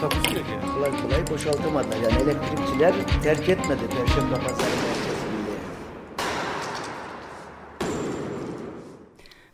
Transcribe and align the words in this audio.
Takusu 0.00 0.36
yok 0.36 0.46
yani. 0.50 0.74
kolay 0.74 1.02
kolay 1.02 1.30
boşaltamadılar. 1.30 1.96
Yani 1.96 2.22
elektrikçiler 2.22 2.94
terk 3.22 3.48
etmedi 3.48 3.80
Perşembe 3.90 4.34
Pazarı 4.34 4.70
merkezini. 4.70 5.30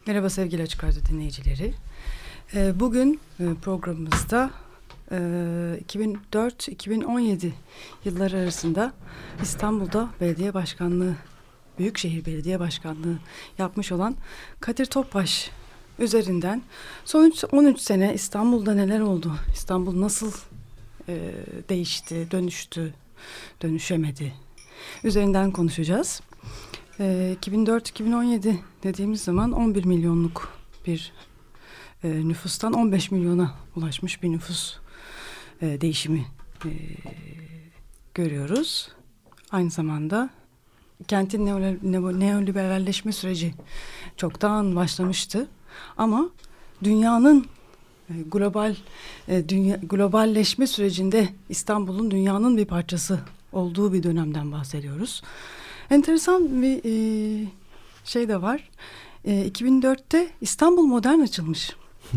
Merhaba 0.06 0.30
sevgili 0.30 0.62
Açık 0.62 0.84
Radyo 0.84 1.02
dinleyicileri. 1.10 1.74
Ee, 2.54 2.80
Bugün 2.80 3.20
e, 3.40 3.45
programımızda 3.62 4.51
e, 5.10 5.16
2004-2017 5.88 7.51
yılları 8.04 8.37
arasında 8.37 8.92
İstanbul'da 9.42 10.09
belediye 10.20 10.54
başkanlığı, 10.54 11.15
Büyükşehir 11.78 12.24
Belediye 12.26 12.60
Başkanlığı 12.60 13.18
yapmış 13.59 13.92
olan 13.92 14.16
Kadir 14.60 14.87
Topbaş 14.87 15.51
üzerinden 15.98 16.62
son 17.04 17.24
üç- 17.24 17.45
13 17.52 17.80
sene 17.80 18.15
İstanbul'da 18.15 18.74
neler 18.74 19.01
oldu, 19.01 19.32
İstanbul 19.54 20.01
nasıl 20.01 20.32
e, 21.09 21.32
değişti, 21.68 22.29
dönüştü, 22.30 22.95
dönüşemedi 23.62 24.32
üzerinden 25.04 25.51
konuşacağız. 25.51 26.21
Ee, 27.01 27.37
2004-2017 27.43 28.56
dediğimiz 28.82 29.21
zaman 29.23 29.52
11 29.52 29.84
milyonluk 29.84 30.59
bir 30.87 31.12
e, 32.04 32.28
nüfustan 32.28 32.73
15 32.73 33.10
milyona 33.10 33.54
ulaşmış 33.76 34.23
bir 34.23 34.30
nüfus 34.30 34.76
e, 35.62 35.80
değişimi 35.80 36.26
e, 36.65 36.71
görüyoruz. 38.15 38.88
Aynı 39.51 39.71
zamanda 39.71 40.30
kentin 41.09 41.46
neoliberalleşme 42.21 43.12
süreci 43.12 43.54
çoktan 44.16 44.76
başlamıştı. 44.76 45.49
Ama 45.99 46.29
dünyanın 46.85 47.46
e, 48.10 48.13
global 48.30 48.77
e, 49.29 49.49
dünya, 49.49 49.77
globalleşme 49.77 50.66
sürecinde 50.66 51.29
İstanbul'un 51.49 52.10
dünyanın 52.10 52.57
bir 52.57 52.65
parçası 52.65 53.21
olduğu 53.52 53.93
bir 53.93 54.02
dönemden 54.02 54.52
bahsediyoruz. 54.52 55.23
Enteresan 55.91 56.63
bir 56.63 56.80
e, 56.85 57.49
şey 58.05 58.29
de 58.29 58.43
var. 58.43 58.68
E, 59.24 59.49
2004'te 59.49 60.30
İstanbul 60.41 60.83
Modern 60.87 61.21
açılmış. 61.21 61.71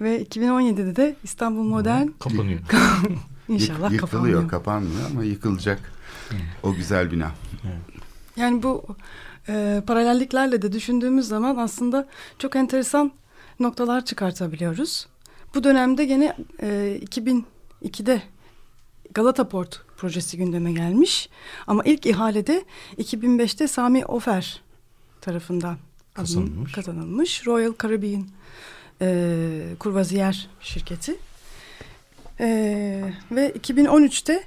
Ve 0.00 0.22
2017'de 0.22 0.96
de 0.96 1.16
İstanbul 1.24 1.62
Modern 1.62 2.06
Kapanıyor. 2.18 2.60
inşallah 3.48 3.90
Yık- 3.90 4.00
kapanıyor. 4.00 4.28
yıkılıyor, 4.28 4.48
kapanmıyor 4.48 5.10
ama 5.10 5.24
yıkılacak 5.24 5.92
o 6.62 6.74
güzel 6.74 7.12
bina. 7.12 7.30
Yani 8.36 8.62
bu 8.62 8.84
e, 9.48 9.82
paralelliklerle 9.86 10.62
de 10.62 10.72
düşündüğümüz 10.72 11.28
zaman 11.28 11.56
aslında 11.56 12.08
çok 12.38 12.56
enteresan 12.56 13.12
noktalar 13.60 14.04
çıkartabiliyoruz. 14.04 15.06
Bu 15.54 15.64
dönemde 15.64 16.04
gene 16.04 16.36
e, 16.62 16.98
2002'de 17.02 18.22
Galata 19.14 19.48
Port 19.48 19.82
projesi 19.96 20.36
gündeme 20.36 20.72
gelmiş. 20.72 21.28
Ama 21.66 21.82
ilk 21.84 22.06
ihalede 22.06 22.64
2005'te 22.98 23.68
Sami 23.68 24.06
Ofer 24.06 24.62
tarafından 25.20 25.76
Kazanılmış. 26.14 26.72
kazanılmış. 26.72 27.46
Royal 27.46 27.72
Caribbean 27.82 28.26
e, 29.00 29.74
Kurvaziyer 29.78 30.48
şirketi. 30.60 31.16
E, 32.40 32.46
ve 33.30 33.50
2013'te 33.50 34.44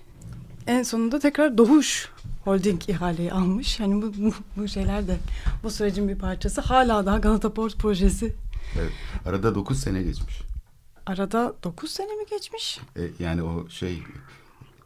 en 0.67 0.83
sonunda 0.83 1.19
tekrar 1.19 1.57
Doğuş 1.57 2.09
Holding 2.45 2.89
ihaleyi 2.89 3.31
almış. 3.33 3.79
Yani 3.79 4.01
bu, 4.01 4.13
bu, 4.17 4.33
bu 4.57 4.67
şeyler 4.67 5.07
de 5.07 5.17
bu 5.63 5.69
sürecin 5.71 6.09
bir 6.09 6.17
parçası. 6.17 6.61
Hala 6.61 7.05
daha 7.05 7.17
Galata 7.17 7.53
Port 7.53 7.77
projesi 7.77 8.35
Evet. 8.79 8.91
Arada 9.25 9.55
9 9.55 9.79
sene 9.79 10.03
geçmiş. 10.03 10.41
arada 11.05 11.53
9 11.63 11.91
sene 11.91 12.07
mi 12.07 12.23
geçmiş? 12.29 12.79
E, 12.97 13.01
yani 13.19 13.43
o 13.43 13.69
şey 13.69 14.03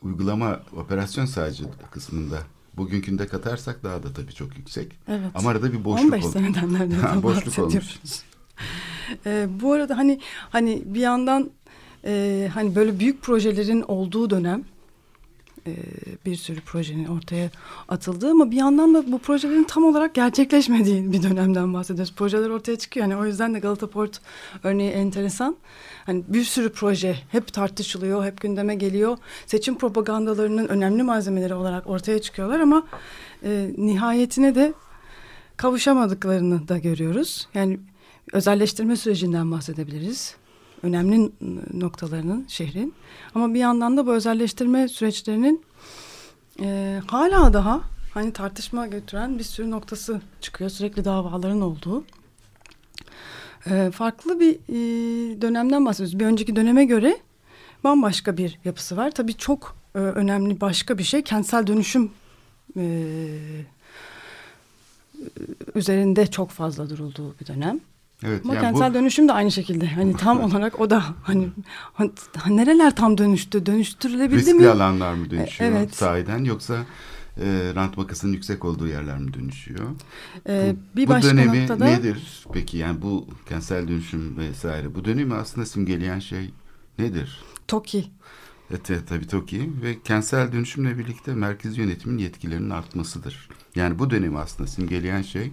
uygulama 0.02 0.60
operasyon 0.78 1.26
sadece 1.26 1.64
kısmında. 1.92 2.38
Bugünkünde 2.78 3.28
katarsak 3.28 3.84
daha 3.84 4.04
da 4.04 4.14
tabii 4.14 4.34
çok 4.34 4.58
yüksek. 4.58 4.92
Evet. 5.08 5.32
Ama 5.36 5.50
arada 5.50 5.74
bir 5.74 5.84
boşluk 5.84 6.14
15 6.14 6.24
oldu. 6.26 6.32
seneden 6.32 6.62
Ha, 6.62 6.68
neredeyse 6.68 7.24
boşluk 7.24 7.46
bahsediyoruz. 7.46 8.24
Ee, 9.26 9.48
bu 9.62 9.74
arada 9.74 9.98
hani 9.98 10.20
hani 10.50 10.84
bir 10.86 11.00
yandan 11.00 11.52
e, 12.06 12.50
hani 12.54 12.76
böyle 12.76 13.00
büyük 13.00 13.22
projelerin 13.22 13.82
olduğu 13.82 14.30
dönem 14.30 14.64
e, 15.68 15.74
bir 16.26 16.36
sürü 16.36 16.62
projenin 16.62 17.06
ortaya 17.06 17.50
atıldığı 17.88 18.32
ama 18.32 18.52
bir 18.52 18.56
yandan 18.56 18.94
da 18.94 19.12
bu 19.12 19.20
projelerin 19.20 19.64
tam 19.64 19.84
olarak 19.84 20.16
gerçekleşmediği 20.16 21.12
bir 21.12 21.24
dönemden 21.24 21.74
bahsediyoruz. 21.74 22.14
Projeler 22.14 22.50
ortaya 22.50 22.76
çıkıyor. 22.78 23.08
Yani 23.08 23.22
o 23.22 23.26
yüzden 23.26 23.54
de 23.54 23.60
Galata 23.60 23.88
Port 23.88 24.22
örneği 24.64 24.92
enteresan. 24.92 25.56
Hani 26.06 26.24
bir 26.28 26.44
sürü 26.44 26.70
proje 26.70 27.16
hep 27.32 27.54
tartışılıyor, 27.54 28.26
hep 28.26 28.42
gündeme 28.42 28.76
geliyor. 28.76 29.18
Seçim 29.46 29.78
propagandalarının 29.78 30.68
önemli 30.68 31.04
malzemeleri 31.04 31.54
olarak 31.54 31.88
ortaya 31.88 32.22
çıkıyorlar 32.22 32.60
ama 32.60 32.88
e, 33.44 33.72
nihayetine 33.78 34.56
de 34.56 34.74
kavuşamadıklarını 35.58 36.68
da 36.68 36.78
görüyoruz. 36.78 37.48
Yani 37.54 37.80
özelleştirme 38.34 38.96
sürecinden 38.96 39.52
bahsedebiliriz. 39.52 40.36
Önemli 40.84 41.32
noktalarının 41.74 42.46
şehrin. 42.48 42.94
Ama 43.36 43.54
bir 43.54 43.60
yandan 43.60 43.98
da 43.98 44.08
bu 44.08 44.14
özelleştirme 44.14 44.88
süreçlerinin 44.88 45.66
e, 46.62 47.00
hala 47.08 47.54
daha 47.54 47.82
hani 48.14 48.34
tartışma 48.34 48.88
götüren 48.88 49.40
bir 49.40 49.44
sürü 49.44 49.72
noktası 49.72 50.22
çıkıyor. 50.42 50.70
Sürekli 50.70 51.06
davaların 51.06 51.62
olduğu. 51.62 52.04
E, 53.66 53.92
farklı 53.92 54.40
bir 54.40 54.56
e, 54.56 55.42
dönemden 55.42 55.86
bahsediyoruz. 55.86 56.20
Bir 56.20 56.26
önceki 56.26 56.56
döneme 56.56 56.86
göre 56.86 57.18
bambaşka 57.84 58.38
bir 58.38 58.60
yapısı 58.66 58.98
var. 58.98 59.12
Tabii 59.12 59.34
çok 59.34 59.78
e, 59.96 59.98
önemli 59.98 60.62
başka 60.62 60.98
bir 60.98 61.04
şey 61.04 61.24
kentsel 61.24 61.68
dönüşüm 61.68 62.12
e, 62.78 63.06
üzerinde 65.76 66.28
çok 66.28 66.50
fazla 66.50 66.90
durulduğu 66.90 67.36
bir 67.42 67.48
dönem. 67.48 67.80
Evet. 68.24 68.42
Ama 68.46 68.54
yani 68.54 68.64
kentsel 68.64 68.90
bu, 68.90 68.94
dönüşüm 68.94 69.28
de 69.28 69.34
aynı 69.34 69.52
şekilde. 69.52 69.88
Hani 69.88 70.18
tam 70.18 70.44
olarak 70.44 70.80
o 70.80 70.90
da 70.90 71.04
hani, 71.24 71.50
hani 71.94 72.12
nereler 72.48 72.96
tam 72.96 73.18
dönüştü? 73.18 73.66
Dönüştürülebildi 73.66 74.40
riskli 74.40 74.54
mi? 74.54 74.68
alanlar 74.68 75.14
mı 75.14 75.30
dönüşüyor 75.30 75.72
E, 75.72 75.76
evet. 75.76 75.96
sahiden 75.96 76.44
yoksa 76.44 76.86
e, 77.42 77.72
rant 77.76 77.98
makasının 77.98 78.34
yüksek 78.34 78.66
olduğu 78.66 78.88
yerler 78.88 79.18
mi 79.18 79.34
dönüşüyor? 79.34 79.90
Ee, 80.50 80.76
bu, 80.76 80.98
bir 80.98 81.08
bu 81.08 81.10
başka 81.10 81.30
dönemi 81.32 81.62
noktada 81.62 81.86
nedir 81.86 82.46
peki 82.54 82.78
yani 82.78 83.02
bu 83.02 83.28
kentsel 83.50 83.88
dönüşüm 83.88 84.38
vesaire 84.38 84.96
bu 84.96 85.06
dönemi 85.06 85.34
aslında 85.34 85.66
simgeleyen 85.66 86.20
şey 86.20 86.50
nedir? 87.00 87.44
TOKİ. 87.68 88.06
Evet, 88.72 89.08
tabii 89.10 89.28
TOKİ 89.28 89.70
ve 89.84 90.02
kentsel 90.02 90.52
dönüşümle 90.52 90.98
birlikte 90.98 91.34
merkezi 91.34 91.82
yönetimin 91.82 92.18
yetkilerinin 92.18 92.70
artmasıdır. 92.70 93.50
Yani 93.76 94.00
bu 94.00 94.10
dönemi 94.10 94.38
aslında 94.38 94.68
simgeleyen 94.70 95.22
şey 95.22 95.52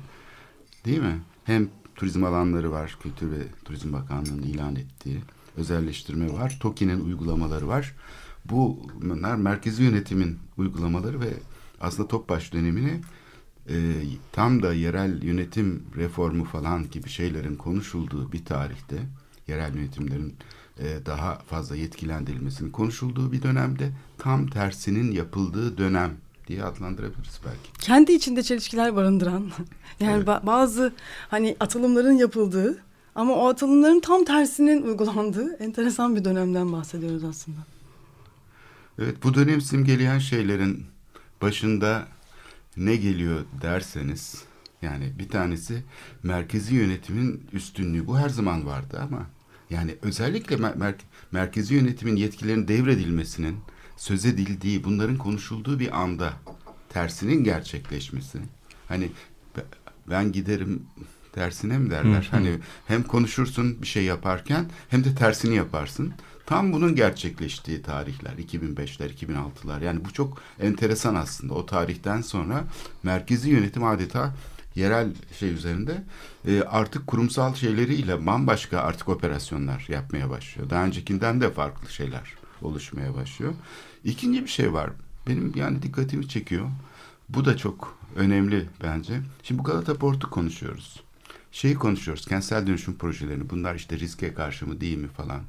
değil 0.85 0.99
mi? 0.99 1.19
Hem 1.45 1.69
turizm 1.97 2.25
alanları 2.25 2.73
var, 2.73 2.97
Kültür 3.03 3.31
ve 3.31 3.43
Turizm 3.65 3.93
Bakanlığı'nın 3.93 4.43
ilan 4.43 4.77
ettiği 4.77 5.21
özelleştirme 5.57 6.33
var, 6.33 6.59
TOKİ'nin 6.61 7.01
uygulamaları 7.01 7.69
var. 7.69 7.95
Bu 8.45 8.91
bunlar 9.03 9.37
merkezi 9.37 9.83
yönetimin 9.83 10.39
uygulamaları 10.57 11.21
ve 11.21 11.33
aslında 11.81 12.09
Topbaş 12.09 12.53
dönemini 12.53 13.01
e, 13.69 13.95
tam 14.33 14.63
da 14.63 14.75
yerel 14.75 15.23
yönetim 15.23 15.83
reformu 15.97 16.45
falan 16.45 16.91
gibi 16.91 17.09
şeylerin 17.09 17.57
konuşulduğu 17.57 18.33
bir 18.33 18.45
tarihte, 18.45 18.97
yerel 19.49 19.75
yönetimlerin 19.75 20.35
e, 20.79 21.07
daha 21.07 21.39
fazla 21.39 21.77
yetkilendirilmesinin 21.77 22.71
konuşulduğu 22.71 23.33
bir 23.33 23.43
dönemde 23.43 23.93
tam 24.19 24.47
tersinin 24.47 25.13
yapıldığı 25.13 25.79
dönem 25.79 26.17
diye 26.47 26.65
adlandırabiliriz 26.65 27.41
belki. 27.47 27.73
Kendi 27.87 28.13
içinde 28.13 28.43
çelişkiler 28.43 28.97
barındıran. 28.97 29.51
Yani 30.01 30.13
Evet. 30.17 30.29
ba- 30.29 30.47
bazı 30.47 30.93
hani 31.29 31.57
atılımların 31.61 32.13
yapıldığı 32.13 32.79
ama 33.15 33.35
o 33.35 33.49
atılımların 33.49 34.01
tam 34.01 34.25
tersinin 34.25 34.83
uygulandığı 34.83 35.55
enteresan 35.55 36.17
bir 36.17 36.25
dönemden 36.25 36.73
bahsediyoruz 36.73 37.25
aslında. 37.25 37.59
Evet 38.99 39.17
bu 39.23 39.35
dönem 39.35 39.61
simgeleyen 39.61 40.19
şeylerin 40.19 40.85
başında 41.43 42.07
ne 42.77 42.97
geliyor 42.97 43.41
derseniz 43.63 44.45
yani 44.83 45.13
bir 45.19 45.29
tanesi 45.29 45.83
merkezi 46.23 46.75
yönetimin 46.75 47.47
üstünlüğü 47.53 48.07
bu 48.07 48.19
her 48.19 48.29
zaman 48.29 48.67
vardı 48.67 49.01
ama 49.03 49.27
yani 49.71 49.97
özellikle 50.03 50.57
mer- 50.57 50.77
mer- 50.79 50.95
merkezi 51.33 51.75
yönetimin 51.75 52.17
yetkilerin 52.17 52.69
devredilmesinin 52.69 53.57
söz 53.97 54.27
edildiği, 54.27 54.85
bunların 54.85 55.17
konuşulduğu 55.17 55.79
bir 55.79 56.01
anda 56.01 56.33
tersinin 56.89 57.45
gerçekleşmesi. 57.45 58.39
Hani 58.89 59.11
ben 60.11 60.33
giderim 60.33 60.87
tersine 61.33 61.79
mi 61.79 61.91
derler? 61.91 62.23
Hı 62.23 62.27
hı. 62.27 62.31
Hani 62.31 62.59
hem 62.87 63.03
konuşursun 63.03 63.83
bir 63.83 63.87
şey 63.87 64.05
yaparken 64.05 64.71
hem 64.89 65.05
de 65.05 65.15
tersini 65.15 65.55
yaparsın. 65.55 66.15
Tam 66.47 66.73
bunun 66.73 66.95
gerçekleştiği 66.95 67.83
tarihler 67.83 68.33
2005'ler 68.33 69.11
2006'lar 69.15 69.85
yani 69.85 70.05
bu 70.05 70.13
çok 70.13 70.43
enteresan 70.61 71.15
aslında 71.15 71.55
o 71.55 71.67
tarihten 71.67 72.21
sonra 72.21 72.65
merkezi 73.03 73.51
yönetim 73.51 73.85
adeta 73.85 74.35
yerel 74.75 75.13
şey 75.39 75.51
üzerinde 75.51 76.05
e, 76.47 76.63
artık 76.63 77.07
kurumsal 77.07 77.55
şeyleriyle 77.55 78.27
bambaşka 78.27 78.79
artık 78.79 79.09
operasyonlar 79.09 79.87
yapmaya 79.89 80.31
başlıyor. 80.31 80.71
Daha 80.71 80.85
öncekinden 80.85 81.41
de 81.41 81.51
farklı 81.51 81.91
şeyler 81.91 82.33
oluşmaya 82.63 83.15
başlıyor. 83.15 83.55
İkinci 84.05 84.43
bir 84.43 84.49
şey 84.49 84.73
var. 84.73 84.91
Benim 85.29 85.53
yani 85.57 85.83
dikkatimi 85.83 86.29
çekiyor. 86.29 86.69
Bu 87.29 87.45
da 87.45 87.57
çok 87.57 87.99
önemli 88.17 88.69
bence. 88.83 89.21
Şimdi 89.43 89.59
bu 89.59 89.65
Galata 89.65 89.95
Port'u 89.95 90.31
konuşuyoruz. 90.31 91.01
Şeyi 91.53 91.75
konuşuyoruz. 91.75 92.27
Kentsel 92.27 92.67
dönüşüm 92.67 92.95
projelerini. 92.95 93.51
Bunlar 93.51 93.75
işte 93.75 93.99
riske 93.99 94.35
karşı 94.35 94.67
mı 94.67 94.81
değil 94.81 94.99
mi 94.99 95.09
falan. 95.09 95.41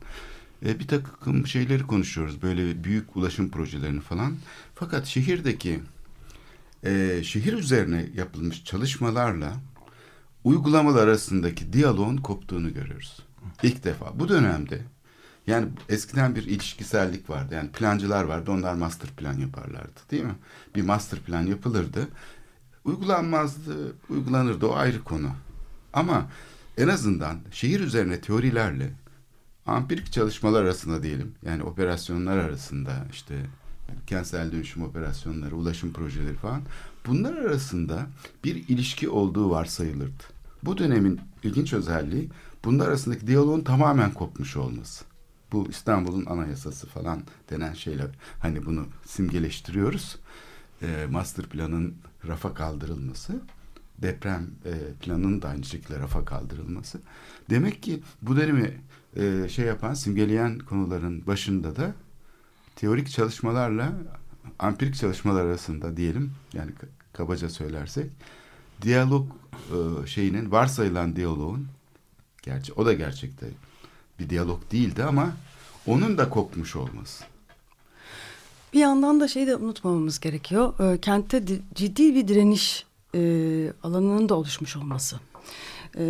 E, 0.66 0.80
bir 0.80 0.88
takım 0.88 1.48
şeyleri 1.48 1.88
konuşuyoruz. 1.88 2.42
Böyle 2.42 2.84
büyük 2.84 3.16
ulaşım 3.16 3.50
projelerini 3.50 4.02
falan. 4.02 4.36
Fakat 4.76 5.06
şehirdeki 5.06 5.80
e, 6.84 7.22
şehir 7.24 7.54
üzerine 7.54 8.06
yapılmış 8.16 8.64
çalışmalarla 8.64 9.54
uygulamalar 10.44 11.08
arasındaki 11.08 11.74
diyaloğun 11.74 12.18
koptuğunu 12.18 12.74
görüyoruz. 12.74 13.20
İlk 13.64 13.84
defa 13.84 14.20
bu 14.20 14.30
dönemde 14.30 14.82
yani 15.48 15.68
eskiden 15.90 16.36
bir 16.36 16.44
ilişkisellik 16.44 17.30
vardı. 17.30 17.56
Yani 17.56 17.70
plancılar 17.70 18.24
vardı. 18.24 18.52
Onlar 18.52 18.74
master 18.74 19.10
plan 19.10 19.34
yaparlardı 19.34 20.00
değil 20.12 20.24
mi? 20.24 20.36
Bir 20.76 20.82
master 20.82 21.20
plan 21.20 21.42
yapılırdı. 21.42 22.08
Uygulanmazdı, 22.86 23.96
uygulanırdı. 24.10 24.66
O 24.66 24.76
ayrı 24.76 25.04
konu. 25.04 25.30
Ama 25.94 26.28
en 26.78 26.88
azından 26.88 27.38
şehir 27.52 27.80
üzerine 27.80 28.22
teorilerle 28.22 28.94
ampirik 29.66 30.12
çalışmalar 30.12 30.64
arasında 30.64 31.04
diyelim. 31.04 31.36
Yani 31.46 31.64
operasyonlar 31.64 32.38
arasında 32.38 32.92
işte 33.12 33.36
kentsel 34.08 34.52
dönüşüm 34.52 34.84
operasyonları, 34.84 35.56
ulaşım 35.56 35.94
projeleri 35.94 36.34
falan 36.34 36.62
bunlar 37.08 37.36
arasında 37.36 38.08
bir 38.44 38.56
ilişki 38.56 39.10
olduğu 39.10 39.50
varsayılırdı. 39.50 40.24
Bu 40.64 40.78
dönemin 40.78 41.20
ilginç 41.44 41.74
özelliği 41.74 42.30
bunlar 42.66 42.88
arasındaki 42.88 43.28
diyaloğun 43.28 43.62
tamamen 43.62 44.14
kopmuş 44.14 44.56
olması. 44.58 45.06
Bu 45.52 45.68
İstanbul'un 45.70 46.26
anayasası 46.26 46.88
falan 46.88 47.24
denen 47.50 47.74
şeyler. 47.74 48.08
Hani 48.40 48.66
bunu 48.66 48.86
simgeleştiriyoruz. 49.06 50.20
E, 50.82 51.08
master 51.12 51.46
planın 51.46 51.96
rafa 52.28 52.54
kaldırılması, 52.54 53.42
deprem 53.98 54.48
e, 54.66 54.94
planının 55.02 55.42
da 55.42 55.50
aynı 55.50 55.64
şekilde 55.64 56.00
rafa 56.00 56.26
kaldırılması. 56.26 57.00
Demek 57.50 57.84
ki 57.84 58.04
bu 58.22 58.38
dönemi 58.38 58.82
e, 59.16 59.50
şey 59.50 59.66
yapan, 59.66 59.94
simgeleyen 59.94 60.60
konuların 60.60 61.28
başında 61.28 61.76
da 61.76 61.94
teorik 62.76 63.10
çalışmalarla 63.10 63.94
ampirik 64.60 64.96
çalışmalar 64.96 65.46
arasında 65.46 65.98
diyelim 65.98 66.32
yani 66.54 66.72
kabaca 67.14 67.50
söylersek 67.50 68.12
diyalog 68.82 69.28
e, 69.72 70.08
şeyinin 70.08 70.52
varsayılan 70.52 71.16
diyaloğun 71.16 71.68
gerçi 72.44 72.74
o 72.74 72.86
da 72.86 72.94
gerçekte 72.94 73.48
bir 74.20 74.30
diyalog 74.30 74.72
değildi 74.72 75.04
ama 75.04 75.34
onun 75.88 76.18
da 76.18 76.30
kokmuş 76.30 76.76
olması. 76.76 77.24
Bir 78.74 78.80
yandan 78.80 79.20
da 79.20 79.28
şeyi 79.28 79.48
de 79.48 79.56
unutmamamız 79.56 80.20
gerekiyor. 80.20 80.94
E, 80.94 81.02
kentte 81.02 81.44
ciddi 81.76 82.16
bir 82.16 82.28
direniş 82.28 82.86
e, 83.16 83.20
alanının 83.84 84.30
da 84.30 84.36
oluşmuş 84.36 84.78
olması. 84.78 85.20
E, 85.98 86.04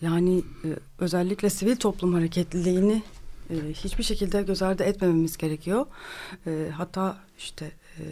yani 0.00 0.38
e, 0.38 0.68
özellikle 0.98 1.50
sivil 1.50 1.76
toplum 1.76 2.14
hareketliliğini 2.14 3.02
e, 3.50 3.54
hiçbir 3.72 4.04
şekilde 4.04 4.42
göz 4.42 4.62
ardı 4.62 4.82
etmememiz 4.82 5.36
gerekiyor. 5.36 5.86
E, 6.46 6.70
hatta 6.76 7.16
işte 7.38 7.72
e, 7.98 8.04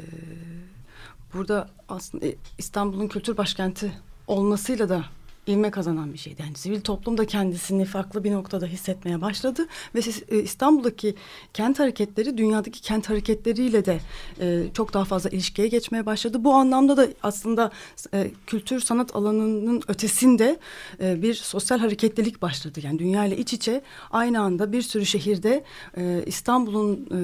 burada 1.34 1.68
aslında 1.88 2.26
e, 2.26 2.34
İstanbul'un 2.58 3.08
kültür 3.08 3.36
başkenti 3.36 3.92
olmasıyla 4.26 4.88
da 4.88 5.04
ilme 5.46 5.70
kazanan 5.70 6.12
bir 6.12 6.18
şeydi. 6.18 6.42
Yani 6.42 6.54
sivil 6.54 6.80
toplum 6.80 7.18
da 7.18 7.26
kendisini 7.26 7.84
farklı 7.84 8.24
bir 8.24 8.32
noktada 8.32 8.66
hissetmeye 8.66 9.20
başladı 9.20 9.66
ve 9.94 10.00
e, 10.28 10.42
İstanbul'daki 10.42 11.14
kent 11.54 11.78
hareketleri 11.78 12.38
dünyadaki 12.38 12.80
kent 12.80 13.10
hareketleriyle 13.10 13.84
de 13.84 14.00
e, 14.40 14.62
çok 14.74 14.94
daha 14.94 15.04
fazla 15.04 15.30
ilişkiye 15.30 15.68
geçmeye 15.68 16.06
başladı. 16.06 16.44
Bu 16.44 16.54
anlamda 16.54 16.96
da 16.96 17.08
aslında 17.22 17.70
e, 18.14 18.30
kültür 18.46 18.80
sanat 18.80 19.16
alanının 19.16 19.82
ötesinde 19.88 20.58
e, 21.00 21.22
bir 21.22 21.34
sosyal 21.34 21.78
hareketlilik 21.78 22.42
başladı. 22.42 22.80
Yani 22.82 22.98
dünya 22.98 23.24
ile 23.24 23.36
iç 23.36 23.52
içe 23.52 23.82
aynı 24.10 24.40
anda 24.40 24.72
bir 24.72 24.82
sürü 24.82 25.06
şehirde 25.06 25.64
e, 25.96 26.22
İstanbul'un 26.26 27.08
e, 27.12 27.18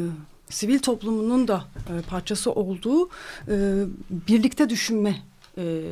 sivil 0.53 0.79
toplumunun 0.79 1.49
da 1.49 1.65
e, 1.77 2.03
parçası 2.03 2.53
olduğu 2.53 3.09
e, 3.49 3.85
birlikte 4.11 4.69
düşünme 4.71 5.17
e, 5.59 5.83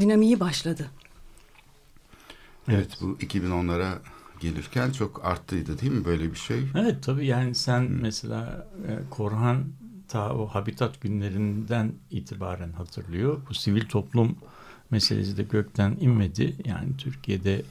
dinamiği 0.00 0.40
başladı. 0.40 0.90
Evet 2.68 2.98
bu 3.00 3.16
2010'lara 3.20 3.98
gelirken 4.40 4.90
çok 4.90 5.24
arttıydı 5.24 5.80
değil 5.80 5.92
mi 5.92 6.04
böyle 6.04 6.32
bir 6.32 6.38
şey? 6.38 6.62
Evet 6.74 7.02
tabii 7.02 7.26
yani 7.26 7.54
sen 7.54 7.82
mesela 7.82 8.68
e, 8.88 9.10
Korhan 9.10 9.64
ta 10.08 10.34
o 10.34 10.46
Habitat 10.46 11.00
günlerinden 11.00 11.92
itibaren 12.10 12.72
hatırlıyor. 12.72 13.40
Bu 13.48 13.54
sivil 13.54 13.88
toplum 13.88 14.36
meselesi 14.90 15.36
de 15.36 15.42
gökten 15.42 15.96
inmedi. 16.00 16.56
Yani 16.64 16.96
Türkiye'de 16.96 17.62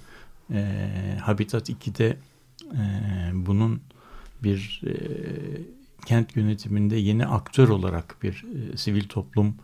e, 0.51 1.17
Habitat 1.21 1.69
2'de 1.69 2.17
e, 2.73 2.79
bunun 3.33 3.81
bir 4.43 4.81
e, 4.85 4.93
kent 6.05 6.35
yönetiminde 6.35 6.95
yeni 6.95 7.25
aktör 7.25 7.69
olarak 7.69 8.15
bir 8.23 8.45
e, 8.73 8.77
sivil 8.77 9.07
toplum 9.07 9.55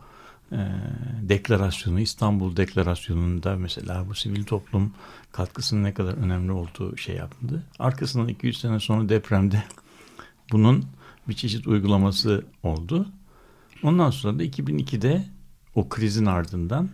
e, 0.52 0.58
deklarasyonu 1.22 2.00
İstanbul 2.00 2.56
Deklarasyonu'nda 2.56 3.56
mesela 3.56 4.08
bu 4.08 4.14
sivil 4.14 4.44
toplum 4.44 4.94
katkısının 5.32 5.84
ne 5.84 5.94
kadar 5.94 6.14
önemli 6.14 6.52
olduğu 6.52 6.96
şey 6.96 7.16
yapıldı. 7.16 7.62
Arkasından 7.78 8.28
200 8.28 8.60
sene 8.60 8.80
sonra 8.80 9.08
depremde 9.08 9.62
bunun 10.52 10.84
bir 11.28 11.34
çeşit 11.34 11.66
uygulaması 11.66 12.44
oldu. 12.62 13.08
Ondan 13.82 14.10
sonra 14.10 14.38
da 14.38 14.44
2002'de 14.44 15.24
o 15.74 15.88
krizin 15.88 16.26
ardından 16.26 16.88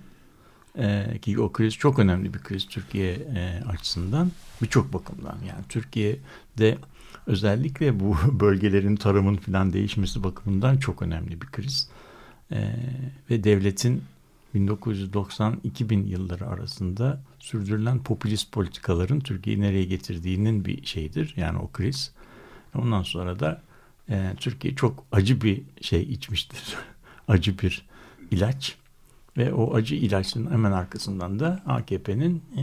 e, 0.78 1.18
ki 1.22 1.40
o 1.40 1.52
kriz 1.52 1.74
çok 1.74 1.98
önemli 1.98 2.34
bir 2.34 2.38
kriz 2.38 2.66
Türkiye 2.66 3.12
e, 3.12 3.62
açısından 3.68 4.32
birçok 4.62 4.92
bakımdan 4.92 5.38
yani 5.48 5.64
Türkiye'de 5.68 6.78
özellikle 7.26 8.00
bu 8.00 8.16
bölgelerin 8.40 8.96
tarımın 8.96 9.36
filan 9.36 9.72
değişmesi 9.72 10.24
bakımından 10.24 10.76
çok 10.76 11.02
önemli 11.02 11.40
bir 11.40 11.46
kriz 11.46 11.88
e, 12.52 12.74
ve 13.30 13.44
devletin 13.44 14.02
1990-2000 14.54 16.06
yılları 16.06 16.46
arasında 16.46 17.20
sürdürülen 17.38 18.02
popülist 18.02 18.52
politikaların 18.52 19.20
Türkiye'yi 19.20 19.62
nereye 19.62 19.84
getirdiğinin 19.84 20.64
bir 20.64 20.86
şeyidir. 20.86 21.34
Yani 21.36 21.58
o 21.58 21.70
kriz. 21.72 22.12
Ondan 22.74 23.02
sonra 23.02 23.40
da 23.40 23.62
e, 24.10 24.34
Türkiye 24.36 24.74
çok 24.74 25.04
acı 25.12 25.40
bir 25.40 25.62
şey 25.80 26.02
içmiştir. 26.02 26.76
acı 27.28 27.58
bir 27.58 27.86
ilaç. 28.30 28.76
Ve 29.36 29.52
o 29.52 29.74
acı 29.74 29.94
ilaçın 29.94 30.50
hemen 30.50 30.72
arkasından 30.72 31.38
da 31.38 31.62
AKP'nin 31.66 32.42
e, 32.56 32.62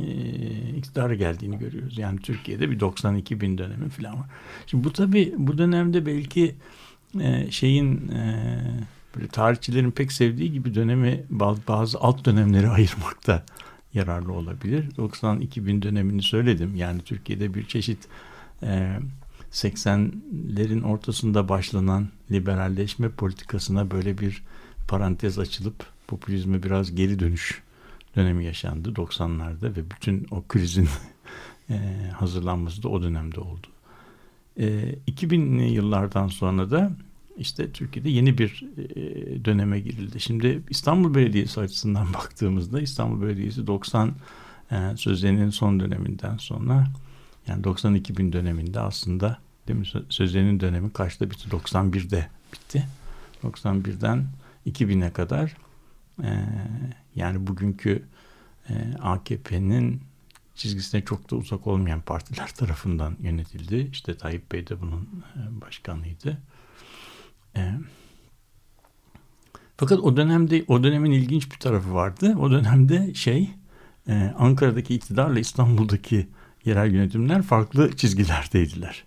iktidara 0.78 1.16
geldiğini 1.16 1.60
görüyoruz. 1.60 1.98
Yani 1.98 2.20
Türkiye'de 2.20 2.72
bir 2.72 2.80
92 2.80 3.42
bin 3.42 3.58
dönemi 3.58 3.90
falan 3.90 4.14
var. 4.14 4.26
Şimdi 4.68 4.84
bu 4.84 4.94
tabii 4.94 5.34
bu 5.38 5.58
dönemde 5.58 6.06
belki 6.06 6.56
e, 7.20 7.52
şeyin 7.52 8.08
e, 8.08 8.60
böyle 9.16 9.28
tarihçilerin 9.28 9.92
pek 9.92 10.12
sevdiği 10.12 10.52
gibi 10.52 10.76
dönemi 10.76 11.24
bazı 11.68 12.00
alt 12.00 12.26
dönemleri 12.26 12.70
ayırmakta 12.70 13.44
yararlı 13.94 14.34
olabilir. 14.34 14.92
90-2000 14.92 15.82
dönemini 15.82 16.22
söyledim. 16.22 16.76
Yani 16.76 17.02
Türkiye'de 17.02 17.54
bir 17.54 17.68
çeşit 17.68 18.08
e, 18.64 19.00
80'lerin 19.52 20.84
ortasında 20.84 21.50
başlanan 21.50 22.08
liberalleşme 22.32 23.10
politikasına 23.10 23.92
böyle 23.92 24.18
bir 24.18 24.44
parantez 24.88 25.40
açılıp 25.40 25.86
popülizme 26.08 26.64
biraz 26.64 26.96
geri 26.96 27.20
dönüş 27.20 27.62
dönemi 28.16 28.46
yaşandı 28.46 28.90
90'larda 28.90 29.76
ve 29.76 29.92
bütün 29.92 30.28
o 30.32 30.44
krizin 30.48 30.90
e, 31.70 31.76
hazırlanması 32.14 32.84
da 32.84 32.90
o 32.90 33.02
dönemde 33.02 33.40
oldu. 33.40 33.68
E, 34.60 34.96
2000'li 35.08 35.74
yıllardan 35.74 36.28
sonra 36.28 36.72
da 36.72 36.92
işte 37.38 37.72
Türkiye'de 37.72 38.10
yeni 38.10 38.38
bir 38.38 38.66
e, 38.78 39.46
döneme 39.46 39.80
girildi. 39.80 40.20
Şimdi 40.20 40.64
İstanbul 40.70 41.16
Belediyesi 41.16 41.62
açısından 41.62 42.14
baktığımızda 42.14 42.82
İstanbul 42.82 43.22
Belediyesi 43.22 43.68
90 43.68 44.16
e, 44.72 44.98
sözlerinin 44.98 45.50
son 45.50 45.80
döneminden 45.80 46.38
sonra 46.38 46.88
yani 47.48 47.64
92 47.64 48.18
bin 48.18 48.34
döneminde 48.34 48.80
aslında 48.80 49.38
Demin 49.68 49.88
Söze'nin 50.10 50.60
dönemi 50.60 50.94
kaçta 50.94 51.32
bitti? 51.32 51.50
91'de 51.50 52.28
bitti. 52.54 52.88
91'den 53.44 54.26
2000'e 54.68 55.14
kadar 55.14 55.58
e, 56.24 56.46
yani 57.16 57.48
bugünkü 57.48 58.04
e, 58.70 58.74
AKP'nin 59.02 60.02
çizgisine 60.56 61.06
çok 61.06 61.32
da 61.32 61.36
uzak 61.36 61.68
olmayan 61.68 62.02
partiler 62.02 62.48
tarafından 62.48 63.16
yönetildi. 63.22 63.90
İşte 63.92 64.18
Tayyip 64.18 64.52
Bey 64.52 64.68
de 64.68 64.82
bunun 64.82 65.24
e, 65.36 65.62
başkanıydı. 65.62 66.38
E, 67.58 67.72
fakat 69.78 70.00
o 70.00 70.18
dönemde 70.18 70.66
o 70.68 70.84
dönemin 70.84 71.12
ilginç 71.12 71.52
bir 71.52 71.58
tarafı 71.58 71.94
vardı. 71.94 72.36
O 72.40 72.52
dönemde 72.52 73.14
şey 73.14 73.50
e, 74.08 74.34
Ankara'daki 74.38 74.96
iktidarla 74.96 75.40
İstanbul'daki 75.40 76.28
yerel 76.66 76.94
yönetimler 76.94 77.42
farklı 77.42 77.96
çizgilerdeydiler. 77.96 79.04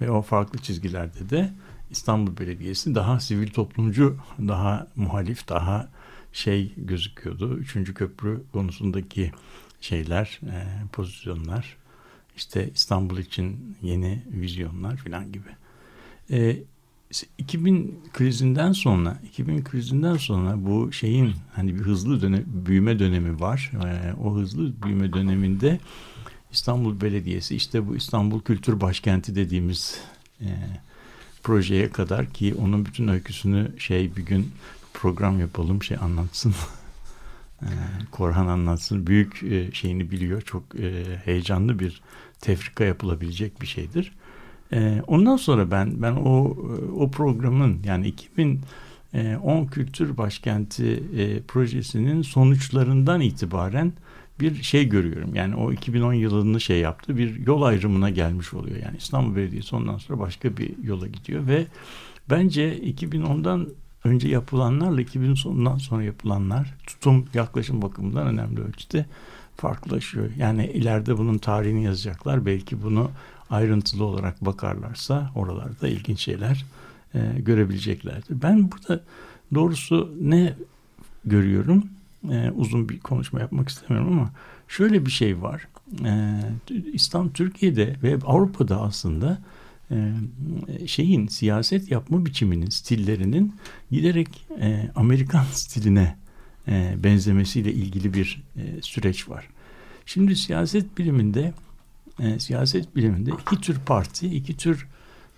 Ve 0.00 0.10
o 0.10 0.22
farklı 0.22 0.58
çizgilerde 0.58 1.30
de 1.30 1.52
İstanbul 1.90 2.36
Belediyesi 2.36 2.94
daha 2.94 3.20
sivil 3.20 3.50
toplumcu, 3.50 4.16
daha 4.38 4.86
muhalif, 4.96 5.48
daha 5.48 5.88
şey 6.32 6.72
gözüküyordu. 6.76 7.56
Üçüncü 7.56 7.94
köprü 7.94 8.42
konusundaki 8.52 9.32
şeyler, 9.80 10.40
e, 10.42 10.66
pozisyonlar, 10.92 11.76
işte 12.36 12.70
İstanbul 12.74 13.18
için 13.18 13.76
yeni 13.82 14.22
vizyonlar 14.30 14.96
falan 14.96 15.32
gibi. 15.32 15.48
E, 16.30 16.56
2000 17.38 18.00
krizinden 18.12 18.72
sonra 18.72 19.18
2000 19.24 19.64
krizinden 19.64 20.16
sonra 20.16 20.66
bu 20.66 20.92
şeyin 20.92 21.34
hani 21.54 21.74
bir 21.74 21.80
hızlı 21.80 22.22
dönem, 22.22 22.44
büyüme 22.46 22.98
dönemi 22.98 23.40
var. 23.40 23.70
E, 23.84 24.14
o 24.14 24.34
hızlı 24.34 24.82
büyüme 24.82 25.12
döneminde 25.12 25.80
İstanbul 26.52 27.00
Belediyesi 27.00 27.56
işte 27.56 27.88
bu 27.88 27.96
İstanbul 27.96 28.40
Kültür 28.40 28.80
Başkenti 28.80 29.34
dediğimiz 29.34 30.00
e, 30.40 30.48
projeye 31.42 31.90
kadar 31.90 32.32
ki 32.32 32.54
onun 32.54 32.86
bütün 32.86 33.08
öyküsünü 33.08 33.72
şey 33.78 34.16
bir 34.16 34.26
gün 34.26 34.52
program 34.94 35.40
yapalım 35.40 35.82
şey 35.82 35.96
anlatsın. 36.00 36.54
e, 37.62 37.68
Korhan 38.10 38.46
anlatsın. 38.46 39.06
Büyük 39.06 39.42
e, 39.42 39.72
şeyini 39.72 40.10
biliyor. 40.10 40.42
Çok 40.42 40.80
e, 40.80 41.04
heyecanlı 41.24 41.78
bir 41.78 42.02
tefrika 42.40 42.84
yapılabilecek 42.84 43.62
bir 43.62 43.66
şeydir. 43.66 44.12
E, 44.72 45.02
ondan 45.06 45.36
sonra 45.36 45.70
ben 45.70 46.02
ben 46.02 46.12
o 46.12 46.56
o 46.96 47.10
programın 47.10 47.82
yani 47.84 48.08
2010 48.08 48.62
e, 49.14 49.66
Kültür 49.66 50.16
Başkenti 50.16 51.02
e, 51.16 51.42
projesinin 51.42 52.22
sonuçlarından 52.22 53.20
itibaren 53.20 53.92
bir 54.40 54.62
şey 54.62 54.88
görüyorum. 54.88 55.34
Yani 55.34 55.54
o 55.56 55.72
2010 55.72 56.12
yılını 56.12 56.60
şey 56.60 56.78
yaptı. 56.78 57.16
Bir 57.16 57.46
yol 57.46 57.62
ayrımına 57.62 58.10
gelmiş 58.10 58.54
oluyor. 58.54 58.76
Yani 58.76 58.96
İstanbul 58.96 59.36
Belediyesi 59.36 59.76
ondan 59.76 59.98
sonra 59.98 60.20
başka 60.20 60.56
bir 60.56 60.72
yola 60.82 61.06
gidiyor 61.06 61.46
ve 61.46 61.66
bence 62.30 62.78
2010'dan 62.78 63.68
önce 64.04 64.28
yapılanlarla 64.28 65.00
2000 65.00 65.34
sonundan 65.34 65.78
sonra 65.78 66.02
yapılanlar 66.02 66.74
tutum 66.86 67.26
yaklaşım 67.34 67.82
bakımından 67.82 68.26
önemli 68.26 68.60
ölçüde 68.60 69.06
farklılaşıyor. 69.56 70.30
Yani 70.38 70.66
ileride 70.66 71.18
bunun 71.18 71.38
tarihini 71.38 71.84
yazacaklar. 71.84 72.46
Belki 72.46 72.82
bunu 72.82 73.10
ayrıntılı 73.50 74.04
olarak 74.04 74.44
bakarlarsa 74.44 75.30
oralarda 75.34 75.88
ilginç 75.88 76.20
şeyler 76.20 76.64
e, 77.14 77.18
görebileceklerdir. 77.38 78.42
Ben 78.42 78.70
burada 78.72 79.04
doğrusu 79.54 80.14
ne 80.20 80.54
görüyorum? 81.24 81.84
E, 82.30 82.50
uzun 82.50 82.88
bir 82.88 83.00
konuşma 83.00 83.40
yapmak 83.40 83.68
istemiyorum 83.68 84.12
ama 84.12 84.30
şöyle 84.68 85.06
bir 85.06 85.10
şey 85.10 85.42
var. 85.42 85.68
E, 86.04 86.40
İslam 86.92 87.32
Türkiye'de 87.32 87.96
ve 88.02 88.18
Avrupa'da 88.26 88.80
aslında 88.80 89.38
şeyin 90.86 91.26
siyaset 91.26 91.90
yapma 91.90 92.26
biçiminin 92.26 92.70
stillerinin 92.70 93.54
giderek 93.90 94.46
e, 94.60 94.90
Amerikan 94.94 95.44
stiline 95.52 96.16
e, 96.68 96.94
benzemesiyle 96.98 97.72
ilgili 97.72 98.14
bir 98.14 98.42
e, 98.56 98.82
süreç 98.82 99.28
var. 99.28 99.48
Şimdi 100.06 100.36
siyaset 100.36 100.98
biliminde 100.98 101.52
e, 102.18 102.38
siyaset 102.38 102.96
biliminde 102.96 103.30
iki 103.42 103.60
tür 103.60 103.78
parti, 103.78 104.26
iki 104.26 104.56
tür 104.56 104.86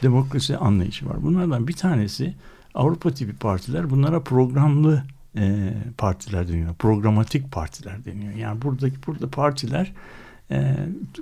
demokrasi 0.02 0.56
anlayışı 0.56 1.08
var. 1.08 1.22
Bunlardan 1.22 1.68
bir 1.68 1.72
tanesi 1.72 2.34
Avrupa 2.74 3.10
tipi 3.10 3.32
partiler. 3.32 3.90
Bunlara 3.90 4.20
programlı 4.20 5.02
e, 5.36 5.74
partiler 5.98 6.48
deniyor. 6.48 6.74
Programatik 6.74 7.52
partiler 7.52 8.04
deniyor. 8.04 8.34
Yani 8.34 8.62
buradaki 8.62 8.96
burada 9.06 9.30
partiler 9.30 9.92
e, 10.52 10.76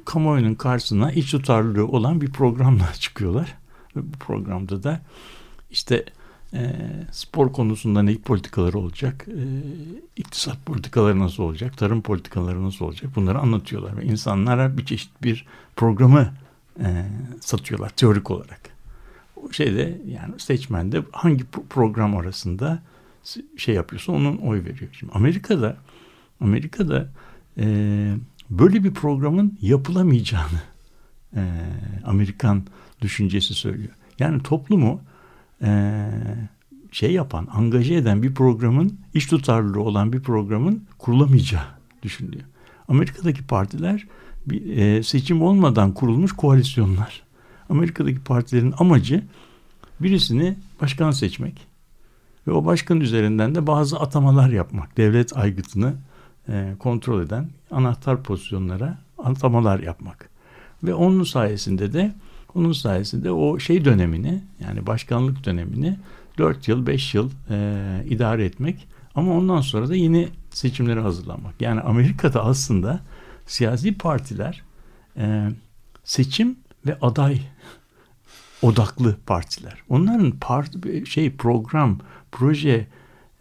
kamuoyunun 0.05 0.55
karşısına 0.55 1.13
iç 1.13 1.31
tutarlılığı 1.31 1.87
olan 1.87 2.21
bir 2.21 2.31
programla 2.31 2.93
çıkıyorlar. 3.01 3.55
Ve 3.97 4.01
bu 4.13 4.19
programda 4.19 4.83
da 4.83 5.01
işte 5.71 6.05
e, 6.55 6.73
spor 7.13 7.53
konusunda 7.53 8.03
ne 8.03 8.17
politikaları 8.17 8.79
olacak, 8.79 9.27
e, 9.29 9.43
iktisat 10.17 10.67
politikaları 10.67 11.19
nasıl 11.19 11.43
olacak, 11.43 11.79
tarım 11.79 12.03
politikaları 12.03 12.65
nasıl 12.65 12.85
olacak 12.85 13.17
bunları 13.17 13.39
anlatıyorlar. 13.39 13.97
Ve 13.97 14.05
insanlara 14.05 14.79
bir 14.79 14.85
çeşit 14.85 15.23
bir 15.23 15.47
programı 15.77 16.33
e, 16.81 17.07
satıyorlar 17.41 17.89
teorik 17.89 18.31
olarak. 18.31 18.61
O 19.37 19.53
şeyde 19.53 20.01
yani 20.09 20.35
seçmen 20.39 20.93
de 20.93 21.03
hangi 21.13 21.45
program 21.71 22.17
arasında 22.17 22.83
şey 23.57 23.75
yapıyorsa 23.75 24.13
onun 24.13 24.37
oy 24.37 24.65
veriyor. 24.65 24.91
Şimdi 24.93 25.13
Amerika'da 25.13 25.77
Amerika'da 26.41 27.09
e, 27.59 28.15
böyle 28.50 28.85
bir 28.85 28.95
programın 28.95 29.59
yapılamayacağını 29.61 30.61
e, 31.37 31.42
Amerikan 32.04 32.62
düşüncesi 33.00 33.54
söylüyor. 33.54 33.95
Yani 34.19 34.42
toplumu 34.42 35.00
e, 35.62 36.00
şey 36.92 37.12
yapan, 37.12 37.49
angaje 37.52 37.95
eden 37.95 38.23
bir 38.23 38.35
programın, 38.35 38.99
iş 39.14 39.26
tutarlılığı 39.26 39.83
olan 39.83 40.12
bir 40.12 40.21
programın 40.21 40.85
kurulamayacağı 40.99 41.64
düşünülüyor. 42.02 42.45
Amerika'daki 42.88 43.47
partiler 43.47 44.07
bir, 44.47 44.76
e, 44.76 45.02
seçim 45.02 45.42
olmadan 45.42 45.95
kurulmuş 45.95 46.33
koalisyonlar. 46.33 47.23
Amerika'daki 47.69 48.21
partilerin 48.21 48.75
amacı 48.78 49.25
birisini 50.00 50.57
başkan 50.80 51.11
seçmek 51.11 51.66
ve 52.47 52.52
o 52.52 52.64
başkan 52.64 53.00
üzerinden 53.00 53.54
de 53.54 53.66
bazı 53.66 54.00
atamalar 54.00 54.50
yapmak. 54.50 54.97
Devlet 54.97 55.37
aygıtını 55.37 55.95
e, 56.50 56.75
kontrol 56.78 57.23
eden 57.23 57.49
anahtar 57.71 58.23
pozisyonlara 58.23 58.99
atamalar 59.19 59.80
yapmak. 59.80 60.30
Ve 60.83 60.95
onun 60.95 61.25
sayesinde 61.25 61.92
de 61.92 62.12
onun 62.54 62.73
sayesinde 62.73 63.30
o 63.30 63.59
şey 63.59 63.85
dönemini 63.85 64.42
yani 64.61 64.87
başkanlık 64.87 65.45
dönemini 65.45 65.97
4 66.38 66.69
yıl 66.69 66.87
5 66.87 67.14
yıl 67.14 67.30
e, 67.50 68.04
idare 68.09 68.45
etmek 68.45 68.88
ama 69.14 69.33
ondan 69.33 69.61
sonra 69.61 69.88
da 69.88 69.97
yeni 69.97 70.28
seçimlere 70.50 71.00
hazırlanmak. 71.00 71.61
Yani 71.61 71.80
Amerika'da 71.80 72.45
aslında 72.45 73.00
siyasi 73.47 73.95
partiler 73.95 74.62
e, 75.16 75.49
seçim 76.04 76.57
ve 76.87 76.99
aday 77.02 77.40
odaklı 78.62 79.16
partiler. 79.26 79.83
Onların 79.88 80.30
part, 80.30 80.71
şey 81.07 81.37
program, 81.37 81.99
proje 82.33 82.87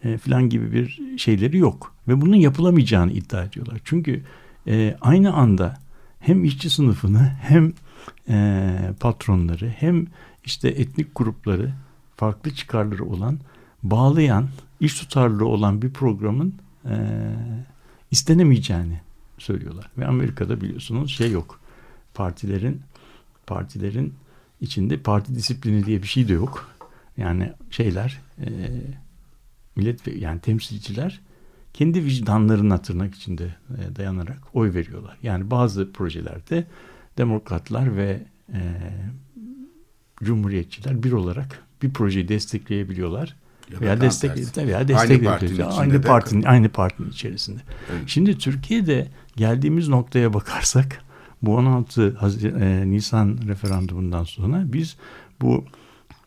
e, 0.04 0.18
falan 0.18 0.48
gibi 0.48 0.72
bir 0.72 1.18
şeyleri 1.18 1.58
yok 1.58 1.94
ve 2.08 2.20
bunun 2.20 2.36
yapılamayacağını 2.36 3.12
iddia 3.12 3.44
ediyorlar. 3.44 3.80
Çünkü 3.84 4.22
e, 4.66 4.96
aynı 5.00 5.32
anda 5.32 5.78
hem 6.20 6.44
işçi 6.44 6.70
sınıfını 6.70 7.36
hem 7.40 7.72
e, 8.28 8.70
patronları 9.00 9.68
hem 9.68 10.06
işte 10.44 10.68
etnik 10.68 11.14
grupları 11.14 11.72
farklı 12.16 12.54
çıkarları 12.54 13.04
olan 13.04 13.38
bağlayan 13.82 14.48
iş 14.80 14.94
tutarlı 14.94 15.46
olan 15.46 15.82
bir 15.82 15.90
programın 15.90 16.54
e, 16.84 16.96
istenemeyeceğini 18.10 19.00
söylüyorlar. 19.38 19.90
Ve 19.98 20.06
Amerika'da 20.06 20.60
biliyorsunuz 20.60 21.10
şey 21.10 21.30
yok. 21.30 21.60
Partilerin 22.14 22.82
partilerin 23.46 24.14
içinde 24.60 24.96
parti 24.96 25.34
disiplini 25.34 25.86
diye 25.86 26.02
bir 26.02 26.08
şey 26.08 26.28
de 26.28 26.32
yok. 26.32 26.70
Yani 27.16 27.52
şeyler 27.70 28.20
e, 28.38 28.48
millet 29.80 30.06
yani 30.06 30.40
temsilciler 30.40 31.20
kendi 31.74 32.04
vicdanlarına 32.04 32.78
tırnak 32.78 33.14
içinde 33.14 33.44
e, 33.44 33.96
dayanarak 33.96 34.38
oy 34.54 34.74
veriyorlar. 34.74 35.16
Yani 35.22 35.50
bazı 35.50 35.92
projelerde 35.92 36.66
demokratlar 37.18 37.96
ve 37.96 38.22
e, 38.52 38.60
cumhuriyetçiler 40.22 41.02
bir 41.02 41.12
olarak 41.12 41.62
bir 41.82 41.90
projeyi 41.90 42.28
destekleyebiliyorlar. 42.28 43.36
Ya 43.72 43.80
veya 43.80 44.00
destek 44.00 44.36
veya 44.56 44.88
destekleyebiliyorlar. 44.88 45.78
Aynı 45.78 46.02
partinin 46.02 46.42
aynı 46.42 46.68
partinin 46.68 47.10
içerisinde. 47.10 47.60
Evet. 47.92 48.02
Şimdi 48.06 48.38
Türkiye'de 48.38 49.08
geldiğimiz 49.36 49.88
noktaya 49.88 50.34
bakarsak 50.34 51.02
bu 51.42 51.56
16 51.56 52.16
Haziran, 52.16 52.60
e, 52.60 52.90
Nisan 52.90 53.38
referandumundan 53.46 54.24
sonra 54.24 54.62
biz 54.64 54.96
bu 55.40 55.64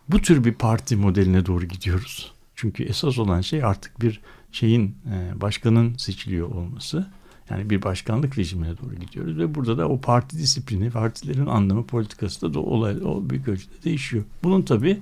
bu 0.10 0.22
tür 0.22 0.44
bir 0.44 0.54
parti 0.54 0.96
modeline 0.96 1.46
doğru 1.46 1.66
gidiyoruz. 1.66 2.33
Çünkü 2.56 2.84
esas 2.84 3.20
olan 3.20 3.42
şey 3.42 3.64
artık 3.64 4.02
bir 4.02 4.22
şeyin 4.52 4.96
e, 5.12 5.42
başkanın 5.42 5.96
seçiliyor 5.98 6.52
olması. 6.52 7.08
Yani 7.50 7.70
bir 7.70 7.82
başkanlık 7.82 8.38
rejimine 8.38 8.78
doğru 8.78 8.96
gidiyoruz 8.96 9.38
ve 9.38 9.56
burada 9.56 9.78
da 9.78 9.90
o 9.90 10.02
parti 10.02 10.38
disiplini, 10.38 10.90
partilerin 10.90 11.46
anlamı, 11.46 11.86
politikası 11.86 12.42
da, 12.42 12.54
da 12.54 12.60
olay, 12.60 12.96
o 13.06 13.30
büyük 13.30 13.48
ölçüde 13.48 13.84
değişiyor. 13.84 14.24
Bunun 14.44 14.62
tabii 14.62 15.00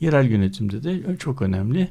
yerel 0.00 0.30
yönetimde 0.30 0.84
de 0.84 1.16
çok 1.16 1.42
önemli 1.42 1.88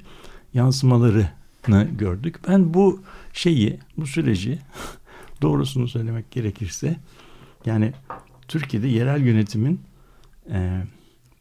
yansımalarını 0.53 1.87
gördük. 1.97 2.39
Ben 2.47 2.73
bu 2.73 3.01
şeyi, 3.33 3.79
bu 3.97 4.07
süreci 4.07 4.59
doğrusunu 5.41 5.87
söylemek 5.87 6.31
gerekirse 6.31 6.95
yani 7.65 7.93
Türkiye'de 8.47 8.87
yerel 8.87 9.21
yönetimin 9.21 9.81
e, 10.51 10.83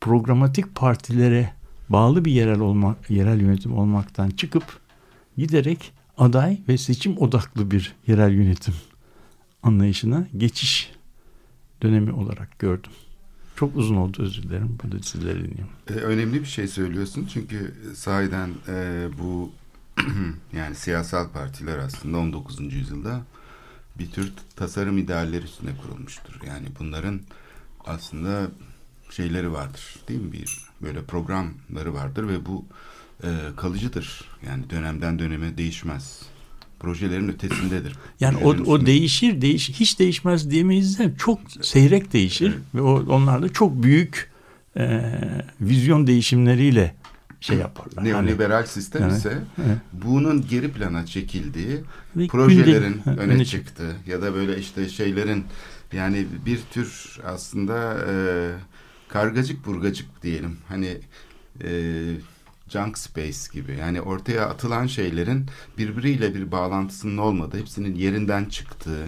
programatik 0.00 0.74
partilere 0.74 1.52
bağlı 1.92 2.24
bir 2.24 2.32
yerel 2.32 2.60
olma, 2.60 2.96
yerel 3.08 3.40
yönetim 3.40 3.78
olmaktan 3.78 4.30
çıkıp 4.30 4.64
giderek 5.36 5.92
aday 6.18 6.58
ve 6.68 6.78
seçim 6.78 7.18
odaklı 7.18 7.70
bir 7.70 7.94
yerel 8.06 8.32
yönetim 8.32 8.74
anlayışına 9.62 10.26
geçiş 10.36 10.92
dönemi 11.82 12.12
olarak 12.12 12.58
gördüm. 12.58 12.92
Çok 13.56 13.76
uzun 13.76 13.96
oldu 13.96 14.22
özür 14.22 14.42
dilerim. 14.42 14.78
Burada 14.82 15.02
sizleri 15.02 15.38
dinliyorum. 15.38 15.74
E, 15.90 15.92
önemli 15.92 16.40
bir 16.40 16.46
şey 16.46 16.68
söylüyorsun 16.68 17.28
çünkü 17.32 17.74
sahiden 17.94 18.50
e, 18.68 19.06
bu 19.18 19.50
yani 20.56 20.74
siyasal 20.74 21.28
partiler 21.28 21.78
aslında 21.78 22.18
19. 22.18 22.74
yüzyılda 22.74 23.22
bir 23.98 24.10
tür 24.10 24.32
tasarım 24.56 24.98
idealleri 24.98 25.44
üstüne 25.44 25.70
kurulmuştur. 25.76 26.34
Yani 26.46 26.66
bunların 26.80 27.20
aslında 27.84 28.50
şeyleri 29.10 29.52
vardır 29.52 29.96
değil 30.08 30.20
mi? 30.20 30.32
Bir 30.32 30.71
böyle 30.82 31.02
programları 31.02 31.94
vardır 31.94 32.28
ve 32.28 32.46
bu 32.46 32.64
e, 33.22 33.28
kalıcıdır. 33.56 34.24
Yani 34.46 34.70
dönemden 34.70 35.18
döneme 35.18 35.58
değişmez. 35.58 36.22
Projelerin 36.80 37.28
ötesindedir. 37.28 37.96
Yani 38.20 38.36
o, 38.36 38.48
o 38.48 38.86
değişir, 38.86 39.40
değiş, 39.40 39.70
hiç 39.70 39.98
değişmez 39.98 40.50
diyemeyiz 40.50 40.98
de 40.98 41.12
çok 41.18 41.40
seyrek 41.60 42.12
değişir 42.12 42.48
evet. 42.48 42.74
ve 42.74 42.80
o, 42.82 43.14
onlar 43.14 43.42
da 43.42 43.48
çok 43.48 43.82
büyük 43.82 44.30
e, 44.76 45.14
vizyon 45.60 46.06
değişimleriyle 46.06 46.94
şey 47.40 47.56
yaparlar. 47.56 48.04
Neoliberal 48.04 48.56
hani, 48.56 48.66
sistem 48.66 49.02
evet, 49.02 49.16
ise 49.16 49.38
evet. 49.66 49.78
bunun 49.92 50.46
geri 50.48 50.72
plana 50.72 51.06
çekildiği 51.06 51.80
Ve 52.16 52.26
projelerin 52.26 53.02
günde, 53.04 53.20
öne, 53.20 53.32
öne 53.32 53.44
çıktı 53.44 53.96
ya 54.06 54.22
da 54.22 54.34
böyle 54.34 54.58
işte 54.58 54.88
şeylerin 54.88 55.44
yani 55.92 56.26
bir 56.46 56.60
tür 56.72 57.18
aslında 57.26 57.96
e, 58.08 58.14
kargacık 59.12 59.66
burgacık 59.66 60.22
diyelim 60.22 60.56
hani 60.68 60.98
e, 61.64 61.70
junk 62.68 62.98
space 62.98 63.38
gibi 63.52 63.76
yani 63.80 64.00
ortaya 64.00 64.48
atılan 64.48 64.86
şeylerin 64.86 65.46
birbiriyle 65.78 66.34
bir 66.34 66.52
bağlantısının 66.52 67.18
olmadığı 67.18 67.58
hepsinin 67.58 67.94
yerinden 67.94 68.44
çıktığı 68.44 69.06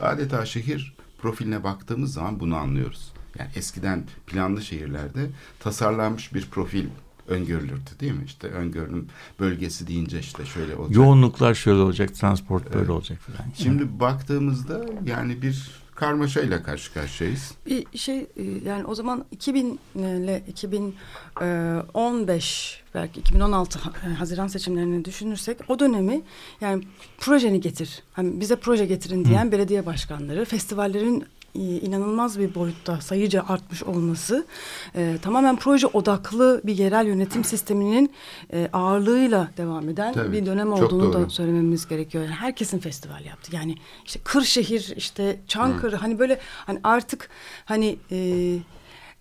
adeta 0.00 0.46
şehir 0.46 0.94
profiline 1.22 1.64
baktığımız 1.64 2.12
zaman 2.12 2.40
bunu 2.40 2.56
anlıyoruz. 2.56 3.12
Yani 3.38 3.50
eskiden 3.56 4.04
planlı 4.26 4.62
şehirlerde 4.62 5.30
tasarlanmış 5.60 6.34
bir 6.34 6.46
profil 6.46 6.86
öngörülürdü 7.28 7.90
değil 8.00 8.12
mi? 8.12 8.24
İşte 8.26 8.48
öngörüm 8.48 9.06
bölgesi 9.40 9.86
deyince 9.86 10.18
işte 10.18 10.44
şöyle 10.44 10.76
olacak. 10.76 10.96
Yoğunluklar 10.96 11.54
şöyle 11.54 11.78
olacak, 11.80 12.14
transport 12.14 12.64
böyle 12.64 12.78
evet. 12.78 12.90
olacak 12.90 13.18
falan. 13.18 13.50
Şimdi 13.54 13.82
yani. 13.82 14.00
baktığımızda 14.00 14.86
yani 15.06 15.42
bir 15.42 15.85
karmaşayla 15.96 16.62
karşı 16.62 16.92
karşıyayız. 16.92 17.52
Bir 17.66 17.98
şey 17.98 18.18
e, 18.18 18.42
yani 18.64 18.84
o 18.84 18.94
zaman 18.94 19.24
2000 19.30 19.78
ile 19.94 20.42
2015 20.48 22.82
e, 22.82 22.94
belki 22.94 23.20
2016 23.20 23.78
e, 23.78 24.08
Haziran 24.08 24.46
seçimlerini 24.46 25.04
düşünürsek 25.04 25.58
o 25.68 25.78
dönemi 25.78 26.22
yani 26.60 26.84
projeni 27.18 27.60
getir. 27.60 28.02
Hani 28.12 28.40
bize 28.40 28.56
proje 28.56 28.86
getirin 28.86 29.24
diyen 29.24 29.46
Hı. 29.46 29.52
belediye 29.52 29.86
başkanları, 29.86 30.44
festivallerin 30.44 31.24
inanılmaz 31.56 32.38
bir 32.38 32.54
boyutta 32.54 33.00
sayıca 33.00 33.44
artmış 33.48 33.82
olması 33.82 34.46
e, 34.94 35.16
tamamen 35.22 35.56
proje 35.56 35.86
odaklı 35.86 36.60
bir 36.64 36.78
yerel 36.78 37.06
yönetim 37.06 37.44
sisteminin 37.44 38.12
e, 38.52 38.68
ağırlığıyla 38.72 39.50
devam 39.56 39.88
eden 39.88 40.12
Tabii, 40.12 40.32
bir 40.32 40.46
dönem 40.46 40.72
olduğunu 40.72 41.12
da 41.12 41.30
söylememiz 41.30 41.88
gerekiyor. 41.88 42.24
Yani 42.24 42.34
herkesin 42.34 42.78
festival 42.78 43.24
yaptı. 43.24 43.56
Yani 43.56 43.74
işte 44.04 44.20
Kırşehir, 44.24 44.94
işte 44.96 45.40
Çankırı 45.48 45.96
Hı. 45.96 46.00
hani 46.00 46.18
böyle 46.18 46.38
hani 46.66 46.80
artık 46.84 47.28
hani 47.64 47.96
e, 48.10 48.18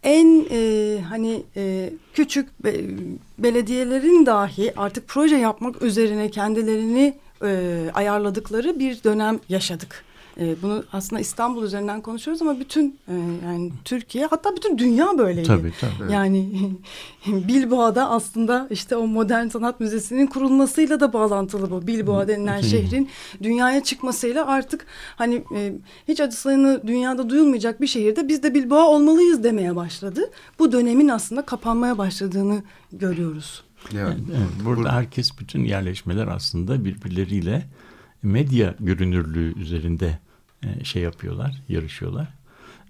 en 0.03 0.45
e, 0.51 1.01
hani 1.01 1.43
e, 1.55 1.93
küçük 2.13 2.63
be, 2.63 2.73
belediyelerin 3.37 4.25
dahi 4.25 4.73
artık 4.77 5.07
proje 5.07 5.35
yapmak 5.35 5.81
üzerine 5.81 6.31
kendilerini 6.31 7.17
e, 7.43 7.81
ayarladıkları 7.93 8.79
bir 8.79 9.03
dönem 9.03 9.39
yaşadık. 9.49 10.03
E, 10.39 10.61
bunu 10.61 10.83
aslında 10.93 11.19
İstanbul 11.19 11.63
üzerinden 11.63 12.01
konuşuyoruz 12.01 12.41
ama 12.41 12.59
bütün 12.59 12.99
e, 13.07 13.13
yani 13.45 13.71
Türkiye 13.85 14.25
hatta 14.25 14.55
bütün 14.55 14.77
dünya 14.77 15.17
böyleydi. 15.17 15.47
Tabii 15.47 15.73
tabii. 15.81 16.11
Yani 16.11 16.49
Bilbao'da 17.27 18.09
aslında 18.09 18.67
işte 18.69 18.95
o 18.95 19.07
modern 19.07 19.47
sanat 19.47 19.79
müzesinin 19.79 20.27
kurulmasıyla 20.27 20.99
da 20.99 21.13
bağlantılı 21.13 21.71
bu. 21.71 21.87
Bilbao 21.87 22.27
denilen 22.27 22.61
şehrin 22.61 23.09
dünyaya 23.43 23.83
çıkmasıyla 23.83 24.47
artık 24.47 24.85
hani 25.15 25.43
e, 25.55 25.73
hiç 26.07 26.19
adı 26.19 26.31
sayını 26.31 26.81
dünyada 26.87 27.29
duyulmayacak 27.29 27.81
bir 27.81 27.87
şehirde 27.87 28.27
biz 28.27 28.43
de 28.43 28.53
Bilbao 28.53 28.95
olmalıyız 28.95 29.43
demeye 29.43 29.75
başladı. 29.75 30.21
Bu 30.59 30.71
dönemin 30.71 31.07
aslında 31.07 31.41
kapanmaya 31.41 31.97
başladığını 31.97 32.63
görüyoruz. 32.91 33.63
Evet. 33.93 34.17
evet, 34.29 34.65
burada 34.65 34.93
herkes 34.93 35.39
bütün 35.39 35.63
yerleşmeler 35.63 36.27
aslında 36.27 36.85
birbirleriyle 36.85 37.65
medya 38.23 38.75
görünürlüğü 38.79 39.59
üzerinde 39.59 40.19
şey 40.83 41.01
yapıyorlar, 41.01 41.61
yarışıyorlar. 41.69 42.27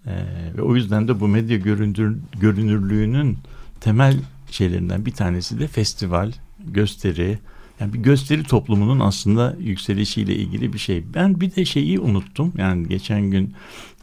E, 0.06 0.14
ve 0.58 0.62
o 0.62 0.76
yüzden 0.76 1.08
de 1.08 1.20
bu 1.20 1.28
medya 1.28 1.58
görünür, 1.58 2.18
görünürlüğünün 2.40 3.38
temel 3.82 4.18
şeylerinden 4.52 5.06
bir 5.06 5.12
tanesi 5.12 5.60
de 5.60 5.68
festival, 5.68 6.32
gösteri. 6.60 7.40
Yani 7.80 7.94
bir 7.94 8.00
gösteri 8.00 8.44
toplumunun 8.44 9.00
aslında 9.00 9.56
yükselişiyle 9.60 10.36
ilgili 10.36 10.74
bir 10.74 10.78
şey. 10.78 11.04
Ben 11.14 11.42
bir 11.42 11.56
de 11.56 11.66
şeyi 11.66 12.00
unuttum. 12.00 12.54
Yani 12.58 12.88
geçen 12.88 13.22
gün 13.22 13.54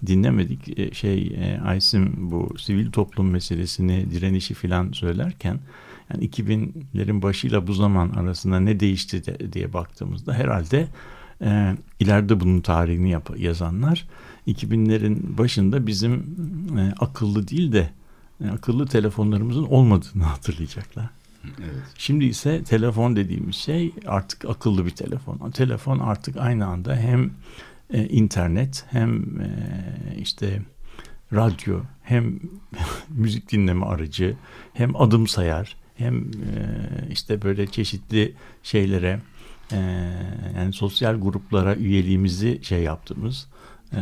dinlemedik. 0.06 0.78
E, 0.78 0.94
şey 0.94 1.36
Aysim 1.64 2.30
bu 2.30 2.58
sivil 2.58 2.90
toplum 2.90 3.30
meselesini, 3.30 4.10
direnişi 4.10 4.54
filan 4.54 4.92
söylerken 4.92 5.60
yani 6.12 6.28
2000'lerin 6.28 7.22
başıyla 7.22 7.66
bu 7.66 7.72
zaman 7.72 8.10
arasında 8.10 8.60
ne 8.60 8.80
değişti 8.80 9.26
de, 9.26 9.52
diye 9.52 9.72
baktığımızda 9.72 10.34
herhalde 10.34 10.86
e, 11.42 11.76
ileride 12.00 12.40
bunun 12.40 12.60
tarihini 12.60 13.10
yap 13.10 13.30
yazanlar 13.36 14.08
2000'lerin 14.46 15.38
başında 15.38 15.86
bizim 15.86 16.14
e, 16.78 16.92
akıllı 17.00 17.48
değil 17.48 17.72
de 17.72 17.90
e, 18.44 18.48
akıllı 18.48 18.86
telefonlarımızın 18.86 19.64
olmadığını 19.64 20.24
hatırlayacaklar. 20.24 21.10
Evet. 21.44 21.82
Şimdi 21.98 22.24
ise 22.24 22.64
telefon 22.64 23.16
dediğimiz 23.16 23.56
şey 23.56 23.92
artık 24.06 24.44
akıllı 24.44 24.86
bir 24.86 24.90
telefon. 24.90 25.38
O 25.38 25.50
telefon 25.50 25.98
artık 25.98 26.36
aynı 26.36 26.66
anda 26.66 26.96
hem 26.96 27.30
e, 27.90 28.08
internet 28.08 28.84
hem 28.90 29.40
e, 29.40 29.48
işte 30.18 30.62
radyo 31.32 31.80
hem 32.02 32.40
müzik 33.08 33.52
dinleme 33.52 33.86
aracı 33.86 34.36
hem 34.72 34.96
adım 34.96 35.26
sayar 35.26 35.76
hem 35.94 36.18
e, 36.18 36.30
işte 37.10 37.42
böyle 37.42 37.66
çeşitli 37.66 38.34
şeylere 38.62 39.20
e, 39.72 39.78
yani 40.56 40.72
sosyal 40.72 41.20
gruplara 41.20 41.74
üyeliğimizi 41.74 42.60
şey 42.62 42.82
yaptığımız 42.82 43.46
e, 43.92 44.00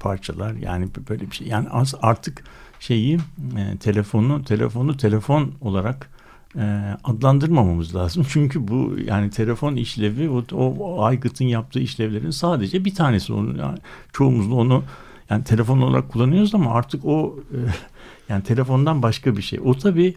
parçalar. 0.00 0.54
Yani 0.54 0.88
böyle 1.08 1.30
bir 1.30 1.36
şey. 1.36 1.46
Yani 1.46 1.68
az 1.68 1.94
artık 2.02 2.44
şeyi 2.80 3.18
e, 3.56 3.76
telefonu 3.76 4.44
telefonu 4.44 4.96
telefon 4.96 5.52
olarak 5.60 6.10
e, 6.56 6.94
adlandırmamamız 7.04 7.94
lazım. 7.94 8.26
Çünkü 8.28 8.68
bu 8.68 8.96
yani 9.04 9.30
telefon 9.30 9.76
işlevi 9.76 10.30
o, 10.30 10.44
o 10.56 11.02
aygıtın 11.02 11.44
yaptığı 11.44 11.80
işlevlerin 11.80 12.30
sadece 12.30 12.84
bir 12.84 12.94
tanesi. 12.94 13.32
Onu 13.32 13.58
yani 13.58 13.78
çoğumuz 14.12 14.50
da 14.50 14.54
onu 14.54 14.84
yani 15.30 15.44
telefon 15.44 15.80
olarak 15.80 16.08
kullanıyoruz 16.08 16.54
ama 16.54 16.72
artık 16.74 17.04
o 17.04 17.38
e, 17.52 17.58
yani 18.28 18.42
telefondan 18.42 19.02
başka 19.02 19.36
bir 19.36 19.42
şey. 19.42 19.60
O 19.64 19.74
tabi 19.74 20.14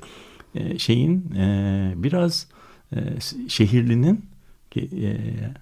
e, 0.56 0.80
şeyin 0.80 1.32
e, 1.36 1.94
biraz 1.96 2.48
e, 2.96 3.00
şehirlinin 3.48 4.31
e, 4.78 5.20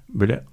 böyle 0.09 0.43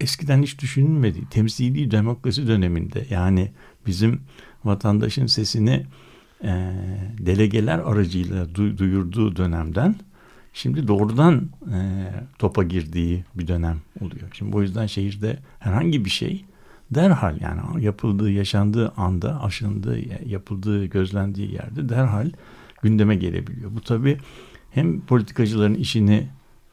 eskiden 0.00 0.42
hiç 0.42 0.58
düşünülmedi. 0.58 1.28
Temsili 1.30 1.90
demokrasi 1.90 2.46
döneminde 2.46 3.06
yani 3.10 3.50
bizim 3.86 4.20
vatandaşın 4.64 5.26
sesini 5.26 5.86
e, 6.44 6.72
delegeler 7.18 7.78
aracıyla 7.78 8.54
du, 8.54 8.78
duyurduğu 8.78 9.36
dönemden 9.36 9.94
şimdi 10.52 10.88
doğrudan 10.88 11.48
e, 11.74 11.78
topa 12.38 12.62
girdiği 12.62 13.24
bir 13.34 13.48
dönem 13.48 13.78
oluyor. 14.00 14.28
Şimdi 14.32 14.52
bu 14.52 14.62
yüzden 14.62 14.86
şehirde 14.86 15.38
herhangi 15.58 16.04
bir 16.04 16.10
şey 16.10 16.44
derhal 16.90 17.40
yani 17.40 17.84
yapıldığı, 17.84 18.30
yaşandığı 18.30 18.92
anda, 18.96 19.42
aşındığı, 19.42 19.98
yapıldığı, 20.28 20.86
gözlendiği 20.86 21.52
yerde 21.52 21.88
derhal 21.88 22.30
gündeme 22.82 23.16
gelebiliyor. 23.16 23.70
Bu 23.74 23.80
tabii 23.80 24.18
hem 24.70 25.00
politikacıların 25.00 25.74
işini 25.74 26.26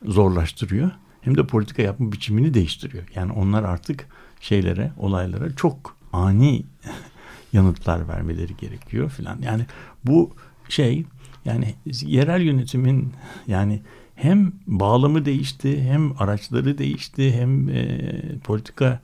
zorlaştırıyor 0.06 0.92
hem 1.26 1.38
de 1.38 1.48
politika 1.48 1.82
yapma 1.82 2.12
biçimini 2.12 2.54
değiştiriyor. 2.54 3.04
Yani 3.16 3.32
onlar 3.32 3.64
artık 3.64 4.08
şeylere, 4.42 4.92
olaylara 4.98 5.56
çok 5.56 5.98
ani 6.14 6.64
yanıtlar 7.54 8.08
vermeleri 8.08 8.58
gerekiyor 8.58 9.10
filan. 9.10 9.42
Yani 9.42 9.66
bu 10.04 10.32
şey 10.70 11.06
yani 11.46 11.76
yerel 12.02 12.42
yönetimin 12.42 13.14
yani 13.48 13.82
hem 14.16 14.54
bağlamı 14.68 15.26
değişti 15.26 15.84
hem 15.84 16.22
araçları 16.22 16.78
değişti 16.78 17.34
hem 17.34 17.70
e, 17.70 18.12
politika 18.44 19.00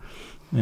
e, 0.55 0.61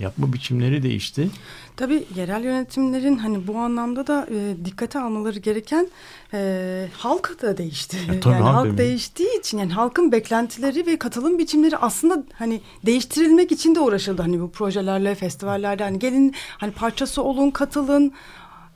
yapma 0.00 0.32
biçimleri 0.32 0.82
değişti. 0.82 1.30
Tabii 1.76 2.04
yerel 2.16 2.44
yönetimlerin 2.44 3.16
hani 3.16 3.46
bu 3.46 3.58
anlamda 3.58 4.06
da 4.06 4.26
e, 4.30 4.64
dikkate 4.64 5.00
almaları 5.00 5.38
gereken 5.38 5.88
e, 6.34 6.88
halk 6.92 7.42
da 7.42 7.58
değişti. 7.58 7.96
E, 8.12 8.20
tabii 8.20 8.34
yani 8.34 8.42
halk 8.42 8.64
demin. 8.64 8.78
değiştiği 8.78 9.38
için 9.38 9.58
yani 9.58 9.72
halkın 9.72 10.12
beklentileri 10.12 10.86
ve 10.86 10.98
katılım 10.98 11.38
biçimleri 11.38 11.76
aslında 11.76 12.22
hani 12.34 12.60
değiştirilmek 12.86 13.52
için 13.52 13.74
de 13.74 13.80
uğraşıldı. 13.80 14.22
Hani 14.22 14.40
bu 14.40 14.50
projelerle, 14.50 15.14
festivallerle 15.14 15.84
hani 15.84 15.98
gelin 15.98 16.34
hani 16.58 16.72
parçası 16.72 17.22
olun, 17.22 17.50
katılın. 17.50 18.12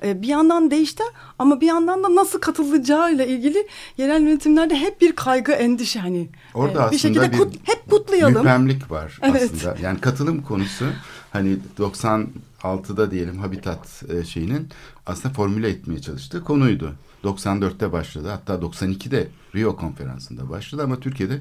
E, 0.05 0.23
bir 0.23 0.29
yandan 0.29 0.71
değişti 0.71 1.03
ama 1.39 1.61
bir 1.61 1.67
yandan 1.67 2.05
da 2.05 2.15
nasıl 2.15 2.41
katılacağıyla 2.41 3.25
ilgili 3.25 3.67
yerel 3.99 4.23
yönetimlerde 4.23 4.77
hep 4.77 5.01
bir 5.01 5.13
kaygı, 5.13 5.53
endişe 5.53 6.01
hani. 6.01 6.29
Orada 6.55 6.89
e, 6.89 6.91
bir 6.91 6.99
şekilde 6.99 7.33
bir 7.33 7.39
kut- 7.39 7.57
hep 7.65 7.91
kutlayalım. 7.91 8.35
Müphemlik 8.43 8.91
var 8.91 9.19
Evet. 9.23 9.51
aslında. 9.55 9.77
Yani 9.83 10.01
katılım 10.01 10.43
konusu 10.43 10.87
hani 11.33 11.57
96'da 11.79 13.11
diyelim 13.11 13.39
Habitat 13.39 14.03
e, 14.09 14.25
şeyinin 14.25 14.69
aslında 15.07 15.35
formüle 15.35 15.69
etmeye 15.69 16.01
çalıştığı 16.01 16.45
konuydu. 16.45 16.93
94'te 17.25 17.93
başladı. 17.93 18.29
Hatta 18.29 18.55
92'de 18.55 19.29
Rio 19.55 19.77
konferansında 19.77 20.51
başladı 20.51 20.83
ama 20.83 21.01
Türkiye'de 21.01 21.41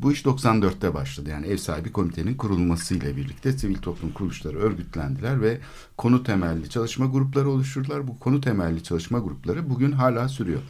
bu 0.00 0.12
iş 0.12 0.24
94'te 0.24 0.94
başladı. 0.94 1.30
Yani 1.30 1.46
ev 1.46 1.56
sahibi 1.56 1.92
komitenin 1.92 2.34
kurulmasıyla 2.34 3.16
birlikte 3.16 3.52
sivil 3.52 3.78
toplum 3.78 4.12
kuruluşları 4.12 4.58
örgütlendiler 4.58 5.42
ve 5.42 5.58
konu 5.96 6.22
temelli 6.22 6.70
çalışma 6.70 7.06
grupları 7.06 7.48
oluşturdular. 7.48 8.08
Bu 8.08 8.18
konu 8.18 8.40
temelli 8.40 8.82
çalışma 8.82 9.18
grupları 9.18 9.70
bugün 9.70 9.92
hala 9.92 10.28
sürüyor. 10.28 10.60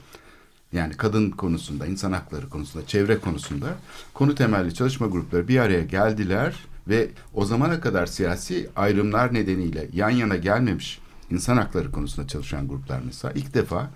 Yani 0.73 0.95
kadın 0.95 1.31
konusunda, 1.31 1.87
insan 1.87 2.13
hakları 2.13 2.49
konusunda, 2.49 2.87
çevre 2.87 3.19
konusunda 3.19 3.67
konu 4.15 4.35
temelli 4.35 4.75
çalışma 4.75 5.07
grupları 5.07 5.49
bir 5.49 5.59
araya 5.59 5.83
geldiler 5.83 6.55
ve 6.89 7.11
o 7.35 7.45
zamana 7.45 7.81
kadar 7.81 8.07
siyasi 8.07 8.71
ayrımlar 8.77 9.35
nedeniyle 9.35 9.89
yan 9.93 10.11
yana 10.11 10.37
gelmemiş 10.37 11.01
insan 11.31 11.57
hakları 11.57 11.91
konusunda 11.93 12.29
çalışan 12.29 12.69
gruplar 12.69 13.01
mesela 13.07 13.33
ilk 13.35 13.55
defa 13.55 13.91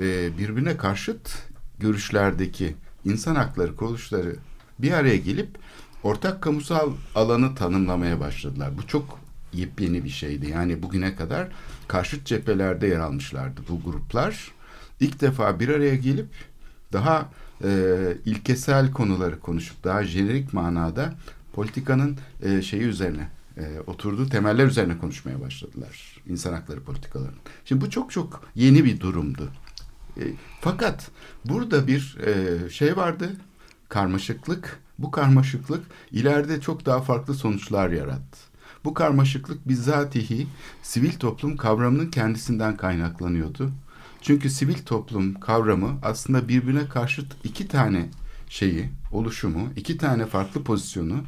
e, 0.00 0.38
birbirine 0.38 0.76
karşıt 0.76 1.38
görüşlerdeki 1.78 2.74
insan 3.04 3.34
hakları 3.34 3.76
kuruluşları 3.76 4.36
bir 4.78 4.92
araya 4.92 5.16
gelip 5.16 5.48
ortak 6.02 6.42
kamusal 6.42 6.92
alanı 7.14 7.54
tanımlamaya 7.54 8.20
başladılar. 8.20 8.78
Bu 8.78 8.86
çok 8.86 9.18
yepyeni 9.52 10.04
bir 10.04 10.10
şeydi. 10.10 10.50
Yani 10.50 10.82
bugüne 10.82 11.16
kadar 11.16 11.48
karşıt 11.88 12.26
cephelerde 12.26 12.86
yer 12.86 13.00
almışlardı 13.00 13.60
bu 13.68 13.82
gruplar. 13.82 14.52
İlk 15.00 15.20
defa 15.20 15.60
bir 15.60 15.68
araya 15.68 15.96
gelip 15.96 16.28
daha 16.92 17.28
e, 17.64 17.88
ilkesel 18.24 18.90
konuları 18.92 19.40
konuşup 19.40 19.84
daha 19.84 20.04
jenerik 20.04 20.52
manada 20.52 21.14
politikanın 21.52 22.18
e, 22.42 22.62
şeyi 22.62 22.82
üzerine 22.82 23.28
e, 23.56 23.62
oturduğu 23.86 24.28
temeller 24.28 24.66
üzerine 24.66 24.98
konuşmaya 24.98 25.40
başladılar. 25.40 26.20
İnsan 26.28 26.52
hakları 26.52 26.80
politikalarının. 26.80 27.38
Şimdi 27.64 27.84
bu 27.84 27.90
çok 27.90 28.12
çok 28.12 28.42
yeni 28.54 28.84
bir 28.84 29.00
durumdu. 29.00 29.50
E, 30.16 30.22
fakat 30.60 31.10
burada 31.44 31.86
bir 31.86 32.16
e, 32.26 32.70
şey 32.70 32.96
vardı, 32.96 33.32
karmaşıklık. 33.88 34.80
Bu 34.98 35.10
karmaşıklık 35.10 35.84
ileride 36.12 36.60
çok 36.60 36.86
daha 36.86 37.00
farklı 37.00 37.34
sonuçlar 37.34 37.90
yarattı. 37.90 38.38
Bu 38.84 38.94
karmaşıklık 38.94 39.68
bizzatihi 39.68 40.46
sivil 40.82 41.12
toplum 41.12 41.56
kavramının 41.56 42.10
kendisinden 42.10 42.76
kaynaklanıyordu. 42.76 43.70
Çünkü 44.22 44.50
sivil 44.50 44.78
toplum 44.78 45.40
kavramı 45.40 45.98
aslında 46.02 46.48
birbirine 46.48 46.88
karşıt 46.88 47.32
iki 47.44 47.68
tane 47.68 48.08
şeyi, 48.48 48.88
oluşumu, 49.12 49.68
iki 49.76 49.96
tane 49.96 50.26
farklı 50.26 50.64
pozisyonu 50.64 51.24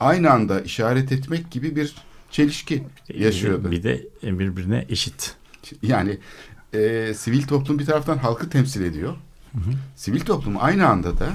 aynı 0.00 0.30
anda 0.30 0.60
işaret 0.60 1.12
etmek 1.12 1.50
gibi 1.50 1.76
bir 1.76 1.94
çelişki 2.30 2.82
yaşıyordu. 3.14 3.70
Bir 3.70 3.82
de 3.82 4.06
birbirine 4.22 4.86
eşit. 4.88 5.36
Yani 5.82 6.18
e, 6.74 7.14
sivil 7.14 7.42
toplum 7.42 7.78
bir 7.78 7.86
taraftan 7.86 8.18
halkı 8.18 8.50
temsil 8.50 8.84
ediyor. 8.84 9.16
Sivil 9.96 10.20
toplum 10.20 10.56
aynı 10.58 10.88
anda 10.88 11.18
da 11.18 11.28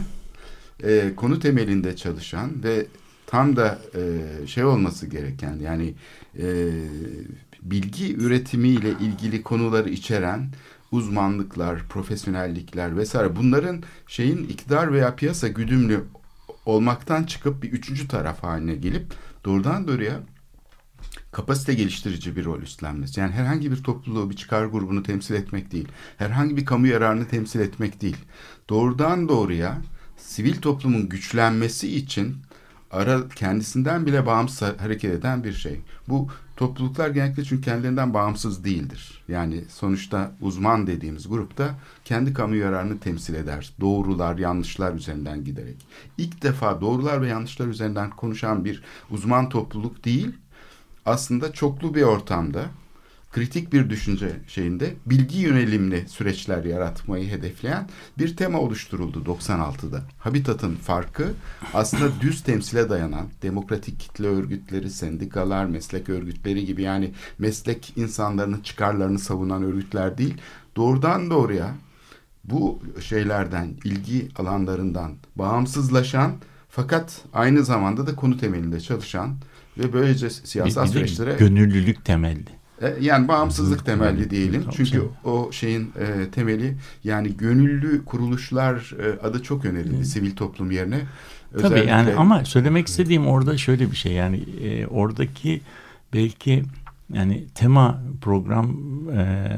e, 0.83 1.15
konu 1.15 1.39
temelinde 1.39 1.95
çalışan 1.95 2.63
ve 2.63 2.85
tam 3.27 3.55
da 3.55 3.79
e, 3.95 4.47
şey 4.47 4.63
olması 4.63 5.07
gereken 5.07 5.59
yani 5.59 5.93
e, 6.39 6.69
bilgi 7.61 8.15
üretimiyle 8.15 8.89
ilgili 8.89 9.43
konuları 9.43 9.89
içeren 9.89 10.49
uzmanlıklar, 10.91 11.87
profesyonellikler 11.89 12.97
vesaire 12.97 13.35
bunların 13.35 13.83
şeyin 14.07 14.43
iktidar 14.43 14.93
veya 14.93 15.15
piyasa 15.15 15.47
güdümlü 15.47 16.03
olmaktan 16.65 17.23
çıkıp 17.23 17.63
bir 17.63 17.71
üçüncü 17.71 18.07
taraf 18.07 18.43
haline 18.43 18.75
gelip 18.75 19.05
doğrudan 19.45 19.87
doğruya 19.87 20.19
kapasite 21.37 21.73
geliştirici 21.73 22.35
bir 22.35 22.45
rol 22.45 22.61
üstlenmesi. 22.61 23.19
Yani 23.19 23.31
herhangi 23.31 23.71
bir 23.71 23.83
topluluğu, 23.83 24.29
bir 24.29 24.35
çıkar 24.35 24.65
grubunu 24.65 25.03
temsil 25.03 25.35
etmek 25.35 25.71
değil. 25.71 25.87
Herhangi 26.17 26.57
bir 26.57 26.65
kamu 26.65 26.87
yararını 26.87 27.27
temsil 27.27 27.59
etmek 27.59 28.01
değil. 28.01 28.17
Doğrudan 28.69 29.29
doğruya 29.29 29.77
sivil 30.17 30.61
toplumun 30.61 31.09
güçlenmesi 31.09 31.95
için 31.95 32.35
ara 32.91 33.29
kendisinden 33.29 34.05
bile 34.05 34.25
bağımsız 34.25 34.61
hareket 34.61 35.11
eden 35.13 35.43
bir 35.43 35.53
şey. 35.53 35.81
Bu 36.07 36.27
topluluklar 36.55 37.09
genellikle 37.09 37.43
çünkü 37.43 37.61
kendilerinden 37.61 38.13
bağımsız 38.13 38.63
değildir. 38.63 39.23
Yani 39.27 39.63
sonuçta 39.69 40.31
uzman 40.41 40.87
dediğimiz 40.87 41.29
grupta 41.29 41.75
kendi 42.05 42.33
kamu 42.33 42.55
yararını 42.55 42.99
temsil 42.99 43.33
eder. 43.33 43.73
Doğrular, 43.79 44.37
yanlışlar 44.37 44.93
üzerinden 44.93 45.43
giderek. 45.43 45.87
İlk 46.17 46.43
defa 46.43 46.81
doğrular 46.81 47.21
ve 47.21 47.27
yanlışlar 47.27 47.67
üzerinden 47.67 48.09
konuşan 48.09 48.65
bir 48.65 48.83
uzman 49.11 49.49
topluluk 49.49 50.05
değil, 50.05 50.33
aslında 51.07 51.53
çoklu 51.53 51.95
bir 51.95 52.01
ortamda 52.01 52.65
kritik 53.31 53.73
bir 53.73 53.89
düşünce 53.89 54.31
şeyinde 54.47 54.93
bilgi 55.05 55.39
yönelimli 55.39 56.09
süreçler 56.09 56.63
yaratmayı 56.65 57.29
hedefleyen 57.29 57.89
bir 58.17 58.35
tema 58.35 58.59
oluşturuldu 58.59 59.23
96'da. 59.23 60.01
Habitat'ın 60.19 60.75
farkı 60.75 61.33
aslında 61.73 62.11
düz 62.21 62.43
temsile 62.43 62.89
dayanan 62.89 63.27
demokratik 63.41 63.99
kitle 63.99 64.27
örgütleri, 64.27 64.89
sendikalar, 64.89 65.65
meslek 65.65 66.09
örgütleri 66.09 66.65
gibi 66.65 66.81
yani 66.81 67.13
meslek 67.39 67.93
insanlarının 67.95 68.61
çıkarlarını 68.61 69.19
savunan 69.19 69.63
örgütler 69.63 70.17
değil, 70.17 70.37
doğrudan 70.75 71.29
doğruya 71.29 71.75
bu 72.43 72.79
şeylerden, 73.01 73.73
ilgi 73.83 74.29
alanlarından 74.35 75.13
bağımsızlaşan 75.35 76.31
fakat 76.69 77.21
aynı 77.33 77.63
zamanda 77.63 78.07
da 78.07 78.15
konu 78.15 78.37
temelinde 78.37 78.79
çalışan 78.79 79.37
ve 79.79 79.93
böylece 79.93 80.29
siyasal 80.29 80.83
bir, 80.83 80.87
bir 80.87 80.93
süreçlere 80.93 81.35
gönüllülük 81.39 82.05
temelli. 82.05 82.49
e, 82.81 82.93
Yani 83.01 83.27
bağımsızlık 83.27 83.85
temelli 83.85 84.29
diyelim. 84.29 84.65
Çünkü 84.71 85.01
o 85.23 85.51
şeyin 85.51 85.91
e, 85.99 86.29
temeli 86.31 86.75
yani 87.03 87.37
gönüllü 87.37 88.05
kuruluşlar 88.05 88.93
e, 88.99 89.27
adı 89.27 89.43
çok 89.43 89.65
önerildi 89.65 90.05
sivil 90.05 90.35
toplum 90.35 90.71
yerine. 90.71 91.01
Tabii 91.61 91.85
yani 91.87 92.13
ama 92.13 92.45
söylemek 92.45 92.87
istediğim 92.87 93.27
orada 93.27 93.57
şöyle 93.57 93.91
bir 93.91 93.95
şey 93.95 94.11
yani 94.11 94.37
e, 94.63 94.87
oradaki 94.87 95.61
belki 96.13 96.63
yani 97.13 97.45
tema 97.55 98.01
program 98.21 98.77
e, 99.13 99.49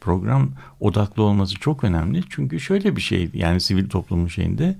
program 0.00 0.50
odaklı 0.80 1.22
olması 1.22 1.54
çok 1.54 1.84
önemli. 1.84 2.22
Çünkü 2.28 2.60
şöyle 2.60 2.96
bir 2.96 3.00
şey 3.00 3.30
yani 3.34 3.60
sivil 3.60 3.88
toplumun 3.88 4.26
şeyinde 4.26 4.76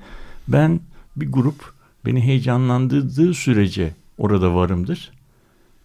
ben 0.48 0.81
bir 1.16 1.33
grup 1.33 1.72
beni 2.07 2.20
heyecanlandırdığı 2.20 3.35
sürece 3.35 3.94
orada 4.18 4.54
varımdır. 4.54 5.11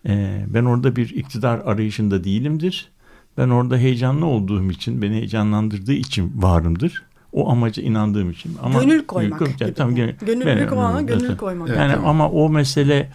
E, 0.07 0.45
ben 0.47 0.63
orada 0.65 0.95
bir 0.95 1.09
iktidar 1.09 1.59
arayışında 1.59 2.23
değilimdir. 2.23 2.89
Ben 3.37 3.49
orada 3.49 3.77
heyecanlı 3.77 4.25
olduğum 4.25 4.71
için, 4.71 5.01
beni 5.01 5.13
heyecanlandırdığı 5.15 5.93
için 5.93 6.31
varımdır. 6.35 7.03
O 7.31 7.49
amaca 7.51 7.83
inandığım 7.83 8.29
için. 8.31 8.57
Ama 8.63 8.83
Gönül 8.83 9.05
koymak 9.05 9.41
Yok, 9.41 9.59
gibi. 9.59 9.73
Tamam, 9.73 9.95
gönül, 9.95 10.13
Gönüllülük 10.25 10.57
benim- 10.57 10.73
olana 10.77 10.99
evet, 10.99 11.09
gönül 11.09 11.25
evet. 11.25 11.37
koymak. 11.37 11.67
Evet, 11.69 11.79
Yani 11.79 11.93
tamam. 11.93 12.09
ama 12.09 12.29
o 12.29 12.49
mesele 12.49 13.09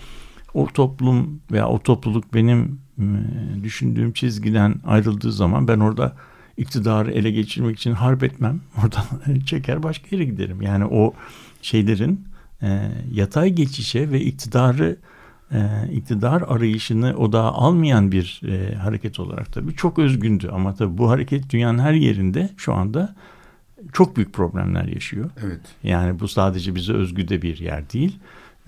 o 0.54 0.66
toplum 0.66 1.40
veya 1.52 1.68
o 1.68 1.78
topluluk 1.78 2.34
benim 2.34 2.78
e, 2.98 3.04
düşündüğüm 3.62 4.12
çizgiden 4.12 4.74
ayrıldığı 4.86 5.32
zaman 5.32 5.68
ben 5.68 5.80
orada 5.80 6.16
iktidarı 6.56 7.10
ele 7.12 7.30
geçirmek 7.30 7.78
için 7.78 7.92
harp 7.92 8.22
etmem. 8.24 8.60
Oradan 8.82 9.40
çeker 9.46 9.82
başka 9.82 10.16
yere 10.16 10.24
giderim. 10.24 10.62
Yani 10.62 10.84
o 10.84 11.12
şeylerin 11.62 12.24
e, 12.62 12.90
yatay 13.12 13.50
geçişe 13.50 14.10
ve 14.10 14.20
iktidarı 14.20 14.96
e, 15.52 15.88
iktidar 15.92 16.42
arayışını 16.42 17.16
odağa 17.16 17.52
almayan 17.52 18.12
bir 18.12 18.40
e, 18.48 18.74
hareket 18.74 19.20
olarak 19.20 19.52
tabii 19.52 19.74
çok 19.74 19.98
özgündü. 19.98 20.48
Ama 20.52 20.74
tabii 20.74 20.98
bu 20.98 21.10
hareket 21.10 21.50
dünyanın 21.50 21.78
her 21.78 21.92
yerinde 21.92 22.50
şu 22.56 22.74
anda 22.74 23.14
çok 23.92 24.16
büyük 24.16 24.32
problemler 24.32 24.84
yaşıyor. 24.84 25.30
Evet. 25.44 25.60
Yani 25.82 26.20
bu 26.20 26.28
sadece 26.28 26.74
bize 26.74 26.92
özgü 26.92 27.28
de 27.28 27.42
bir 27.42 27.58
yer 27.58 27.90
değil. 27.90 28.18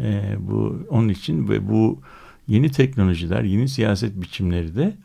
E, 0.01 0.37
bu 0.39 0.87
onun 0.91 1.09
için 1.09 1.49
ve 1.49 1.69
bu 1.69 2.01
yeni 2.49 2.71
teknolojiler, 2.71 3.43
yeni 3.43 3.69
siyaset 3.69 4.21
biçimleri 4.21 4.77
de 4.77 4.97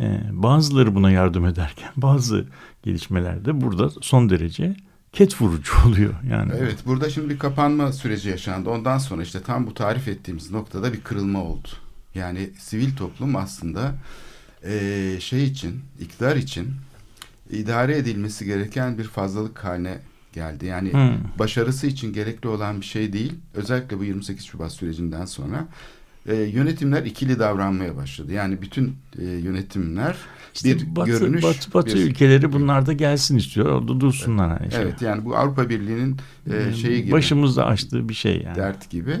e, 0.00 0.20
bazıları 0.32 0.94
buna 0.94 1.10
yardım 1.10 1.46
ederken 1.46 1.90
bazı 1.96 2.46
gelişmelerde 2.82 3.60
burada 3.60 3.90
son 3.90 4.30
derece 4.30 4.76
ket 5.12 5.40
vurucu 5.40 5.72
oluyor. 5.86 6.14
Yani 6.30 6.52
Evet 6.58 6.76
burada 6.86 7.10
şimdi 7.10 7.28
bir 7.30 7.38
kapanma 7.38 7.92
süreci 7.92 8.28
yaşandı. 8.28 8.70
Ondan 8.70 8.98
sonra 8.98 9.22
işte 9.22 9.42
tam 9.42 9.66
bu 9.66 9.74
tarif 9.74 10.08
ettiğimiz 10.08 10.50
noktada 10.50 10.92
bir 10.92 11.00
kırılma 11.00 11.42
oldu. 11.44 11.68
Yani 12.14 12.50
sivil 12.58 12.96
toplum 12.96 13.36
aslında 13.36 13.94
eee, 14.64 15.16
şey 15.20 15.44
için, 15.44 15.80
iktidar 16.00 16.36
için 16.36 16.68
idare 17.50 17.96
edilmesi 17.96 18.44
gereken 18.44 18.98
bir 18.98 19.04
fazlalık 19.04 19.64
haline 19.64 19.98
geldi. 20.32 20.66
Yani 20.66 20.92
Hmm. 20.92 21.14
başarısı 21.38 21.86
için 21.86 22.12
gerekli 22.12 22.48
olan 22.48 22.80
bir 22.80 22.86
şey 22.86 23.12
değil. 23.12 23.32
Özellikle 23.54 23.98
bu 23.98 24.04
28 24.04 24.44
Şubat 24.44 24.72
sürecinden 24.72 25.24
sonra 25.24 25.66
e, 26.26 26.34
yönetimler 26.34 27.04
ikili 27.04 27.38
davranmaya 27.38 27.96
başladı. 27.96 28.32
Yani 28.32 28.62
bütün 28.62 28.96
e, 29.18 29.24
yönetimler 29.24 30.16
İşte 30.54 30.76
bir 30.76 30.96
batı, 30.96 31.10
görünüş, 31.10 31.42
batı, 31.42 31.74
batı 31.74 31.94
bir- 31.94 32.06
ülkeleri 32.06 32.52
bunlar 32.52 32.86
da 32.86 32.92
gelsin 32.92 33.36
istiyor. 33.36 33.66
Orada 33.66 34.00
dursunlar. 34.00 34.58
Hani 34.58 34.72
şey. 34.72 34.82
Evet 34.82 35.02
yani 35.02 35.24
bu 35.24 35.36
Avrupa 35.36 35.68
Birliği'nin 35.68 36.16
e, 36.52 36.74
şeyi 36.74 37.02
gibi. 37.02 37.12
Başımızda 37.12 37.66
açtığı 37.66 38.08
bir 38.08 38.14
şey 38.14 38.42
yani. 38.42 38.56
dert 38.56 38.90
gibi. 38.90 39.16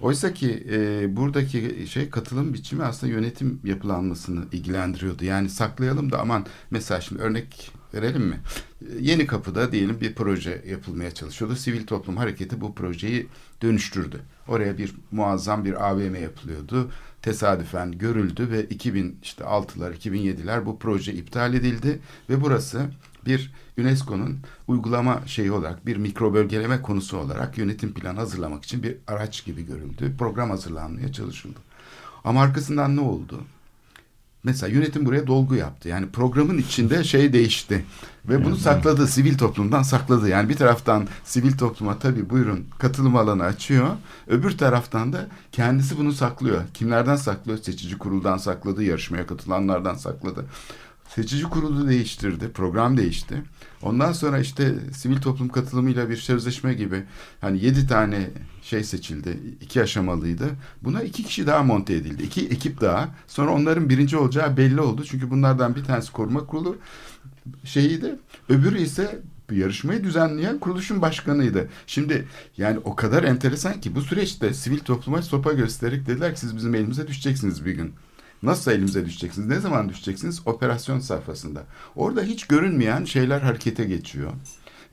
Oysa 0.00 0.34
ki 0.34 0.66
e, 0.72 1.16
buradaki 1.16 1.86
şey 1.90 2.10
katılım 2.10 2.54
biçimi 2.54 2.82
aslında 2.84 3.12
yönetim 3.12 3.60
yapılanmasını 3.64 4.44
ilgilendiriyordu. 4.52 5.24
Yani 5.24 5.48
saklayalım 5.48 6.12
da 6.12 6.20
aman 6.20 6.46
mesela 6.70 7.00
şimdi 7.00 7.22
örnek 7.22 7.70
verelim 7.94 8.22
mi? 8.22 8.40
E, 8.82 8.86
Yeni 9.00 9.26
kapıda 9.26 9.72
diyelim 9.72 10.00
bir 10.00 10.14
proje 10.14 10.62
yapılmaya 10.68 11.10
çalışıyordu. 11.10 11.56
Sivil 11.56 11.86
toplum 11.86 12.16
hareketi 12.16 12.60
bu 12.60 12.74
projeyi 12.74 13.26
dönüştürdü. 13.62 14.20
Oraya 14.48 14.78
bir 14.78 14.94
muazzam 15.12 15.64
bir 15.64 15.90
AVM 15.90 16.14
yapılıyordu. 16.22 16.90
Tesadüfen 17.22 17.92
görüldü 17.92 18.50
ve 18.50 18.64
2000 18.64 19.18
işte 19.22 19.44
6'lar 19.44 19.94
2007'ler 19.94 20.66
bu 20.66 20.78
proje 20.78 21.12
iptal 21.12 21.54
edildi 21.54 22.00
ve 22.30 22.40
burası 22.40 22.86
bir 23.26 23.52
UNESCO'nun 23.78 24.38
uygulama 24.68 25.22
şeyi 25.26 25.52
olarak 25.52 25.86
bir 25.86 25.96
mikro 25.96 26.34
bölgeleme 26.34 26.82
konusu 26.82 27.16
olarak 27.18 27.58
yönetim 27.58 27.94
planı 27.94 28.18
hazırlamak 28.18 28.64
için 28.64 28.82
bir 28.82 28.96
araç 29.06 29.44
gibi 29.44 29.66
görüldü. 29.66 30.14
Program 30.18 30.50
hazırlanmaya 30.50 31.12
çalışıldı. 31.12 31.58
Ama 32.24 32.42
arkasından 32.42 32.96
ne 32.96 33.00
oldu? 33.00 33.44
Mesela 34.44 34.72
yönetim 34.72 35.06
buraya 35.06 35.26
dolgu 35.26 35.54
yaptı. 35.54 35.88
Yani 35.88 36.06
programın 36.06 36.58
içinde 36.58 37.04
şey 37.04 37.32
değişti. 37.32 37.84
Ve 38.28 38.44
bunu 38.44 38.56
sakladı. 38.56 39.06
Sivil 39.06 39.38
toplumdan 39.38 39.82
sakladı. 39.82 40.28
Yani 40.28 40.48
bir 40.48 40.56
taraftan 40.56 41.08
sivil 41.24 41.58
topluma 41.58 41.98
tabii 41.98 42.30
buyurun 42.30 42.66
katılım 42.78 43.16
alanı 43.16 43.44
açıyor. 43.44 43.88
Öbür 44.26 44.58
taraftan 44.58 45.12
da 45.12 45.26
kendisi 45.52 45.98
bunu 45.98 46.12
saklıyor. 46.12 46.62
Kimlerden 46.74 47.16
saklıyor? 47.16 47.58
Seçici 47.58 47.98
kuruldan 47.98 48.36
sakladı. 48.36 48.84
Yarışmaya 48.84 49.26
katılanlardan 49.26 49.94
sakladı. 49.94 50.44
Seçici 51.08 51.44
kurulu 51.44 51.88
değiştirdi. 51.88 52.48
Program 52.52 52.96
değişti. 52.96 53.42
Ondan 53.84 54.12
sonra 54.12 54.38
işte 54.38 54.74
sivil 54.92 55.20
toplum 55.20 55.48
katılımıyla 55.48 56.10
bir 56.10 56.16
sözleşme 56.16 56.74
gibi 56.74 57.02
hani 57.40 57.64
yedi 57.64 57.86
tane 57.86 58.30
şey 58.62 58.84
seçildi. 58.84 59.38
iki 59.60 59.82
aşamalıydı. 59.82 60.50
Buna 60.82 61.02
iki 61.02 61.24
kişi 61.24 61.46
daha 61.46 61.62
monte 61.62 61.94
edildi. 61.94 62.22
İki 62.22 62.46
ekip 62.46 62.80
daha. 62.80 63.08
Sonra 63.26 63.50
onların 63.50 63.88
birinci 63.88 64.16
olacağı 64.16 64.56
belli 64.56 64.80
oldu. 64.80 65.04
Çünkü 65.04 65.30
bunlardan 65.30 65.76
bir 65.76 65.84
tanesi 65.84 66.12
koruma 66.12 66.46
kurulu 66.46 66.76
şeyiydi. 67.64 68.14
Öbürü 68.48 68.78
ise 68.78 69.22
yarışmayı 69.52 70.04
düzenleyen 70.04 70.58
kuruluşun 70.58 71.02
başkanıydı. 71.02 71.68
Şimdi 71.86 72.28
yani 72.56 72.78
o 72.84 72.96
kadar 72.96 73.22
enteresan 73.24 73.80
ki 73.80 73.94
bu 73.94 74.00
süreçte 74.00 74.54
sivil 74.54 74.78
topluma 74.78 75.22
sopa 75.22 75.52
göstererek 75.52 76.06
dediler 76.06 76.34
ki 76.34 76.40
siz 76.40 76.56
bizim 76.56 76.74
elimize 76.74 77.08
düşeceksiniz 77.08 77.66
bir 77.66 77.72
gün. 77.72 77.92
Nasıl 78.42 78.70
elimize 78.70 79.06
düşeceksiniz? 79.06 79.48
Ne 79.48 79.60
zaman 79.60 79.88
düşeceksiniz? 79.88 80.42
Operasyon 80.46 80.98
safhasında. 80.98 81.62
Orada 81.96 82.22
hiç 82.22 82.46
görünmeyen 82.46 83.04
şeyler 83.04 83.40
harekete 83.40 83.84
geçiyor. 83.84 84.30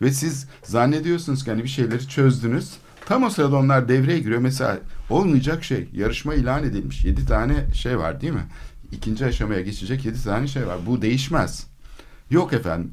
Ve 0.02 0.12
siz 0.12 0.48
zannediyorsunuz 0.64 1.44
ki 1.44 1.52
hani 1.52 1.64
bir 1.64 1.70
şeyleri 1.70 2.08
çözdünüz. 2.08 2.74
Tam 3.06 3.24
o 3.24 3.30
sırada 3.30 3.56
onlar 3.56 3.88
devreye 3.90 4.20
giriyor. 4.20 4.42
Mesela 4.42 4.80
olmayacak 5.10 5.64
şey. 5.64 5.90
Yarışma 5.94 6.34
ilan 6.34 6.64
edilmiş. 6.64 7.06
Yedi 7.06 7.26
tane 7.26 7.74
şey 7.74 7.98
var 7.98 8.22
değil 8.22 8.34
mi? 8.34 8.46
İkinci 8.92 9.26
aşamaya 9.26 9.62
geçecek 9.62 10.06
yedi 10.06 10.24
tane 10.24 10.48
şey 10.48 10.68
var. 10.68 10.78
Bu 10.86 11.02
değişmez. 11.02 11.68
Yok 12.30 12.54
efendim. 12.54 12.92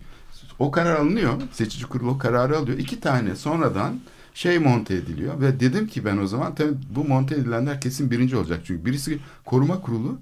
O 0.58 0.70
karar 0.70 0.96
alınıyor. 0.96 1.42
Seçici 1.52 1.84
kurulu 1.84 2.11
o 2.11 2.18
kararı 2.18 2.58
alıyor. 2.58 2.78
İki 2.78 3.00
tane 3.00 3.37
sonradan 3.37 4.00
şey 4.34 4.58
monte 4.58 4.94
ediliyor. 4.94 5.40
Ve 5.40 5.61
dedim 5.61 5.87
ki 5.87 6.04
ben 6.04 6.16
o 6.16 6.26
zaman 6.26 6.54
tabii 6.54 6.74
bu 6.90 7.04
monte 7.04 7.34
edilenler 7.34 7.80
kesin 7.80 8.11
birinci 8.11 8.37
olacak. 8.37 8.61
Çünkü 8.64 8.84
birisi 8.84 9.18
koruma 9.44 9.80
kurulu 9.80 10.18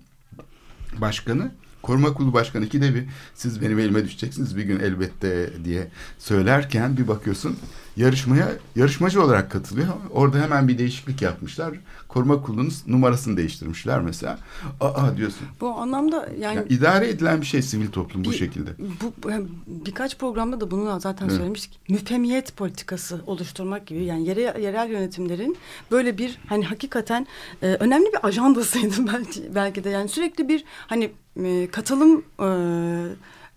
başkanı 0.99 1.51
koruma 1.87 2.15
kurulu 2.15 2.33
başkanı 2.33 2.65
ikide 2.65 2.95
bir 2.95 3.05
siz 3.35 3.61
benim 3.61 3.79
elime 3.79 4.05
düşeceksiniz 4.05 4.57
bir 4.57 4.63
gün 4.63 4.81
elbette 4.81 5.51
diye 5.65 5.89
söylerken 6.19 6.97
bir 6.97 7.09
bakıyorsun 7.09 7.57
yarışmaya 7.97 8.49
yarışmacı 8.77 9.23
olarak 9.23 9.51
katılıyor. 9.51 9.89
Orada 10.11 10.43
hemen 10.43 10.69
bir 10.69 10.79
değişiklik 10.79 11.23
yapmışlar. 11.23 11.75
Koruma 12.17 12.43
kurulunun 12.43 12.73
numarasını 12.87 13.37
değiştirmişler 13.37 14.01
mesela. 14.01 14.39
Aa 14.81 15.17
diyorsun. 15.17 15.47
Bu 15.61 15.69
anlamda 15.69 16.29
yani 16.41 16.57
Ya 16.57 16.65
idare 16.65 17.09
edilen 17.09 17.41
bir 17.41 17.47
şey 17.47 17.63
sivil 17.63 17.89
toplum 17.91 18.25
bu 18.25 18.31
Bir- 18.31 18.37
şekilde. 18.37 18.71
bu, 18.79 19.13
bu- 19.23 19.31
yani 19.31 19.47
birkaç 19.67 20.19
programda 20.19 20.61
da 20.61 20.71
bunu 20.71 21.01
zaten 21.01 21.27
Evet. 21.27 21.37
söylemiştik. 21.37 21.81
Müfemiyet 21.89 22.57
politikası 22.57 23.21
oluşturmak 23.27 23.87
gibi 23.87 24.05
yani 24.05 24.29
yere, 24.29 24.41
yerel 24.41 24.91
yönetimlerin 24.91 25.57
böyle 25.91 26.19
bir 26.19 26.39
hani 26.49 26.65
hakikaten 26.65 27.27
e, 27.63 27.67
önemli 27.67 28.07
bir 28.07 28.27
ajandasıydı 28.27 28.95
belki 29.13 29.55
belki 29.55 29.85
de 29.85 29.91
yani 29.91 30.09
sürekli 30.09 30.49
bir 30.49 30.65
hani 30.87 31.11
e, 31.45 31.69
katılım 31.71 32.25
e, 32.41 32.47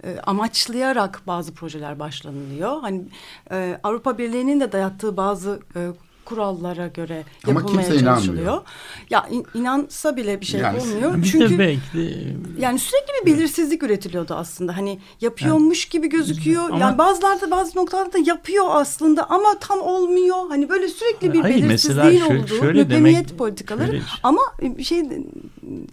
e, 0.04 0.20
amaçlayarak 0.20 1.22
bazı 1.28 1.54
projeler 1.54 2.00
başlanılıyor. 2.00 2.82
Hani 2.82 3.04
e, 3.52 3.80
Avrupa 3.84 4.18
Birliği'nin 4.18 4.60
de 4.60 4.72
dayattığı 4.72 5.18
bazı 5.18 5.60
e, 5.76 5.88
kurallara 6.30 6.88
göre 6.88 7.24
Ama 7.48 7.60
yapılmaya 7.60 7.88
kimse 7.88 8.02
inanmıyor. 8.02 8.16
çalışılıyor. 8.26 8.62
Ya 9.10 9.28
in- 9.32 9.46
inansa 9.54 10.16
bile 10.16 10.42
bir 10.42 10.46
şey 10.46 10.60
Yani- 10.62 10.82
olmuyor. 10.82 11.24
Çünkü 11.32 11.60
belki 11.60 12.28
yani 12.60 12.80
sürekli 12.80 13.08
bir 13.26 13.34
belirsizlik 13.34 13.84
üretiliyordu 13.84 14.34
aslında. 14.34 14.78
Hani 14.78 15.00
yapıyormuş 15.22 15.86
gibi 15.86 16.10
gözüküyor. 16.10 16.64
Ama- 16.70 16.80
yani 16.80 16.98
bazılarda 16.98 17.52
bazı 17.52 17.78
noktalarda 17.78 18.14
da 18.14 18.18
yapıyor 18.26 18.66
aslında 18.70 19.30
ama 19.30 19.60
tam 19.60 19.82
olmuyor. 19.82 20.36
Hani 20.50 20.70
böyle 20.70 20.88
sürekli 20.88 21.34
bir 21.34 21.40
Hayır, 21.42 21.64
belirsizliğin 21.64 22.22
olduğu 22.22 22.48
şöyle 22.48 22.84
müpemiyet 22.84 23.18
demek- 23.30 23.38
politikaları. 23.38 23.88
şöyle- 23.88 24.02
Ama 24.24 24.42
bir 24.62 24.84
şey 24.84 25.04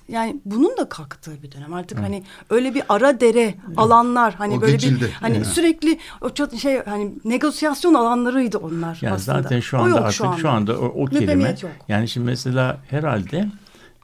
yani 0.08 0.40
bunun 0.44 0.76
da 0.76 0.88
kalktığı 0.88 1.42
bir 1.42 1.52
dönem. 1.52 1.72
Artık 1.74 1.98
hani 1.98 2.22
öyle 2.50 2.74
bir 2.74 2.82
ara 2.88 3.20
dere 3.20 3.54
alanlar 3.76 4.34
hani 4.34 4.54
O 4.54 4.60
böyle 4.60 4.72
geçildi. 4.72 5.04
bir 5.04 5.10
hani 5.10 5.36
Evet. 5.36 5.46
sürekli 5.46 5.98
o 6.20 6.26
çat- 6.28 6.56
şey 6.56 6.84
hani 6.84 7.12
negosyasyon 7.24 7.94
alanlarıydı 7.94 8.58
onlar 8.58 8.98
Yani 9.02 9.14
aslında. 9.14 9.42
zaten 9.42 9.60
şu 9.60 9.76
O 9.76 9.80
anda 9.80 9.88
yok 9.90 10.00
artık 10.00 10.38
şu 10.40 10.48
anda, 10.50 10.78
o, 10.80 10.84
o 10.84 11.04
kelime 11.04 11.48
yok. 11.62 11.70
yani 11.88 12.08
şimdi 12.08 12.26
mesela 12.26 12.80
herhalde 12.90 13.48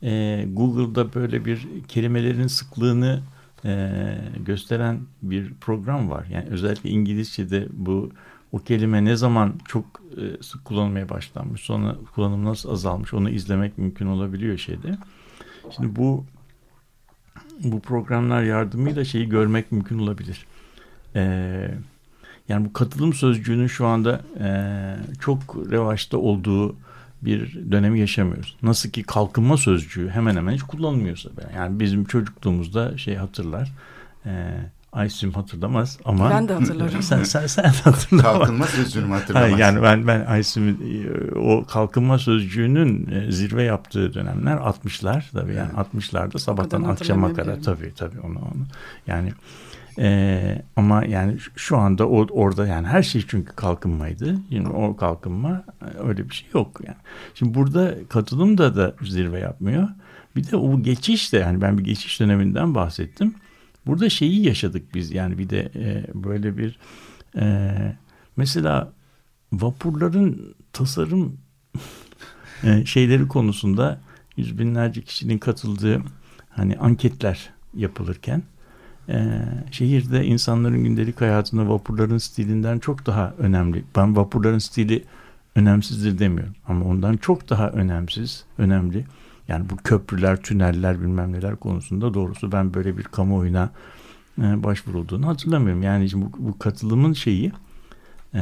e, 0.03 0.45
Google'da 0.53 1.15
böyle 1.15 1.45
bir 1.45 1.69
kelimelerin 1.89 2.47
sıklığını 2.47 3.21
e, 3.65 3.91
gösteren 4.47 5.01
bir 5.23 5.55
program 5.55 6.11
var. 6.11 6.27
Yani 6.33 6.47
özellikle 6.51 6.91
İngilizce'de 6.91 7.67
bu 7.73 8.11
o 8.53 8.59
kelime 8.59 9.05
ne 9.05 9.17
zaman 9.17 9.55
çok 9.69 9.85
e, 10.17 10.43
sık 10.43 10.65
kullanılmaya 10.65 11.09
başlanmış, 11.09 11.61
sonra 11.61 11.97
kullanım 12.15 12.45
nasıl 12.45 12.71
azalmış 12.71 13.15
onu 13.15 13.31
izlemek 13.31 13.79
mümkün 13.79 14.07
olabiliyor 14.07 14.59
şeyde. 14.59 14.99
Şimdi 15.71 15.97
bu 15.97 16.25
bu 17.65 17.81
programlar 17.81 18.43
yardımıyla 18.43 19.05
şeyi 19.05 19.29
görmek 19.29 19.73
mümkün 19.73 19.99
olabilir. 19.99 20.47
Eee 21.15 21.75
yani 22.49 22.65
bu 22.65 22.73
katılım 22.73 23.13
sözcüğünün 23.13 23.67
şu 23.67 23.87
anda 23.87 24.21
e, 24.41 24.49
çok 25.21 25.57
revaçta 25.71 26.19
olduğu 26.19 26.77
bir 27.23 27.71
dönemi 27.73 28.01
yaşamıyoruz. 28.01 28.57
Nasıl 28.63 28.91
ki 28.91 29.03
kalkınma 29.03 29.57
sözcüğü 29.57 30.09
hemen 30.09 30.37
hemen 30.37 30.53
hiç 30.53 30.63
kullanılmıyorsa. 30.63 31.31
Yani 31.57 31.81
bizim 31.81 32.05
çocukluğumuzda 32.05 32.99
şey 32.99 33.15
hatırlar. 33.15 33.73
E, 34.27 34.31
Aysim 34.93 35.33
hatırlamaz 35.33 35.99
ama 36.05 36.31
Ben 36.31 36.49
de 36.49 36.53
hatırlarım. 36.55 37.03
sen 37.03 37.23
sen 37.23 37.47
sen 37.47 37.65
de 37.65 37.69
hatırla. 37.85 38.29
ama- 38.31 38.39
Kalkınma 38.39 38.67
sözcüğünü 38.67 39.13
hatırlamaz? 39.13 39.49
Hayır, 39.51 39.59
yani 39.59 39.83
ben 39.83 40.07
ben 40.07 40.25
Aysim'in 40.25 41.05
e, 41.05 41.35
o 41.39 41.65
kalkınma 41.67 42.19
sözcüğünün 42.19 43.11
e, 43.11 43.33
zirve 43.33 43.63
yaptığı 43.63 44.15
dönemler 44.15 44.57
60'lar 44.57 45.23
tabii 45.33 45.55
yani 45.55 45.71
60'larda 45.73 46.39
sabahtan 46.39 46.83
akşama 46.83 47.35
kadar 47.35 47.63
tabii 47.63 47.93
tabii 47.97 48.21
onu 48.21 48.39
onu 48.39 48.67
yani 49.07 49.33
e, 49.99 50.63
ama 50.77 51.05
yani 51.05 51.39
şu- 51.39 51.51
şu 51.57 51.77
anda 51.79 52.09
o, 52.09 52.27
orada 52.31 52.67
yani 52.67 52.87
her 52.87 53.03
şey 53.03 53.25
çünkü 53.29 53.53
kalkınmaydı. 53.57 54.37
Şimdi 54.51 54.69
o 54.69 54.97
kalkınma 54.97 55.65
e, 55.83 56.09
öyle 56.09 56.29
bir 56.31 56.35
şey 56.35 56.49
yok 56.55 56.81
yani. 56.87 56.99
Şimdi 57.35 57.55
burada 57.55 57.95
katılım 58.09 58.59
da 58.59 58.77
da 58.77 58.95
zirve 59.03 59.39
yapmıyor. 59.41 59.89
Bir 60.37 60.51
de 60.51 60.57
o 60.57 60.81
geçiş 60.83 61.33
de 61.33 61.39
yani 61.39 61.61
ben 61.61 61.79
bir 61.79 61.85
geçiş 61.85 62.21
döneminden 62.21 62.75
bahsettim. 62.75 63.35
Burada 63.87 64.11
şeyi 64.11 64.47
yaşadık 64.47 64.95
biz 64.95 65.13
yani 65.13 65.39
bir 65.39 65.51
de 65.51 65.73
e, 65.75 66.05
böyle 66.15 66.57
bir 66.57 66.79
e, 67.37 67.73
Mesela 68.37 68.93
vapurların 69.53 70.55
tasarım 70.73 71.39
e, 72.65 72.87
şeyleri 72.87 73.29
konusunda 73.29 74.01
yüz 74.37 74.59
binlerce 74.59 75.03
kişinin 75.03 75.39
katıldığı 75.39 76.03
hani 76.51 76.79
anketler 76.79 77.51
yapılırken 77.75 78.43
e, 79.09 79.41
şehirde 79.71 80.25
insanların 80.25 80.85
gündelik 80.85 81.21
hayatında 81.21 81.69
vapurların 81.69 82.19
stilinden 82.19 82.79
çok 82.79 83.07
daha 83.07 83.35
önemli. 83.39 83.85
Ben 83.97 84.17
vapurların 84.17 84.59
stili 84.59 85.05
önemsizdir 85.55 86.19
demiyorum 86.19 86.55
ama 86.69 86.85
ondan 86.85 87.17
çok 87.17 87.51
daha 87.51 87.71
önemsiz, 87.71 88.45
önemli. 88.59 89.05
Yani 89.49 89.71
bu 89.71 89.77
köprüler, 89.77 90.43
tüneller 90.43 91.01
bilmem 91.01 91.33
neler 91.33 91.57
konusunda 91.57 92.15
doğrusu 92.15 92.53
ben 92.53 92.75
böyle 92.75 92.99
bir 92.99 93.03
kamuoyuna 93.03 93.71
e, 94.39 94.63
başvurulduğunu 94.63 95.27
hatırlamıyorum. 95.27 95.83
Yani 95.83 96.09
bu, 96.15 96.33
bu 96.39 96.59
katılımın 96.59 97.13
şeyi 97.13 97.53
e, 98.35 98.41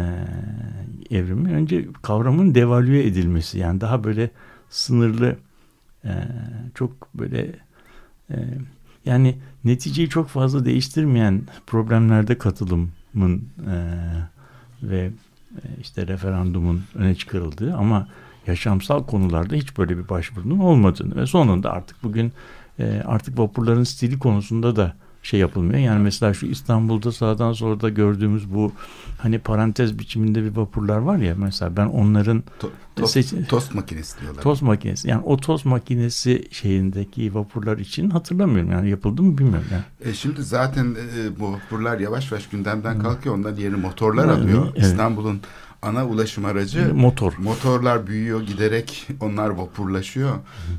evrimi 1.11 1.53
önce 1.53 1.89
kavramın 2.03 2.55
devalüe 2.55 3.07
edilmesi 3.07 3.59
yani 3.59 3.81
daha 3.81 4.05
böyle 4.05 4.31
sınırlı 4.71 5.37
e, 6.05 6.13
çok 6.75 7.15
böyle 7.15 7.57
e, 8.31 8.37
yani 9.05 9.39
neticeyi 9.65 10.09
çok 10.09 10.29
fazla 10.29 10.65
değiştirmeyen 10.65 11.43
problemlerde 11.67 12.39
katılımın 12.39 13.45
e, 13.67 13.77
ve 14.83 15.11
e, 15.57 15.63
işte 15.81 16.07
referandumun 16.07 16.83
öne 16.95 17.15
çıkarıldığı 17.15 17.75
ama 17.75 18.09
yaşamsal 18.47 19.07
konularda 19.07 19.55
hiç 19.55 19.79
böyle 19.79 19.99
bir 19.99 20.09
başvurunun 20.09 20.59
olmadığını 20.59 21.17
ve 21.17 21.27
sonunda 21.27 21.71
artık 21.73 22.03
bugün 22.03 22.33
e, 22.79 23.03
artık 23.07 23.39
vapurların 23.39 23.85
stili 23.85 24.19
konusunda 24.19 24.77
da 24.77 24.95
şey 25.23 25.41
yapılmıyor. 25.41 25.79
Yani 25.79 26.03
mesela 26.03 26.35
şu 26.35 26.47
İstanbul'da 26.47 27.13
sağdan 27.13 27.53
solda 27.53 27.89
gördüğümüz 27.89 28.55
bu 28.55 28.73
hani 29.19 29.39
parantez 29.39 29.99
biçiminde 29.99 30.45
bir 30.45 30.57
vapurlar 30.57 30.99
var 30.99 31.17
ya 31.17 31.35
mesela 31.39 31.77
ben 31.77 31.87
onların 31.87 32.43
to, 32.59 32.71
tost, 32.97 33.13
seç- 33.13 33.49
tost 33.49 33.75
makinesi 33.75 34.21
diyorlar. 34.21 34.43
Tost 34.43 34.63
makinesi. 34.63 35.09
Yani 35.09 35.23
o 35.25 35.37
tost 35.37 35.65
makinesi 35.65 36.49
şeyindeki 36.51 37.35
vapurlar 37.35 37.79
için 37.79 38.11
hatırlamıyorum. 38.11 38.73
Yani 38.73 38.91
yapıldı 38.91 39.23
mı 39.23 39.39
bilmiyorum. 39.39 39.69
Yani. 39.73 40.11
E 40.11 40.15
şimdi 40.15 40.43
zaten 40.43 40.97
e, 41.19 41.41
bu 41.41 41.53
vapurlar 41.53 41.99
yavaş 41.99 42.33
yavaş 42.33 42.49
gündemden 42.49 42.99
kalkıyor. 42.99 43.35
Ondan 43.35 43.57
yerini 43.57 43.77
motorlar 43.77 44.29
alıyor. 44.29 44.67
Evet. 44.77 44.87
İstanbul'un 44.87 45.41
ana 45.83 46.07
ulaşım 46.07 46.45
aracı 46.45 46.95
motor. 46.95 47.33
Motorlar 47.39 48.07
büyüyor 48.07 48.43
giderek 48.43 49.09
onlar 49.21 49.49
vapurlaşıyor. 49.49 50.39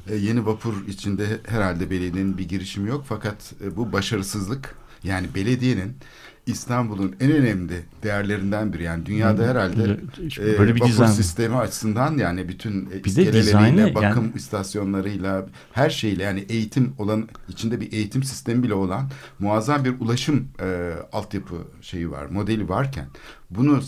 E, 0.09 0.15
yeni 0.15 0.45
vapur 0.45 0.87
içinde 0.87 1.25
herhalde 1.47 1.89
belediyenin 1.89 2.37
bir 2.37 2.49
girişimi 2.49 2.89
yok 2.89 3.05
fakat 3.09 3.53
e, 3.63 3.75
bu 3.75 3.93
başarısızlık 3.93 4.75
yani 5.03 5.27
belediyenin 5.35 5.95
İstanbul'un 6.45 7.15
en 7.19 7.31
önemli 7.31 7.83
değerlerinden 8.03 8.73
biri. 8.73 8.83
Yani 8.83 9.05
dünyada 9.05 9.47
herhalde 9.47 9.99
e, 10.37 10.59
böyle 10.59 10.75
bir 10.75 10.81
vapur 10.81 10.91
dizayn. 10.91 11.11
sistemi 11.11 11.55
açısından 11.55 12.17
yani 12.17 12.49
bütün 12.49 12.91
bir 12.91 13.05
iskeleleriyle, 13.05 13.95
bakım 13.95 14.23
yani... 14.23 14.35
istasyonlarıyla, 14.35 15.45
her 15.71 15.89
şeyle 15.89 16.23
yani 16.23 16.45
eğitim 16.49 16.93
olan 16.97 17.29
içinde 17.49 17.81
bir 17.81 17.91
eğitim 17.93 18.23
sistemi 18.23 18.63
bile 18.63 18.73
olan 18.73 19.09
muazzam 19.39 19.85
bir 19.85 19.99
ulaşım 19.99 20.47
e, 20.61 20.93
altyapı 21.11 21.55
şeyi 21.81 22.11
var, 22.11 22.25
modeli 22.25 22.69
varken 22.69 23.05
bunu 23.49 23.81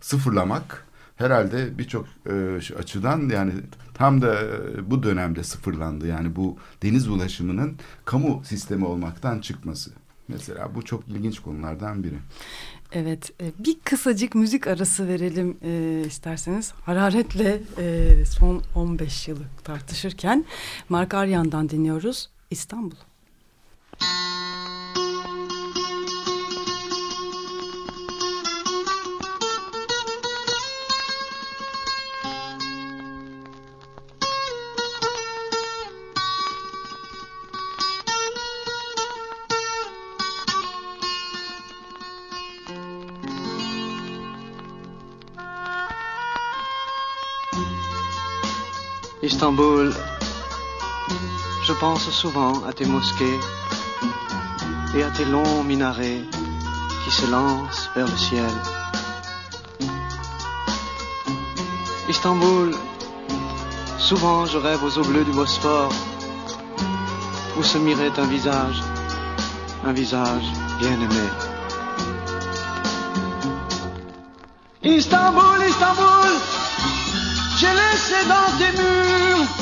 sıfırlamak 0.00 0.86
herhalde 1.16 1.78
birçok 1.78 2.06
e, 2.30 2.60
açıdan 2.78 3.28
yani 3.28 3.52
tam 3.94 4.22
da 4.22 4.40
e, 4.40 4.90
bu 4.90 5.02
dönemde 5.02 5.44
sıfırlandı. 5.44 6.06
Yani 6.06 6.36
bu 6.36 6.56
deniz 6.82 7.08
ulaşımının 7.08 7.76
kamu 8.04 8.42
sistemi 8.44 8.84
olmaktan 8.84 9.40
çıkması. 9.40 9.90
Mesela 10.28 10.74
bu 10.74 10.84
çok 10.84 11.08
ilginç 11.08 11.40
konulardan 11.40 12.04
biri. 12.04 12.18
Evet, 12.92 13.30
e, 13.40 13.52
bir 13.58 13.80
kısacık 13.84 14.34
müzik 14.34 14.66
arası 14.66 15.08
verelim 15.08 15.56
e, 15.62 16.02
isterseniz. 16.06 16.72
Hararetle 16.72 17.60
e, 17.78 18.08
son 18.24 18.62
15 18.74 19.28
yılı 19.28 19.44
tartışırken 19.64 20.44
Mark 20.88 21.14
Aryan'dan 21.14 21.68
dinliyoruz 21.68 22.30
İstanbul. 22.50 22.70
Istanbul, 22.90 23.09
pense 51.80 52.10
souvent 52.10 52.62
à 52.68 52.74
tes 52.74 52.84
mosquées 52.84 53.40
et 54.94 55.02
à 55.02 55.10
tes 55.10 55.24
longs 55.24 55.64
minarets 55.64 56.20
qui 57.02 57.10
se 57.10 57.26
lancent 57.30 57.88
vers 57.96 58.06
le 58.06 58.16
ciel. 58.18 58.52
Istanbul, 62.06 62.74
souvent 63.98 64.44
je 64.44 64.58
rêve 64.58 64.84
aux 64.84 64.98
eaux 64.98 65.04
bleues 65.04 65.24
du 65.24 65.32
Bosphore 65.32 65.92
où 67.56 67.62
se 67.62 67.78
mirait 67.78 68.12
un 68.18 68.26
visage, 68.26 68.82
un 69.86 69.92
visage 69.92 70.44
bien 70.80 70.92
aimé. 70.92 71.26
Istanbul, 74.82 75.58
Istanbul, 75.66 76.30
j'ai 77.58 77.72
laissé 77.82 78.18
dans 78.28 78.58
tes 78.58 78.72
murs. 78.76 79.59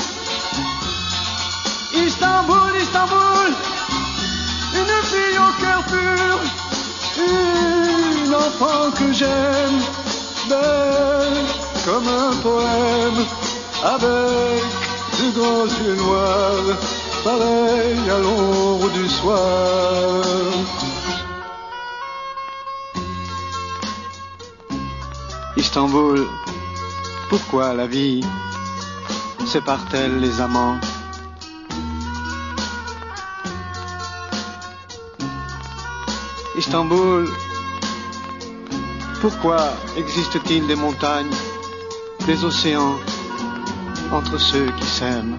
Istanbul, 2.07 2.73
Istanbul, 2.81 3.49
une 4.75 4.97
fille 5.11 5.39
au 5.39 5.53
cœur 5.61 5.83
pur, 5.85 6.39
une 7.19 8.35
enfant 8.35 8.91
que 8.99 9.13
j'aime, 9.13 9.81
belle 10.49 11.45
comme 11.85 12.09
un 12.09 12.35
poème, 12.43 13.27
avec 13.85 14.63
de 15.19 15.27
grands 15.39 15.71
yeux 15.83 15.97
noirs, 15.97 16.77
pareil 17.25 17.99
à 18.11 18.19
l'ombre 18.19 18.91
du 18.91 19.09
soir. 19.09 20.23
Istanbul, 25.57 26.27
pourquoi 27.29 27.75
la 27.75 27.87
vie 27.87 28.25
sépare-t-elle 29.47 30.21
les 30.21 30.41
amants? 30.41 30.79
Istanbul, 36.59 37.29
pourquoi 39.21 39.59
existe-t-il 39.97 40.67
des 40.67 40.75
montagnes, 40.75 41.31
des 42.27 42.45
océans 42.45 42.97
entre 44.13 44.39
ceux 44.39 44.67
qui 44.73 44.85
s'aiment? 44.85 45.39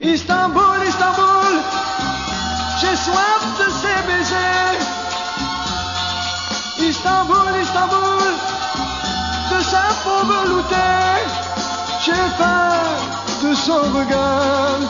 Istanbul, 0.00 0.78
Istanbul, 0.88 1.52
j'ai 2.80 2.96
soif 2.96 3.42
de 3.60 3.68
ces 3.80 3.98
baisers. 4.08 4.80
Istanbul, 6.88 7.52
Istanbul, 7.60 8.24
de 9.52 9.62
sa 9.62 9.84
peau 10.02 10.20
veloutée. 10.32 11.20
J'ai 12.04 12.24
faim 12.38 12.72
de 13.44 13.54
son 13.54 13.82
regard, 13.98 14.80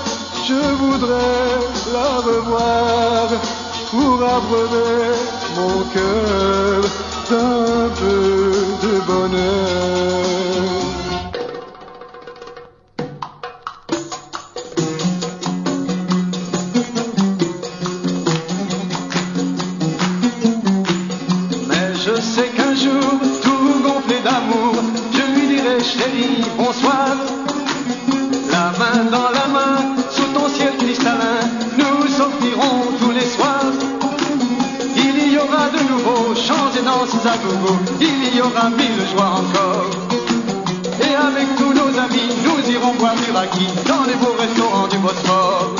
je 0.45 0.55
voudrais 0.55 1.61
la 1.93 2.17
revoir 2.19 3.29
pour 3.91 4.15
abreuver 4.23 5.15
mon 5.57 5.85
cœur 5.95 6.83
d'un 7.31 7.89
peu 8.01 8.53
de 8.83 9.01
bonheur. 9.07 10.42
programmer 38.53 38.89
le 38.99 39.07
soir 39.07 39.41
encore. 39.41 39.91
Et 41.01 41.15
avec 41.15 41.49
tous 41.57 41.73
nos 41.73 41.99
amis, 41.99 42.29
nous 42.45 42.71
irons 42.71 42.95
boire 42.95 43.17
du 43.17 43.31
raki 43.31 43.67
dans 43.89 44.05
les 44.05 44.17
beaux 44.17 44.37
restaurants 44.39 44.89
du 44.89 44.99
Bosphore. 44.99 45.75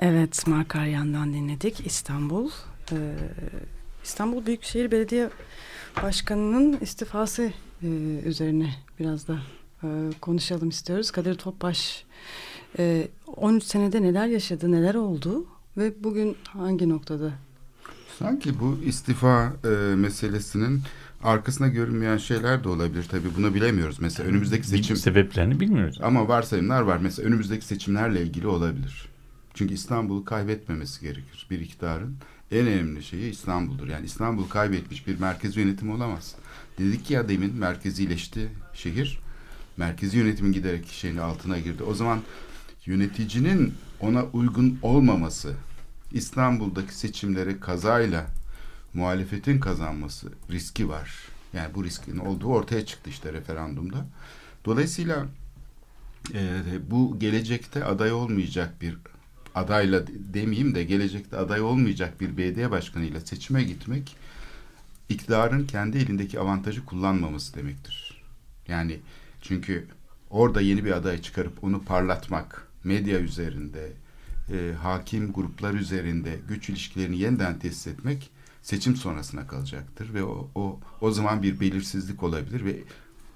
Evet, 0.00 0.46
Markaryan'dan 0.46 1.32
dinledik 1.32 1.86
İstanbul. 1.86 2.50
Ee, 2.92 2.96
İstanbul 4.04 4.46
Büyükşehir 4.46 4.90
Belediye 4.90 5.30
Başkanı'nın 6.02 6.78
istifası 6.80 7.52
e, 7.82 7.86
üzerine 8.24 8.74
biraz 9.00 9.28
da 9.28 9.38
e, 9.82 9.88
konuşalım 10.20 10.68
istiyoruz. 10.68 11.10
Kadir 11.10 11.34
Topbaş 11.34 12.04
e, 12.78 13.08
13 13.26 13.64
senede 13.64 14.02
neler 14.02 14.26
yaşadı, 14.26 14.72
neler 14.72 14.94
oldu 14.94 15.46
ve 15.76 16.04
bugün 16.04 16.36
hangi 16.44 16.88
noktada? 16.88 17.32
Sanki 18.18 18.60
bu 18.60 18.78
istifa 18.84 19.52
e, 19.64 19.68
meselesinin 19.94 20.82
arkasında 21.22 21.68
görünmeyen 21.68 22.16
şeyler 22.16 22.64
de 22.64 22.68
olabilir. 22.68 23.06
Tabii 23.10 23.28
bunu 23.36 23.54
bilemiyoruz. 23.54 24.00
Mesela 24.00 24.28
önümüzdeki 24.28 24.66
seçim... 24.66 24.96
Sebeplerini 24.96 25.60
bilmiyoruz. 25.60 25.98
Ama 26.02 26.28
varsayımlar 26.28 26.82
var. 26.82 26.98
Mesela 27.02 27.28
önümüzdeki 27.28 27.64
seçimlerle 27.64 28.22
ilgili 28.22 28.46
olabilir. 28.46 29.08
Çünkü 29.54 29.74
İstanbul'u 29.74 30.24
kaybetmemesi 30.24 31.00
gerekir. 31.00 31.46
Bir 31.50 31.60
iktidarın 31.60 32.16
en 32.50 32.66
önemli 32.66 33.02
şeyi 33.02 33.30
İstanbul'dur. 33.30 33.88
Yani 33.88 34.06
İstanbul'u 34.06 34.48
kaybetmiş 34.48 35.06
bir 35.06 35.20
merkez 35.20 35.56
yönetim 35.56 35.90
olamaz. 35.90 36.34
Dedik 36.78 37.10
ya 37.10 37.28
demin 37.28 37.54
merkezileşti 37.54 38.48
şehir. 38.74 39.18
Merkezi 39.76 40.18
yönetimin 40.18 40.52
giderek 40.52 40.88
şeyin 40.88 41.16
altına 41.16 41.58
girdi. 41.58 41.82
O 41.82 41.94
zaman 41.94 42.20
yöneticinin 42.86 43.74
ona 44.00 44.24
uygun 44.24 44.78
olmaması, 44.82 45.54
İstanbul'daki 46.12 46.94
seçimlere 46.94 47.60
kazayla 47.60 48.26
muhalefetin 48.94 49.60
kazanması 49.60 50.28
riski 50.50 50.88
var. 50.88 51.14
Yani 51.52 51.74
bu 51.74 51.84
riskin 51.84 52.18
olduğu 52.18 52.46
ortaya 52.46 52.86
çıktı 52.86 53.10
işte 53.10 53.32
referandumda. 53.32 54.06
Dolayısıyla 54.64 55.26
e, 56.34 56.62
bu 56.90 57.18
gelecekte 57.18 57.84
aday 57.84 58.12
olmayacak 58.12 58.82
bir 58.82 58.96
adayla 59.54 60.04
demeyeyim 60.34 60.74
de 60.74 60.84
gelecekte 60.84 61.36
aday 61.36 61.60
olmayacak 61.60 62.20
bir 62.20 62.36
belediye 62.36 62.70
başkanıyla 62.70 63.20
seçime 63.20 63.62
gitmek 63.62 64.16
iktidarın 65.08 65.66
kendi 65.66 65.98
elindeki 65.98 66.40
avantajı 66.40 66.84
kullanmaması 66.84 67.54
demektir. 67.54 68.22
Yani 68.68 69.00
çünkü 69.42 69.86
orada 70.30 70.60
yeni 70.60 70.84
bir 70.84 70.92
aday 70.92 71.22
çıkarıp 71.22 71.64
onu 71.64 71.82
parlatmak 71.82 72.67
medya 72.88 73.20
üzerinde 73.20 73.92
e, 74.52 74.72
hakim 74.82 75.32
gruplar 75.32 75.74
üzerinde 75.74 76.38
güç 76.48 76.68
ilişkilerini 76.68 77.18
yeniden 77.18 77.58
tesis 77.58 77.86
etmek 77.86 78.30
seçim 78.62 78.96
sonrasına 78.96 79.46
kalacaktır 79.46 80.14
ve 80.14 80.24
o 80.24 80.50
o, 80.54 80.80
o 81.00 81.10
zaman 81.10 81.42
bir 81.42 81.60
belirsizlik 81.60 82.22
olabilir 82.22 82.64
ve 82.64 82.76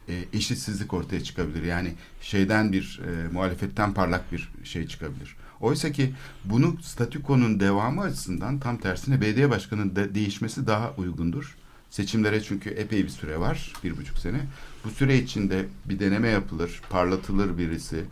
e, 0.08 0.24
eşitsizlik 0.32 0.94
ortaya 0.94 1.24
çıkabilir. 1.24 1.62
Yani 1.62 1.94
şeyden 2.20 2.72
bir 2.72 3.00
e, 3.06 3.28
muhalefetten 3.28 3.94
parlak 3.94 4.32
bir 4.32 4.48
şey 4.64 4.86
çıkabilir. 4.86 5.36
Oysa 5.60 5.92
ki 5.92 6.14
bunu 6.44 6.76
statükonun 6.82 7.60
devamı 7.60 8.02
açısından 8.02 8.58
tam 8.58 8.76
tersine 8.76 9.20
belediye 9.20 9.50
başkanının 9.50 9.96
de 9.96 10.14
değişmesi 10.14 10.66
daha 10.66 10.94
uygundur. 10.96 11.56
Seçimlere 11.90 12.42
çünkü 12.42 12.70
epey 12.70 13.04
bir 13.04 13.08
süre 13.08 13.40
var, 13.40 13.72
bir 13.84 13.96
buçuk 13.96 14.18
sene. 14.18 14.40
Bu 14.84 14.90
süre 14.90 15.18
içinde 15.18 15.66
bir 15.84 15.98
deneme 15.98 16.28
yapılır, 16.28 16.82
parlatılır 16.90 17.58
birisi, 17.58 18.04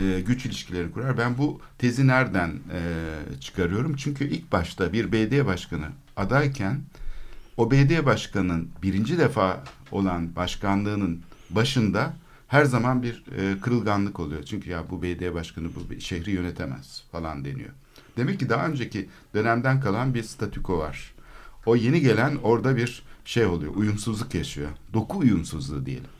e, 0.00 0.20
güç 0.20 0.46
ilişkileri 0.46 0.92
kurar. 0.92 1.18
Ben 1.18 1.38
bu 1.38 1.60
tezi 1.78 2.06
nereden 2.06 2.48
e, 2.48 2.80
çıkarıyorum? 3.40 3.96
Çünkü 3.96 4.24
ilk 4.24 4.52
başta 4.52 4.92
bir 4.92 5.12
belediye 5.12 5.46
başkanı 5.46 5.86
adayken 6.16 6.80
o 7.56 7.70
belediye 7.70 8.06
başkanının 8.06 8.68
birinci 8.82 9.18
defa 9.18 9.64
olan 9.90 10.36
başkanlığının 10.36 11.20
başında 11.50 12.14
her 12.48 12.64
zaman 12.64 13.02
bir 13.02 13.24
e, 13.38 13.60
kırılganlık 13.60 14.20
oluyor. 14.20 14.42
Çünkü 14.42 14.70
ya 14.70 14.90
bu 14.90 15.02
belediye 15.02 15.34
başkanı 15.34 15.68
bu 15.74 16.00
şehri 16.00 16.30
yönetemez 16.30 17.02
falan 17.12 17.44
deniyor. 17.44 17.70
Demek 18.16 18.40
ki 18.40 18.48
daha 18.48 18.66
önceki 18.66 19.08
dönemden 19.34 19.80
kalan 19.80 20.14
bir 20.14 20.22
statüko 20.22 20.78
var. 20.78 21.14
O 21.66 21.76
yeni 21.76 22.00
gelen 22.00 22.36
orada 22.42 22.76
bir 22.76 23.02
şey 23.24 23.46
oluyor, 23.46 23.74
uyumsuzluk 23.76 24.34
yaşıyor. 24.34 24.68
Doku 24.94 25.18
uyumsuzluğu 25.18 25.86
diyelim. 25.86 26.10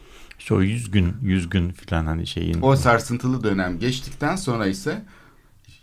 İşte 0.41 0.55
o 0.55 0.63
yüz 0.63 0.91
gün, 0.91 1.17
yüz 1.23 1.51
gün 1.51 1.71
falan 1.71 2.07
hani 2.07 2.27
şeyin... 2.27 2.63
O 2.63 2.77
sarsıntılı 2.77 3.45
dönem 3.45 3.79
geçtikten 3.79 4.37
sonra 4.37 4.67
ise 4.67 5.05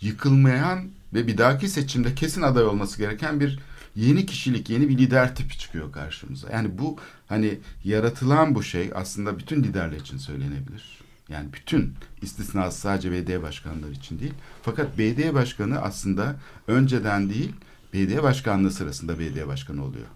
yıkılmayan 0.02 0.90
ve 1.14 1.28
bir 1.28 1.38
dahaki 1.38 1.70
seçimde 1.70 2.16
kesin 2.16 2.42
aday 2.42 2.64
olması 2.64 2.98
gereken 2.98 3.40
bir 3.40 3.60
yeni 3.96 4.26
kişilik, 4.26 4.70
yeni 4.70 4.90
bir 4.90 4.98
lider 4.98 5.36
tipi 5.36 5.58
çıkıyor 5.58 5.92
karşımıza. 5.92 6.50
Yani 6.52 6.78
bu 6.78 6.98
hani 7.28 7.60
yaratılan 7.84 8.56
bu 8.56 8.64
şey 8.64 8.92
aslında 8.96 9.40
bütün 9.40 9.64
liderler 9.64 9.98
için 9.98 10.18
söylenebilir. 10.18 11.00
Yani 11.30 11.54
bütün 11.54 11.94
istisnası 12.22 12.80
sadece 12.82 13.12
BD 13.12 13.42
başkanları 13.42 13.92
için 13.92 14.20
değil. 14.20 14.34
Fakat 14.62 14.98
BD 14.98 15.34
başkanı 15.34 15.82
aslında 15.82 16.36
önceden 16.68 17.30
değil, 17.30 17.54
BD 17.94 18.24
başkanlığı 18.24 18.72
sırasında 18.72 19.20
BD 19.20 19.48
başkanı 19.48 19.84
oluyor. 19.84 20.08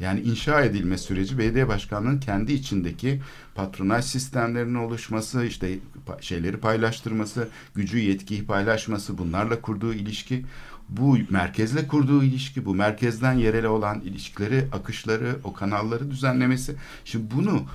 Yani 0.00 0.20
inşa 0.20 0.62
edilme 0.62 0.98
süreci 0.98 1.38
belediye 1.38 1.68
başkanlığının 1.68 2.20
kendi 2.20 2.52
içindeki 2.52 3.20
patronaj 3.54 4.04
sistemlerinin 4.04 4.74
oluşması, 4.74 5.44
işte 5.44 5.78
şeyleri 6.20 6.56
paylaştırması, 6.56 7.48
gücü 7.74 7.98
yetkiyi 7.98 8.46
paylaşması, 8.46 9.18
bunlarla 9.18 9.60
kurduğu 9.60 9.94
ilişki, 9.94 10.44
bu 10.88 11.18
merkezle 11.30 11.86
kurduğu 11.86 12.24
ilişki, 12.24 12.64
bu 12.64 12.74
merkezden 12.74 13.32
yerele 13.32 13.68
olan 13.68 14.00
ilişkileri, 14.00 14.64
akışları, 14.72 15.36
o 15.44 15.52
kanalları 15.52 16.10
düzenlemesi. 16.10 16.76
Şimdi 17.04 17.34
bunu 17.34 17.66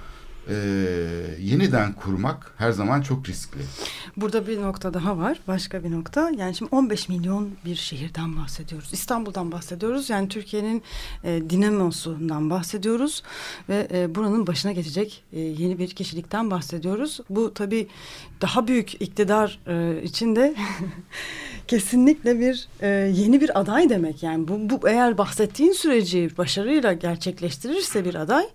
e, 0.50 0.56
yeniden 1.40 1.94
kurmak 1.94 2.54
her 2.58 2.72
zaman 2.72 3.02
çok 3.02 3.30
riskli. 3.30 3.62
Burada 4.18 4.48
bir 4.48 4.62
nokta 4.62 4.94
daha 4.94 5.18
var. 5.18 5.40
Başka 5.48 5.84
bir 5.84 5.92
nokta. 5.92 6.32
Yani 6.38 6.56
şimdi 6.56 6.76
15 6.76 7.10
milyon 7.10 7.50
bir 7.66 7.76
şehirden 7.76 8.38
bahsediyoruz. 8.38 8.94
İstanbul'dan 8.94 9.52
bahsediyoruz. 9.52 10.10
Yani 10.10 10.28
Türkiye'nin 10.28 10.84
e, 11.24 11.42
dinamosundan 11.50 12.50
bahsediyoruz. 12.50 13.24
Ve 13.70 13.88
e, 13.94 14.16
buranın 14.16 14.48
başına 14.48 14.72
geçecek 14.72 15.24
e, 15.34 15.40
yeni 15.40 15.80
bir 15.80 15.90
kişilikten 15.90 16.52
bahsediyoruz. 16.52 17.20
Bu 17.30 17.54
tabii 17.54 17.88
daha 18.42 18.68
büyük 18.68 19.02
iktidar 19.02 19.60
e, 19.68 20.04
için 20.04 20.36
de 20.36 20.56
kesinlikle 21.68 22.40
bir 22.40 22.68
e, 22.82 22.88
yeni 23.16 23.42
bir 23.42 23.60
aday 23.60 23.90
demek. 23.90 24.24
Yani 24.24 24.48
bu, 24.48 24.70
bu 24.70 24.90
eğer 24.90 25.18
bahsettiğin 25.18 25.72
süreci 25.72 26.30
başarıyla 26.38 26.94
gerçekleştirirse 26.94 28.06
bir 28.06 28.16
aday 28.16 28.46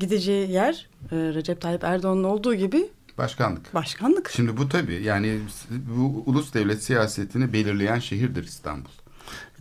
gideceği 0.00 0.50
yer 0.50 0.86
e, 1.12 1.16
Recep 1.16 1.60
Tayyip 1.60 1.84
Erdoğan'ın 1.84 2.24
olduğu 2.24 2.54
gibi 2.54 2.88
Başkanlık. 3.20 3.74
Başkanlık. 3.74 4.30
Şimdi 4.30 4.56
bu 4.56 4.68
tabii 4.68 5.02
yani 5.02 5.38
bu 5.70 6.22
ulus 6.26 6.54
devlet 6.54 6.84
siyasetini 6.84 7.52
belirleyen 7.52 7.98
şehirdir 7.98 8.44
İstanbul. 8.44 8.90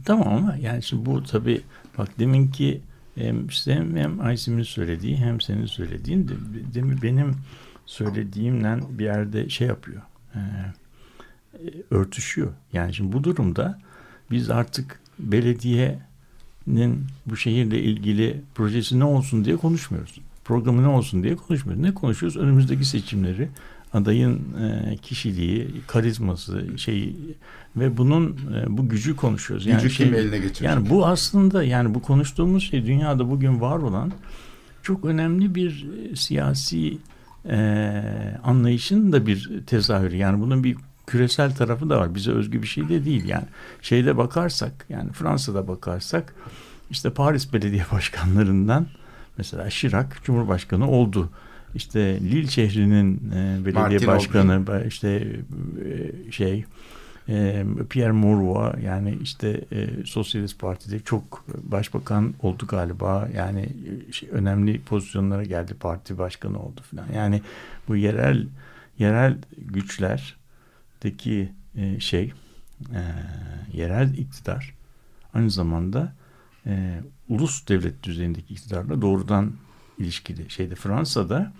Tamam 0.05 0.27
ama 0.27 0.55
yani 0.55 0.83
şimdi 0.83 1.05
bu 1.05 1.23
tabii 1.23 1.61
bak 1.97 2.19
deminki 2.19 2.81
hem, 3.15 3.47
işte 3.47 3.73
hem, 3.73 3.97
hem 3.97 4.21
Aysim'in 4.21 4.63
söylediği 4.63 5.17
hem 5.17 5.41
senin 5.41 5.65
söylediğin 5.65 6.27
de, 6.27 6.33
demin 6.73 7.01
benim 7.01 7.35
söylediğimle 7.85 8.79
bir 8.89 9.05
yerde 9.05 9.49
şey 9.49 9.67
yapıyor. 9.67 10.01
E, 10.35 10.39
örtüşüyor. 11.91 12.53
Yani 12.73 12.93
şimdi 12.93 13.13
bu 13.13 13.23
durumda 13.23 13.79
biz 14.31 14.49
artık 14.49 14.99
belediyenin 15.19 15.99
bu 17.25 17.37
şehirle 17.37 17.81
ilgili 17.81 18.41
projesi 18.55 18.99
ne 18.99 19.03
olsun 19.03 19.45
diye 19.45 19.57
konuşmuyoruz 19.57 20.19
programı 20.49 20.83
ne 20.83 20.87
olsun 20.87 21.23
diye 21.23 21.35
konuşmuyoruz. 21.35 21.83
Ne 21.83 21.93
konuşuyoruz? 21.93 22.37
Önümüzdeki 22.37 22.85
seçimleri, 22.85 23.49
adayın 23.93 24.41
e, 24.61 24.97
kişiliği, 24.97 25.67
karizması, 25.87 26.77
şey 26.77 27.15
ve 27.75 27.97
bunun 27.97 28.37
e, 28.55 28.77
bu 28.77 28.89
gücü 28.89 29.15
konuşuyoruz. 29.15 29.65
Yani 29.65 29.81
Gücü 29.81 29.95
şey, 29.95 30.05
kim 30.05 30.15
eline 30.15 30.37
geçirecek? 30.37 30.61
Yani 30.61 30.89
bu 30.89 31.05
aslında 31.05 31.63
yani 31.63 31.93
bu 31.93 32.01
konuştuğumuz 32.01 32.63
şey 32.63 32.85
dünyada 32.85 33.29
bugün 33.29 33.61
var 33.61 33.77
olan 33.77 34.11
çok 34.83 35.05
önemli 35.05 35.55
bir 35.55 35.87
e, 36.11 36.15
siyasi 36.15 36.97
e, 37.49 37.57
anlayışın 38.43 39.11
da 39.11 39.27
bir 39.27 39.63
tezahürü. 39.67 40.15
Yani 40.15 40.41
bunun 40.41 40.63
bir 40.63 40.77
küresel 41.07 41.55
tarafı 41.55 41.89
da 41.89 41.99
var. 41.99 42.15
Bize 42.15 42.31
özgü 42.31 42.61
bir 42.61 42.67
şey 42.67 42.89
de 42.89 43.05
değil. 43.05 43.25
Yani 43.25 43.45
şeyde 43.81 44.17
bakarsak 44.17 44.85
yani 44.89 45.11
Fransa'da 45.11 45.67
bakarsak 45.67 46.35
işte 46.89 47.09
Paris 47.09 47.53
belediye 47.53 47.85
başkanlarından 47.91 48.87
Mesela 49.39 49.69
Şirak 49.69 50.19
Cumhurbaşkanı 50.23 50.89
oldu. 50.89 51.29
İşte 51.75 52.19
Lille 52.21 52.47
şehrinin 52.47 53.31
e, 53.31 53.65
belediye 53.65 53.83
Martin 53.83 54.07
başkanı 54.07 54.53
Aubry. 54.53 54.87
işte 54.87 55.09
e, 55.85 56.31
şey 56.31 56.65
e, 57.29 57.65
Pierre 57.89 58.11
Mauroy 58.11 58.83
yani 58.83 59.17
işte 59.23 59.61
e, 59.71 60.05
Sosyalist 60.05 60.59
Parti'de 60.59 60.99
çok 60.99 61.45
başbakan 61.63 62.33
oldu 62.41 62.67
galiba. 62.67 63.29
Yani 63.35 63.61
e, 64.09 64.11
şey, 64.11 64.29
önemli 64.31 64.81
pozisyonlara 64.81 65.43
geldi. 65.43 65.73
Parti 65.73 66.17
başkanı 66.17 66.59
oldu 66.59 66.81
falan. 66.91 67.07
Yani 67.15 67.41
bu 67.87 67.95
yerel 67.95 68.47
yerel 68.97 69.37
güçlerdeki 69.57 71.49
e, 71.75 71.99
şey 71.99 72.33
e, 72.93 73.01
yerel 73.73 74.13
iktidar 74.13 74.73
aynı 75.33 75.49
zamanda 75.49 76.13
e, 76.65 77.01
ulus 77.29 77.67
devlet 77.67 78.03
düzeyindeki 78.03 78.53
iktidarla 78.53 79.01
doğrudan 79.01 79.53
ilişkili. 79.97 80.49
Şeyde 80.49 80.75
Fransa'da 80.75 81.53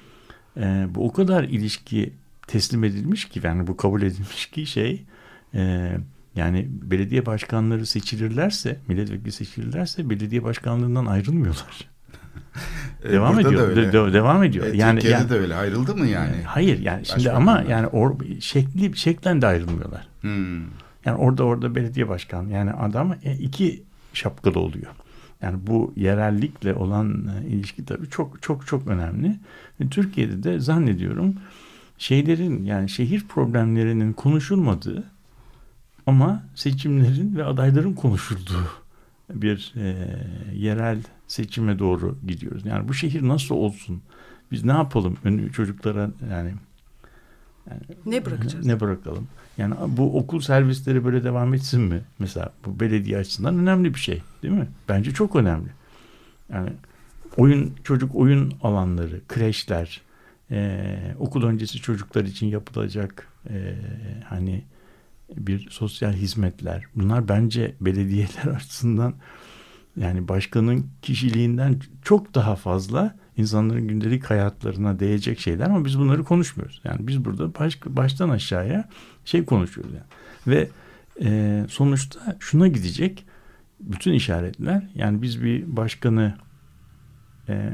e, 0.58 0.88
bu 0.90 1.06
o 1.06 1.14
kadar 1.14 1.44
ilişki 1.44 2.14
teslim 2.48 2.84
edilmiş 2.84 3.26
ki 3.26 3.42
yani 3.44 3.68
bu 3.68 3.78
kabul 3.78 4.02
edilmiş 4.02 4.46
ki 4.46 4.66
şey 4.66 5.06
e, 5.54 5.92
Yani 6.36 6.68
belediye 6.70 7.26
başkanları 7.26 7.86
seçilirlerse, 7.86 8.80
milletvekili 8.88 9.32
seçilirlerse 9.32 10.10
belediye 10.10 10.44
başkanlığından 10.44 11.06
ayrılmıyorlar. 11.06 11.90
E, 13.04 13.12
devam 13.12 13.36
burada 13.36 13.50
ediyor. 13.50 13.76
De- 13.76 13.94
de- 13.94 14.14
devam 14.14 14.44
ediyor. 14.44 14.66
E, 14.66 14.78
yani 14.78 15.00
Türkiye'de 15.00 15.22
yani- 15.22 15.30
de 15.30 15.40
öyle. 15.40 15.56
Ayrıldı 15.56 15.96
mı 15.96 16.06
yani? 16.06 16.36
Hayır 16.46 16.80
yani 16.80 17.06
şimdi 17.06 17.32
ama 17.32 17.64
yani 17.70 17.88
or, 17.88 18.16
şekli 18.40 18.98
şeklen 18.98 19.42
de 19.42 19.48
ayrılmıyorlar. 19.48 20.08
Hmm. 20.22 20.60
Yani 21.06 21.18
orada 21.18 21.44
orada 21.44 21.76
belediye 21.76 22.10
başkanı 22.10 22.52
yani 22.52 22.72
adam 22.72 23.16
e, 23.24 23.34
iki 23.34 23.84
şapkalı 24.14 24.60
oluyor. 24.60 24.92
Yani 25.42 25.58
bu 25.68 25.94
yerellikle 25.96 26.74
olan 26.74 27.28
e, 27.28 27.48
ilişki 27.48 27.86
tabii 27.86 28.10
çok 28.10 28.42
çok 28.42 28.68
çok 28.68 28.88
önemli. 28.88 29.36
E, 29.80 29.90
Türkiye'de 29.90 30.44
de 30.44 30.60
zannediyorum 30.60 31.36
şeylerin 31.98 32.64
yani 32.64 32.90
şehir 32.90 33.28
problemlerinin 33.28 34.14
konuşulmadığı 34.14 35.04
ama 36.08 36.44
seçimlerin 36.56 37.36
ve 37.36 37.46
adayların 37.46 37.94
konuşulduğu 37.94 38.68
bir 39.34 39.74
e, 39.76 40.18
yerel 40.56 41.04
seçime 41.28 41.80
doğru 41.80 42.18
gidiyoruz. 42.28 42.66
Yani 42.66 42.88
bu 42.88 42.94
şehir 42.94 43.28
nasıl 43.28 43.56
olsun? 43.56 44.02
Biz 44.52 44.66
ne 44.66 44.72
yapalım? 44.72 45.18
Önü 45.24 45.52
çocuklara 45.52 46.12
yani 46.32 46.54
Ne 48.06 48.26
bırakacağız? 48.26 48.66
ne 48.66 48.80
bırakalım? 48.80 49.28
Yani 49.58 49.76
bu 49.88 50.18
okul 50.18 50.40
servisleri 50.40 51.06
böyle 51.06 51.24
devam 51.24 51.54
etsin 51.54 51.82
mi? 51.82 52.02
Mesela 52.20 52.50
bu 52.66 52.80
belediye 52.80 53.18
açısından 53.18 53.58
önemli 53.60 53.94
bir 53.94 54.00
şey 54.00 54.22
değil 54.44 54.54
mi? 54.54 54.68
Bence 54.90 55.14
çok 55.14 55.36
önemli. 55.36 55.70
Yani 56.54 56.70
oyun 57.38 57.74
çocuk 57.84 58.16
oyun 58.16 58.54
alanları, 58.64 59.22
kreşler, 59.28 60.02
eee, 60.52 61.16
okul 61.20 61.44
öncesi 61.44 61.78
çocuklar 61.78 62.24
için 62.24 62.48
yapılacak 62.48 63.28
eee, 63.50 63.76
hani 64.26 64.64
bir 65.38 65.70
sosyal 65.70 66.14
hizmetler. 66.14 66.84
Bunlar 66.96 67.28
bence 67.28 67.76
belediyeler 67.82 68.46
açısından 68.56 69.14
yani 69.98 70.28
başkanın 70.28 70.86
kişiliğinden 71.02 71.80
çok 72.02 72.36
daha 72.36 72.56
fazla 72.56 73.16
insanların 73.40 73.88
gündelik 73.88 74.30
hayatlarına 74.30 75.00
değecek 75.00 75.40
şeyler 75.40 75.66
ama 75.66 75.86
biz 75.86 76.00
bunları 76.00 76.24
konuşmuyoruz. 76.24 76.82
Yani 76.84 77.08
biz 77.08 77.26
burada 77.26 77.56
baş, 77.60 77.80
baştan 77.86 78.30
aşağıya 78.30 78.90
şey 79.26 79.46
konuşuyoruz 79.46 79.94
yani. 79.94 80.06
Ve 80.48 80.70
e, 81.22 81.66
sonuçta 81.70 82.38
şuna 82.40 82.68
gidecek 82.68 83.26
bütün 83.80 84.14
işaretler 84.14 84.90
yani 84.96 85.22
biz 85.22 85.44
bir 85.44 85.76
başkanı 85.78 86.38
e, 87.50 87.70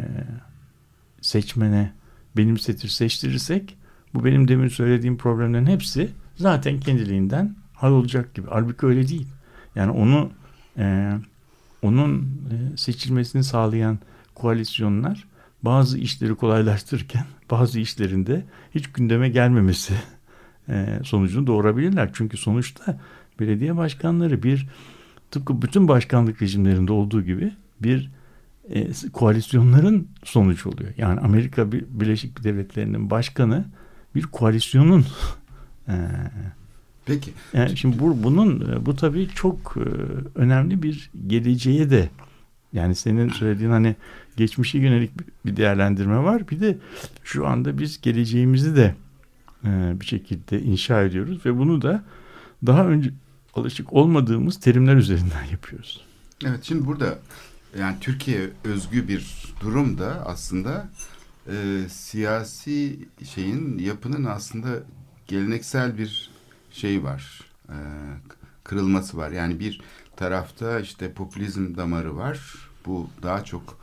seçmene 1.22 1.93
benimsetir 2.38 2.88
seçtirirsek 2.88 3.78
bu 4.13 4.26
benim 4.26 4.47
demin 4.47 4.68
söylediğim 4.68 5.18
problemlerin 5.18 5.66
hepsi 5.66 6.09
zaten 6.36 6.80
kendiliğinden 6.80 7.55
hallolacak 7.74 8.34
gibi. 8.34 8.47
Halbuki 8.49 8.86
öyle 8.86 9.07
değil. 9.07 9.28
Yani 9.76 9.91
onu 9.91 10.32
e, 10.78 11.13
onun 11.82 12.22
e, 12.24 12.78
seçilmesini 12.78 13.43
sağlayan 13.43 13.99
koalisyonlar 14.36 15.26
bazı 15.66 15.97
işleri 15.97 16.36
kolaylaştırırken 16.36 17.26
bazı 17.51 17.80
işlerinde 17.80 18.43
hiç 18.76 18.88
gündeme 18.91 19.30
gelmemesi 19.30 19.93
e, 20.70 20.99
sonucunu 21.03 21.47
doğurabilirler. 21.47 22.09
Çünkü 22.13 22.38
sonuçta 22.38 22.99
belediye 23.39 23.78
başkanları 23.78 24.43
bir 24.43 24.68
tıpkı 25.32 25.61
bütün 25.61 25.88
başkanlık 25.88 26.41
rejimlerinde 26.41 26.91
olduğu 26.91 27.22
gibi 27.24 27.53
bir 27.82 28.11
e, 28.70 28.88
koalisyonların 29.13 30.07
sonucu 30.24 30.70
oluyor. 30.70 30.89
Yani 30.97 31.20
Amerika 31.20 31.72
Bir- 31.72 31.86
Birleşik 31.89 32.43
Devletleri'nin 32.43 33.09
başkanı 33.09 33.66
bir 34.16 34.22
koalisyonun 34.24 35.05
e, 35.88 35.93
Peki. 37.05 37.32
yani 37.53 37.78
şimdi 37.78 37.99
bu, 37.99 38.24
bunun 38.24 38.72
e, 38.72 38.86
bu 38.86 38.95
tabii 38.95 39.28
çok 39.36 39.78
e, 39.78 39.84
önemli 40.39 40.84
bir 40.84 41.11
geleceğe 41.28 41.89
de 41.89 42.09
yani 42.76 42.95
senin 42.95 43.30
söylediğin 43.30 43.69
hani 43.69 43.95
geçmişe 44.38 44.78
yönelik 44.80 45.11
bir- 45.45 45.55
değerlendirme 45.57 46.17
var. 46.17 46.49
Bir 46.49 46.59
de 46.59 46.78
şu 47.23 47.47
anda 47.47 47.78
biz 47.80 48.01
geleceğimizi 48.01 48.76
de 48.76 48.95
e, 49.65 49.93
bir 49.99 50.05
şekilde 50.05 50.61
inşa 50.61 51.01
ediyoruz 51.03 51.45
ve 51.45 51.57
bunu 51.57 51.82
da 51.82 52.03
daha 52.65 52.86
önce 52.88 53.09
alışık 53.53 53.93
olmadığımız 53.93 54.59
terimler 54.59 54.95
üzerinden 54.95 55.43
yapıyoruz. 55.51 56.05
Evet 56.45 56.59
şimdi 56.63 56.86
burada 56.86 57.19
yani 57.80 57.95
Türkiye 58.01 58.49
özgü 58.63 59.07
bir 59.07 59.53
durum 59.61 59.97
da 59.97 60.23
aslında 60.26 60.89
e, 61.47 61.82
siyasi 61.89 62.99
şeyin 63.34 63.78
yapının 63.78 64.23
aslında 64.26 64.67
geleneksel 65.28 65.97
bir 65.97 66.30
şey 66.71 67.03
var. 67.03 67.41
E, 67.69 67.76
kırılması 68.63 69.17
var. 69.17 69.32
Yani 69.32 69.59
bir 69.59 69.82
tarafta 70.17 70.80
işte 70.80 71.13
popülizm 71.13 71.78
damarı 71.78 72.15
var. 72.17 72.39
Bu 72.86 73.09
daha 73.23 73.43
çok 73.43 73.79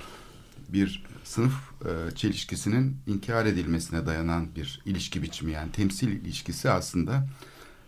bir 0.69 1.05
sınıf 1.25 1.53
e, 1.85 2.15
çelişkisinin 2.15 2.97
inkar 3.07 3.47
edilmesine 3.47 4.07
dayanan 4.07 4.55
bir 4.57 4.83
ilişki 4.85 5.23
biçimi. 5.23 5.53
Yani 5.53 5.73
temsil 5.73 6.09
ilişkisi 6.09 6.71
aslında 6.71 7.29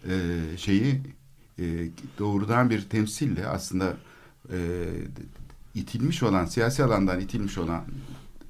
e, 0.09 0.41
şeyi 0.57 1.01
e, 1.59 1.89
doğrudan 2.19 2.71
bir 2.71 2.83
temsille 2.83 3.47
aslında 3.47 3.97
e, 4.53 4.87
itilmiş 5.75 6.23
olan 6.23 6.45
siyasi 6.45 6.85
alandan 6.85 7.21
itilmiş 7.21 7.59
olan 7.59 7.85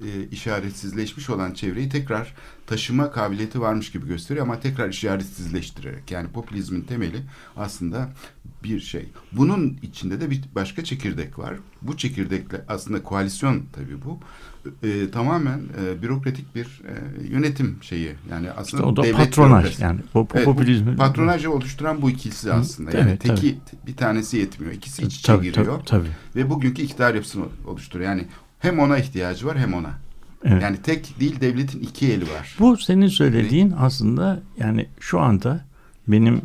e, 0.01 0.27
işaretsizleşmiş 0.31 1.29
olan 1.29 1.53
çevreyi 1.53 1.89
tekrar 1.89 2.33
taşıma 2.67 3.11
kabiliyeti 3.11 3.61
varmış 3.61 3.91
gibi 3.91 4.07
gösteriyor 4.07 4.45
ama 4.45 4.59
tekrar 4.59 4.89
işaretsizleştirerek 4.89 6.11
yani 6.11 6.27
popülizmin 6.29 6.81
temeli 6.81 7.17
aslında 7.57 8.09
bir 8.63 8.79
şey. 8.79 9.09
Bunun 9.31 9.79
içinde 9.81 10.21
de 10.21 10.29
bir 10.29 10.41
başka 10.55 10.83
çekirdek 10.83 11.39
var. 11.39 11.53
Bu 11.81 11.97
çekirdekle 11.97 12.61
aslında 12.67 13.03
koalisyon 13.03 13.63
tabii 13.73 14.05
bu. 14.05 14.19
E, 14.83 15.11
tamamen 15.11 15.59
e, 15.83 16.01
bürokratik 16.01 16.55
bir 16.55 16.63
e, 16.65 17.27
yönetim 17.27 17.77
şeyi. 17.81 18.11
Yani 18.31 18.51
aslında 18.51 18.83
İşte 18.83 18.83
o 18.83 18.95
da 18.95 19.03
devlet 19.03 19.17
patronaj 19.17 19.63
bürokrasi. 19.63 19.83
yani 19.83 19.99
o 20.13 20.27
Evet, 20.33 20.45
popülizmi. 20.45 20.95
patronajı 20.95 21.51
oluşturan 21.51 22.01
bu 22.01 22.09
ikilisi 22.09 22.53
aslında. 22.53 22.97
Yani 22.97 23.09
Evet, 23.09 23.21
teki 23.21 23.57
bir 23.87 23.95
tanesi 23.95 24.37
yetmiyor. 24.37 24.73
İkisi 24.73 25.01
iç 25.03 25.15
içe 25.15 25.27
tabii, 25.27 25.43
giriyor. 25.45 25.65
tabii, 25.65 25.85
tabii. 25.85 26.07
Ve 26.35 26.49
bugünkü 26.49 26.81
iktidar 26.81 27.15
yapısını 27.15 27.45
oluşturuyor. 27.67 28.09
Yani 28.09 28.27
hem 28.65 28.79
ona 28.79 28.97
ihtiyacı 28.97 29.45
var 29.45 29.57
hem 29.57 29.73
ona. 29.73 29.93
Evet. 30.45 30.63
Yani 30.63 30.77
tek 30.81 31.19
değil 31.19 31.41
devletin 31.41 31.79
iki 31.79 32.13
eli 32.13 32.23
var. 32.23 32.55
Bu 32.59 32.77
senin 32.77 33.07
söylediğin 33.07 33.73
aslında 33.77 34.41
yani 34.57 34.87
şu 34.99 35.19
anda 35.19 35.65
benim 36.07 36.41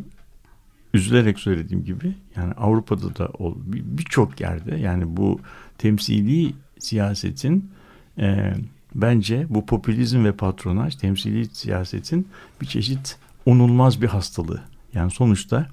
üzülerek 0.95 1.39
söylediğim 1.39 1.85
gibi 1.85 2.15
yani 2.37 2.53
Avrupa'da 2.53 3.17
da 3.17 3.31
birçok 3.75 4.41
yerde 4.41 4.77
yani 4.77 5.17
bu 5.17 5.41
temsili 5.79 6.55
siyasetin 6.79 7.71
e, 8.19 8.55
bence 8.95 9.47
bu 9.49 9.67
popülizm 9.67 10.25
ve 10.25 10.33
patronaj 10.33 10.97
temsili 10.97 11.47
siyasetin 11.47 12.29
bir 12.61 12.67
çeşit 12.67 13.19
onulmaz 13.47 14.03
bir 14.03 14.09
hastalığı. 14.09 14.63
Yani 14.95 15.11
sonuçta 15.11 15.69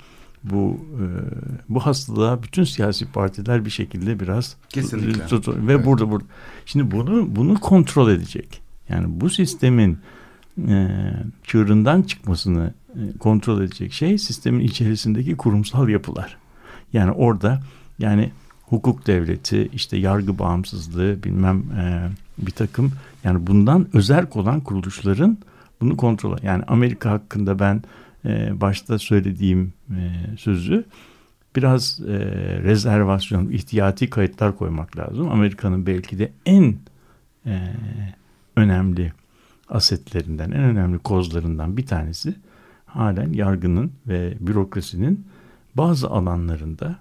bu 0.49 0.77
e, 0.93 1.03
bu 1.69 1.79
hastalığa 1.79 2.43
bütün 2.43 2.63
siyasi 2.63 3.11
partiler 3.11 3.65
bir 3.65 3.69
şekilde 3.69 4.19
biraz 4.19 4.55
Kesinlikle. 4.69 5.25
tut- 5.27 5.47
ve 5.47 5.73
Evet. 5.73 5.85
burada 5.85 6.11
burada 6.11 6.25
şimdi 6.65 6.91
bunu 6.91 7.35
bunu 7.35 7.59
kontrol 7.59 8.09
edecek. 8.11 8.61
Yani 8.89 9.05
bu 9.09 9.29
sistemin 9.29 9.97
e, 10.67 10.87
çığırından 11.43 12.01
çıkmasını 12.01 12.73
e, 12.95 13.17
kontrol 13.17 13.61
edecek 13.61 13.93
şey 13.93 14.17
sistemin 14.17 14.59
içerisindeki 14.59 15.37
kurumsal 15.37 15.89
yapılar. 15.89 16.37
Yani 16.93 17.11
orada 17.11 17.61
yani 17.99 18.31
hukuk 18.65 19.07
devleti, 19.07 19.69
işte 19.73 19.97
yargı 19.97 20.39
bağımsızlığı, 20.39 21.23
bilmem 21.23 21.57
e, 21.79 22.09
bir 22.37 22.51
takım 22.51 22.91
yani 23.23 23.47
bundan 23.47 23.87
özerk 23.93 24.35
olan 24.35 24.59
kuruluşların 24.61 25.37
bunu 25.81 25.97
kontrol 25.97 26.37
yani 26.43 26.63
Amerika 26.67 27.11
hakkında 27.11 27.59
ben 27.59 27.83
e, 28.27 28.61
başta 28.61 28.99
söylediğim 28.99 29.73
e, 29.89 30.01
sözü 30.37 30.85
biraz 31.55 31.99
e, 32.07 32.13
rezervasyon, 32.63 33.49
ihtiyati 33.49 34.09
kayıtlar 34.09 34.57
koymak 34.57 34.97
lazım. 34.97 35.31
Amerika'nın 35.31 35.85
belki 35.85 36.19
de 36.19 36.31
en 36.45 36.75
önemli 38.55 39.13
asetlerinden, 39.69 40.51
en 40.51 40.63
önemli 40.63 40.99
kozlarından 40.99 41.77
bir 41.77 41.85
tanesi 41.85 42.35
halen 42.85 43.33
yargının 43.33 43.91
ve 44.07 44.33
bürokrasinin 44.39 45.25
bazı 45.75 46.09
alanlarında 46.09 46.95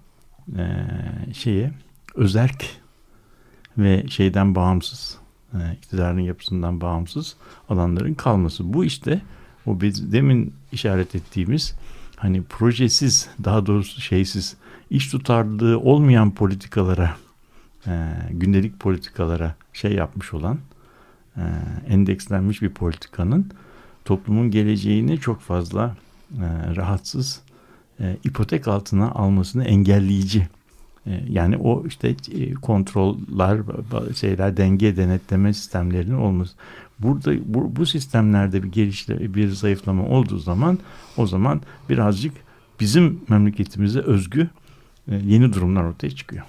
şeye 1.33 1.73
özerk 2.15 2.65
ve 3.79 4.07
şeyden 4.09 4.55
bağımsız, 4.55 5.19
iktidarın 5.77 6.21
yapısından 6.21 6.81
bağımsız 6.81 7.37
alanların 7.69 8.15
kalması. 8.15 8.73
Bu 8.73 8.85
işte 8.85 9.21
o 9.67 9.81
biz 9.81 10.13
demin 10.13 10.55
işaret 10.73 11.15
ettiğimiz 11.15 11.75
hani 12.17 12.43
projesiz, 12.43 13.29
daha 13.45 13.67
doğrusu 13.67 14.01
şeysiz, 14.01 14.57
iş 14.91 15.09
tutarlılığı 15.11 15.79
olmayan 15.79 16.31
politikalara, 16.31 17.17
e, 17.87 18.13
gündelik 18.31 18.81
politikalara 18.81 19.55
şey 19.73 19.93
yapmış 19.93 20.35
olan, 20.35 20.59
e, 21.37 21.43
endekslenmiş 21.89 22.63
bir 22.63 22.71
politikanın 22.71 23.51
toplumun 24.05 24.51
geleceğini 24.51 25.21
çok 25.21 25.41
fazla 25.41 25.97
e, 26.33 26.77
rahatsız 26.77 27.43
e, 28.01 28.17
ipotek 28.25 28.69
altına 28.69 29.11
almasını 29.11 29.65
engelleyici 29.65 30.49
e, 31.07 31.25
yani 31.29 31.57
o 31.57 31.87
işte 31.87 32.15
e, 32.33 32.55
kontroller 32.55 33.61
şeyler 34.15 34.57
denge 34.57 34.97
denetleme 34.97 35.55
sistemlerinin 35.55 36.15
olması. 36.15 36.55
Burada 36.99 37.33
bu, 37.55 37.77
bu 37.77 37.87
sistemlerde 37.87 38.63
bir 38.63 38.69
gelişle 38.69 39.35
bir 39.35 39.49
zayıflama 39.49 40.07
olduğu 40.09 40.39
zaman 40.39 40.79
o 41.17 41.27
zaman 41.27 41.61
birazcık 41.89 42.33
bizim 42.81 43.21
memleketimize 43.29 44.01
özgü 44.01 44.51
e, 45.09 45.15
yeni 45.15 45.53
durumlar 45.53 45.85
ortaya 45.85 46.11
çıkıyor. 46.11 46.45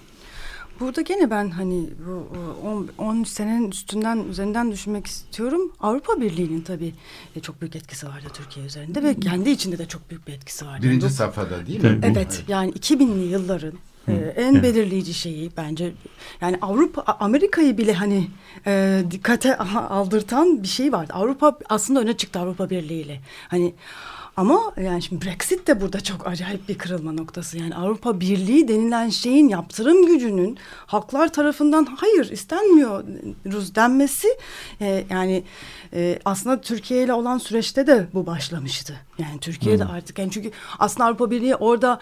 Burada 0.80 1.02
gene 1.02 1.30
ben 1.30 1.50
hani 1.50 1.90
bu 2.08 2.88
10 2.98 3.24
senenin 3.24 3.72
üstünden 3.72 4.18
üzerinden 4.30 4.72
düşünmek 4.72 5.08
istiyorum. 5.08 5.72
Avrupa 5.80 6.22
Birliği'nin 6.22 6.62
tabii 6.62 6.94
e, 7.36 7.40
çok 7.40 7.62
büyük 7.62 7.76
etkisi 7.76 8.08
vardı 8.08 8.28
Türkiye 8.34 8.66
üzerinde 8.66 9.04
ve 9.04 9.20
kendi 9.20 9.50
içinde 9.50 9.78
de 9.78 9.88
çok 9.88 10.10
büyük 10.10 10.28
bir 10.28 10.34
etkisi 10.34 10.66
vardı. 10.66 10.84
Birinci 10.84 11.06
Bu, 11.06 11.10
safhada 11.10 11.68
değil 11.68 11.84
mi? 11.84 11.90
mi? 11.90 12.00
Evet 12.04 12.44
yani 12.48 12.72
2000'li 12.72 13.26
yılların 13.26 13.74
e, 14.08 14.14
en 14.14 14.54
evet. 14.54 14.64
belirleyici 14.64 15.14
şeyi 15.14 15.52
bence 15.58 15.92
yani 16.42 16.58
Avrupa 16.62 17.02
Amerika'yı 17.20 17.78
bile 17.78 17.94
hani 17.94 18.28
e, 18.68 19.04
dikkate 19.12 19.58
aldırtan 19.90 20.64
bir 20.64 20.68
şey 20.68 20.92
vardı. 20.92 21.14
Avrupa 21.14 21.58
aslında 21.70 22.00
öne 22.00 22.18
çıktı 22.18 22.40
Avrupa 22.40 22.70
Birliği 22.70 23.02
ile. 23.02 23.20
Hani 23.48 23.74
ama 24.38 24.74
yani 24.84 25.02
şimdi 25.04 25.26
Brexit 25.26 25.68
de 25.68 25.82
burada 25.82 26.02
çok 26.02 26.28
acayip 26.28 26.70
bir 26.70 26.78
kırılma 26.78 27.12
noktası. 27.12 27.58
Yani 27.58 27.76
Avrupa 27.76 28.20
Birliği 28.20 28.68
denilen 28.68 29.10
şeyin 29.10 29.48
yaptırım 29.48 30.06
gücünün 30.06 30.58
halklar 30.86 31.34
tarafından 31.34 31.86
hayır 31.98 32.32
istenmiyoruz 32.32 33.76
denmesi 33.76 34.28
e, 34.82 35.06
yani 35.10 35.44
e, 35.94 36.20
aslında 36.26 36.62
Türkiye 36.62 37.04
ile 37.04 37.14
olan 37.14 37.38
süreçte 37.38 37.88
de 37.88 38.08
bu 38.14 38.26
başlamıştı. 38.26 39.00
Yani 39.20 39.40
Türkiye'de 39.40 39.84
hmm. 39.84 39.92
artık 39.92 40.20
yani 40.20 40.32
çünkü 40.32 40.52
aslında 40.80 41.06
Avrupa 41.06 41.32
Birliği 41.32 41.56
orada 41.56 42.00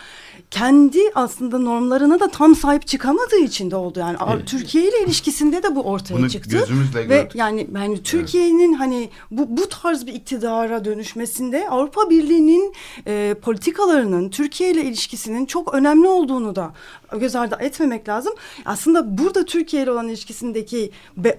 kendi 0.52 1.00
aslında 1.16 1.60
normlarına 1.60 2.20
da 2.20 2.28
tam 2.28 2.56
sahip 2.56 2.88
çıkamadığı 2.88 3.40
için 3.40 3.72
de 3.72 3.76
oldu. 3.76 4.00
Yani 4.00 4.18
evet. 4.34 4.48
Türkiye 4.48 4.84
ile 4.84 5.04
ilişkisinde 5.06 5.64
de 5.64 5.76
bu 5.76 5.82
ortaya 5.82 6.18
Bunu 6.18 6.30
çıktı. 6.30 6.50
Gözümüzle 6.50 7.10
Ve 7.10 7.18
gördük. 7.18 7.36
yani 7.36 7.68
yani 7.76 8.04
Türkiye'nin 8.04 8.70
evet. 8.70 8.80
hani 8.80 9.10
bu 9.32 9.58
bu 9.58 9.70
tarz 9.70 10.08
bir 10.08 10.14
iktidara 10.14 10.86
dönüşmesinde 10.86 11.70
Avrupa 11.70 12.10
Birliği'nin 12.26 12.74
e, 13.08 13.36
politikalarının 13.42 14.30
Türkiye 14.30 14.72
ile 14.72 14.84
ilişkisinin 14.84 15.46
çok 15.46 15.74
önemli 15.74 16.08
olduğunu 16.08 16.56
da 16.56 16.74
göz 17.20 17.36
ardı 17.36 17.58
etmemek 17.60 18.10
lazım. 18.10 18.34
Aslında 18.66 19.18
burada 19.18 19.46
Türkiye 19.46 19.84
ile 19.84 19.92
olan 19.92 20.08
ilişkisindeki 20.08 20.92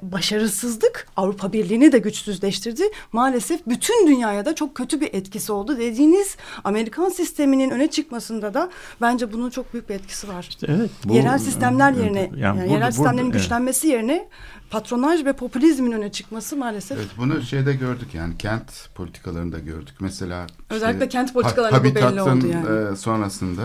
başarısızlık 0.02 1.08
Avrupa 1.16 1.52
Birliği'ni 1.52 1.92
de 1.92 1.98
güçsüzleştirdi. 1.98 2.82
Maalesef 3.12 3.66
bütün 3.66 4.06
dünyaya 4.06 4.44
da 4.44 4.54
çok 4.54 4.74
kötü 4.74 5.00
bir 5.00 5.14
etkisi 5.14 5.52
oldu. 5.52 5.78
Dediğiniz 5.78 6.36
Amerikan 6.64 7.08
sisteminin 7.08 7.70
öne 7.70 7.90
çıkmasında 7.90 8.54
da 8.54 8.70
bence 9.00 9.32
bunun 9.32 9.50
çok 9.50 9.72
büyük 9.72 9.88
bir 9.88 9.94
etkisi 9.94 10.28
var. 10.28 10.46
İşte 10.48 10.66
evet. 10.70 10.90
Bu, 11.04 11.14
yerel 11.14 11.38
sistemler 11.38 11.92
yerine 11.92 12.20
yani, 12.20 12.40
yani 12.40 12.60
burada, 12.60 12.72
yerel 12.72 12.90
sistemlerin 12.90 13.26
burada, 13.26 13.38
güçlenmesi 13.38 13.86
evet. 13.86 13.96
yerine 13.96 14.28
patronaj 14.70 15.24
ve 15.24 15.32
popülizmin 15.32 15.92
öne 15.92 16.12
çıkması 16.12 16.56
maalesef. 16.56 16.98
Evet, 16.98 17.08
bunu 17.18 17.42
şeyde 17.42 17.72
gördük 17.72 18.14
yani 18.14 18.38
kent 18.38 18.88
politikalarında 18.94 19.58
gördük. 19.58 19.94
Mesela 20.00 20.46
özellikle 20.70 21.04
işte, 21.04 21.08
kent 21.08 21.32
politikalarında 21.34 21.84
bu 21.84 21.94
belli 21.94 22.22
oldu 22.22 22.46
yani. 22.46 22.92
E, 22.92 22.96
sonrasında 22.96 23.62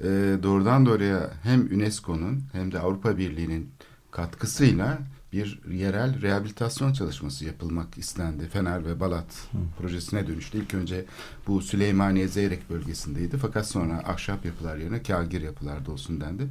e, 0.00 0.38
doğrudan 0.42 0.86
doğruya 0.86 1.30
hem 1.42 1.60
UNESCO'nun 1.60 2.42
hem 2.52 2.72
de 2.72 2.78
Avrupa 2.78 3.18
Birliği'nin 3.18 3.70
katkısıyla 4.10 4.98
bir 5.32 5.60
yerel 5.70 6.22
rehabilitasyon 6.22 6.92
çalışması 6.92 7.44
yapılmak 7.44 7.98
istendi. 7.98 8.48
Fener 8.48 8.86
ve 8.86 9.00
Balat 9.00 9.48
Hı. 9.52 9.58
projesine 9.78 10.26
dönüştü. 10.26 10.58
İlk 10.58 10.74
önce 10.74 11.04
bu 11.46 11.62
Süleymaniye 11.62 12.28
Zeyrek 12.28 12.70
bölgesindeydi. 12.70 13.36
Fakat 13.36 13.68
sonra 13.68 14.02
ahşap 14.06 14.44
yapılar 14.44 14.76
yerine 14.76 15.02
kagir 15.02 15.42
yapılarda 15.42 15.92
olsun 15.92 16.20
dendi. 16.20 16.48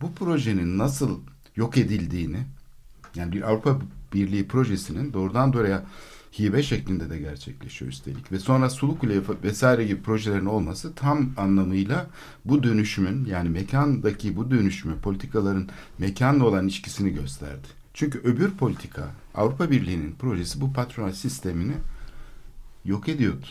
Bu 0.00 0.14
projenin 0.14 0.78
nasıl 0.78 1.20
yok 1.56 1.78
edildiğini 1.78 2.38
yani 3.14 3.32
bir 3.32 3.50
Avrupa 3.50 3.78
Birliği 4.14 4.48
projesinin 4.48 5.12
doğrudan 5.12 5.52
doğruya 5.52 5.84
hibe 6.38 6.62
şeklinde 6.62 7.10
de 7.10 7.18
gerçekleşiyor 7.18 7.90
üstelik. 7.92 8.32
Ve 8.32 8.38
sonra 8.38 8.70
Sulukule 8.70 9.20
vesaire 9.44 9.84
gibi 9.84 10.02
projelerin 10.02 10.46
olması 10.46 10.94
tam 10.94 11.30
anlamıyla 11.36 12.06
bu 12.44 12.62
dönüşümün 12.62 13.24
yani 13.24 13.48
mekandaki 13.48 14.36
bu 14.36 14.50
dönüşümü 14.50 14.96
politikaların 14.96 15.68
mekanla 15.98 16.44
olan 16.44 16.64
ilişkisini 16.64 17.10
gösterdi. 17.10 17.68
Çünkü 17.94 18.18
öbür 18.18 18.50
politika 18.50 19.10
Avrupa 19.34 19.70
Birliği'nin 19.70 20.12
projesi 20.12 20.60
bu 20.60 20.72
patronaj 20.72 21.16
sistemini 21.16 21.74
yok 22.84 23.08
ediyordu. 23.08 23.46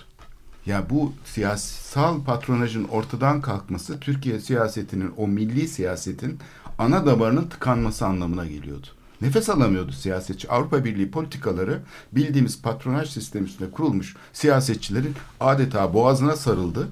Ya 0.66 0.90
bu 0.90 1.14
siyasal 1.26 2.24
patronajın 2.24 2.84
ortadan 2.84 3.42
kalkması 3.42 4.00
Türkiye 4.00 4.40
siyasetinin 4.40 5.14
o 5.18 5.28
milli 5.28 5.68
siyasetin 5.68 6.40
ana 6.78 7.06
damarının 7.06 7.48
tıkanması 7.48 8.06
anlamına 8.06 8.46
geliyordu. 8.46 8.88
Nefes 9.22 9.50
alamıyordu 9.50 9.92
siyasetçi. 9.92 10.50
Avrupa 10.50 10.86
Birliği 10.86 11.12
politikaları 11.12 11.80
bildiğimiz 12.12 12.62
patronaj 12.62 13.10
sistemi 13.10 13.46
üstünde 13.46 13.72
kurulmuş 13.72 14.16
siyasetçilerin 14.34 15.16
adeta 15.40 15.94
boğazına 15.94 16.36
sarıldı 16.36 16.88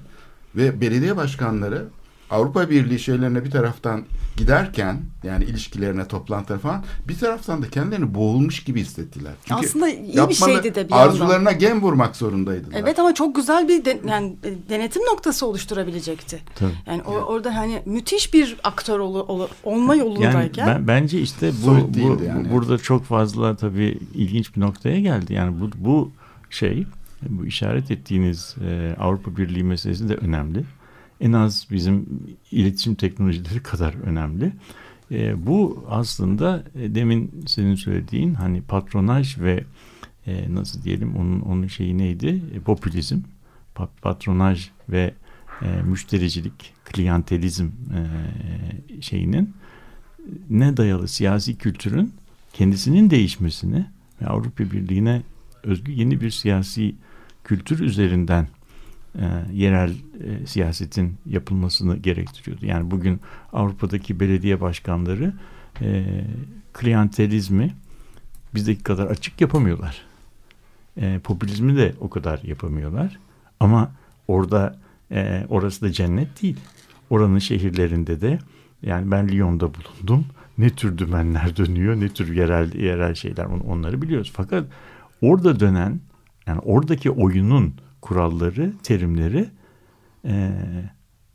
ve 0.56 0.80
belediye 0.80 1.16
başkanları 1.16 1.88
Avrupa 2.30 2.70
Birliği 2.70 2.98
şeylerine 2.98 3.44
bir 3.44 3.50
taraftan 3.50 4.04
giderken 4.36 5.00
yani 5.22 5.44
ilişkilerine 5.44 6.08
toplantılar 6.08 6.58
falan 6.58 6.84
bir 7.08 7.18
taraftan 7.18 7.62
da 7.62 7.70
kendilerini 7.70 8.14
boğulmuş 8.14 8.64
gibi 8.64 8.80
hissettiler. 8.80 9.32
Çünkü 9.44 9.66
Aslında 9.66 9.88
iyi 9.88 10.16
yapmalı, 10.16 10.28
bir 10.28 10.34
şeydi 10.34 10.74
de 10.74 10.88
bir 10.88 11.02
Arzularına 11.02 11.34
yandan. 11.34 11.58
gem 11.58 11.82
vurmak 11.82 12.16
zorundaydılar. 12.16 12.80
Evet 12.80 12.98
ama 12.98 13.14
çok 13.14 13.36
güzel 13.36 13.68
bir 13.68 13.84
de, 13.84 14.00
yani 14.08 14.36
e, 14.44 14.70
denetim 14.70 15.02
noktası 15.02 15.46
oluşturabilecekti. 15.46 16.40
Tabii. 16.54 16.72
Yani 16.86 17.02
o, 17.02 17.12
orada 17.12 17.56
hani 17.56 17.82
müthiş 17.86 18.34
bir 18.34 18.56
aktör 18.64 18.98
ol, 18.98 19.14
ol, 19.14 19.48
olma 19.64 19.94
yolundayken. 19.94 20.66
Yani 20.66 20.78
ben, 20.78 20.88
bence 20.88 21.20
işte 21.20 21.52
bu, 21.66 21.90
bu 21.94 22.24
yani. 22.24 22.50
burada 22.52 22.78
çok 22.78 23.04
fazla 23.04 23.56
tabii 23.56 23.98
ilginç 24.14 24.56
bir 24.56 24.60
noktaya 24.60 25.00
geldi. 25.00 25.34
Yani 25.34 25.60
bu, 25.60 25.70
bu 25.76 26.10
şey 26.50 26.86
bu 27.28 27.46
işaret 27.46 27.90
ettiğiniz 27.90 28.56
e, 28.68 28.96
Avrupa 29.00 29.36
Birliği 29.36 29.64
meselesi 29.64 30.08
de 30.08 30.14
önemli 30.14 30.64
en 31.20 31.32
az 31.32 31.66
bizim 31.70 32.06
iletişim 32.50 32.94
teknolojileri 32.94 33.62
kadar 33.62 33.94
önemli. 33.94 34.52
E, 35.10 35.46
bu 35.46 35.84
aslında 35.90 36.64
e, 36.74 36.94
demin 36.94 37.44
senin 37.46 37.74
söylediğin 37.74 38.34
hani 38.34 38.62
patronaj 38.62 39.38
ve 39.38 39.64
e, 40.26 40.54
nasıl 40.54 40.82
diyelim 40.82 41.16
onun 41.16 41.40
onun 41.40 41.66
şeyi 41.66 41.98
neydi? 41.98 42.42
E, 42.54 42.60
popülizm, 42.60 43.18
pa 43.74 43.88
patronaj 44.02 44.68
ve 44.88 45.14
e, 45.62 45.82
müştericilik, 45.82 46.74
kliyantelizm 46.84 47.66
e, 47.66 48.02
şeyinin 49.02 49.54
ne 50.50 50.76
dayalı 50.76 51.08
siyasi 51.08 51.58
kültürün 51.58 52.12
kendisinin 52.52 53.10
değişmesini 53.10 53.86
ve 54.22 54.26
Avrupa 54.26 54.64
Birliği'ne 54.64 55.22
özgü 55.62 55.92
yeni 55.92 56.20
bir 56.20 56.30
siyasi 56.30 56.94
kültür 57.44 57.80
üzerinden 57.80 58.48
e, 59.14 59.24
yerel 59.52 59.90
e, 59.90 60.46
siyasetin 60.46 61.16
yapılmasını 61.26 61.96
gerektiriyordu. 61.96 62.66
Yani 62.66 62.90
bugün 62.90 63.20
Avrupa'daki 63.52 64.20
belediye 64.20 64.60
başkanları 64.60 65.32
e, 65.80 66.04
kliyantelizmi 66.72 67.74
bizdeki 68.54 68.82
kadar 68.82 69.06
açık 69.06 69.40
yapamıyorlar. 69.40 70.02
E, 70.96 71.18
popülizmi 71.18 71.76
de 71.76 71.94
o 72.00 72.10
kadar 72.10 72.42
yapamıyorlar. 72.42 73.18
Ama 73.60 73.92
orada 74.28 74.78
e, 75.10 75.46
orası 75.48 75.82
da 75.82 75.92
cennet 75.92 76.42
değil. 76.42 76.56
Oranın 77.10 77.38
şehirlerinde 77.38 78.20
de 78.20 78.38
yani 78.82 79.10
ben 79.10 79.28
Lyon'da 79.28 79.70
bulundum. 79.74 80.26
Ne 80.58 80.70
tür 80.70 80.98
dümenler 80.98 81.56
dönüyor, 81.56 82.00
ne 82.00 82.08
tür 82.08 82.36
yerel 82.36 82.74
yerel 82.74 83.14
şeyler 83.14 83.44
onları 83.44 84.02
biliyoruz. 84.02 84.32
Fakat 84.34 84.64
orada 85.20 85.60
dönen 85.60 86.00
yani 86.46 86.60
oradaki 86.60 87.10
oyunun 87.10 87.74
kuralları, 88.00 88.72
terimleri 88.82 89.48
e, 90.24 90.50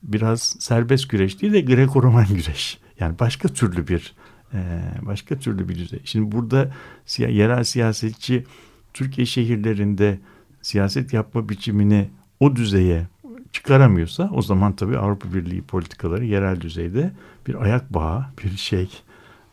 biraz 0.03 0.41
serbest 0.59 1.09
güreş 1.09 1.41
değil 1.41 1.53
de 1.53 1.61
Greko-Roman 1.61 2.27
güreş. 2.27 2.79
Yani 2.99 3.19
başka 3.19 3.49
türlü 3.49 3.87
bir 3.87 4.15
e, 4.53 4.81
başka 5.01 5.39
türlü 5.39 5.69
bir 5.69 5.75
düzey. 5.75 6.01
Şimdi 6.03 6.31
burada 6.31 6.71
siya, 7.05 7.29
yerel 7.29 7.63
siyasetçi 7.63 8.45
Türkiye 8.93 9.25
şehirlerinde 9.25 10.19
siyaset 10.61 11.13
yapma 11.13 11.49
biçimini 11.49 12.09
o 12.39 12.55
düzeye 12.55 13.07
çıkaramıyorsa 13.51 14.29
o 14.33 14.41
zaman 14.41 14.75
tabii 14.75 14.97
Avrupa 14.97 15.33
Birliği 15.33 15.61
politikaları 15.61 16.25
yerel 16.25 16.61
düzeyde 16.61 17.11
bir 17.47 17.61
ayak 17.61 17.93
bağı, 17.93 18.25
bir 18.43 18.57
şey. 18.57 18.89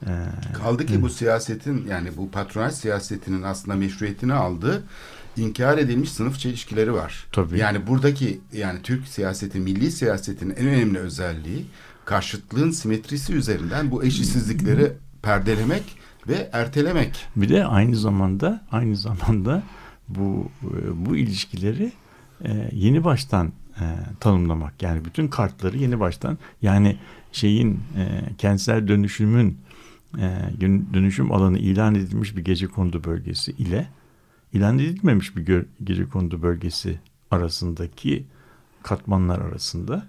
Ee, 0.06 0.26
Kaldı 0.54 0.86
ki 0.86 0.96
hı. 0.96 1.02
bu 1.02 1.08
siyasetin 1.08 1.86
yani 1.88 2.16
bu 2.16 2.30
patronaj 2.30 2.74
siyasetinin 2.74 3.42
aslında 3.42 3.76
meşruiyetini 3.76 4.34
aldığı 4.34 4.82
inkar 5.40 5.78
edilmiş 5.78 6.12
sınıf 6.12 6.38
çelişkileri 6.38 6.92
var. 6.92 7.26
Tabii. 7.32 7.58
Yani 7.58 7.86
buradaki 7.86 8.40
yani 8.52 8.82
Türk 8.82 9.08
siyaseti, 9.08 9.60
milli 9.60 9.90
siyasetin 9.90 10.50
en 10.50 10.66
önemli 10.66 10.98
özelliği 10.98 11.66
karşıtlığın 12.04 12.70
simetrisi 12.70 13.34
üzerinden 13.34 13.90
bu 13.90 14.04
eşitsizlikleri 14.04 14.92
perdelemek 15.22 15.82
ve 16.28 16.50
ertelemek. 16.52 17.26
Bir 17.36 17.48
de 17.48 17.64
aynı 17.64 17.96
zamanda 17.96 18.66
aynı 18.72 18.96
zamanda 18.96 19.62
bu 20.08 20.50
bu 20.94 21.16
ilişkileri 21.16 21.92
e, 22.44 22.70
yeni 22.72 23.04
baştan 23.04 23.52
e, 23.80 23.84
tanımlamak. 24.20 24.82
Yani 24.82 25.04
bütün 25.04 25.28
kartları 25.28 25.78
yeni 25.78 26.00
baştan 26.00 26.38
yani 26.62 26.96
şeyin 27.32 27.74
e, 27.96 28.22
kentsel 28.38 28.88
dönüşümün 28.88 29.58
e, 30.18 30.38
dönüşüm 30.94 31.32
alanı 31.32 31.58
ilan 31.58 31.94
edilmiş 31.94 32.36
bir 32.36 32.44
gece 32.44 32.66
kondu 32.66 33.04
bölgesi 33.04 33.52
ile 33.52 33.88
ilan 34.52 34.78
edilmemiş 34.78 35.36
bir 35.36 35.66
gece 35.84 36.08
kondu 36.08 36.42
bölgesi 36.42 36.98
arasındaki 37.30 38.26
katmanlar 38.82 39.38
arasında 39.38 40.06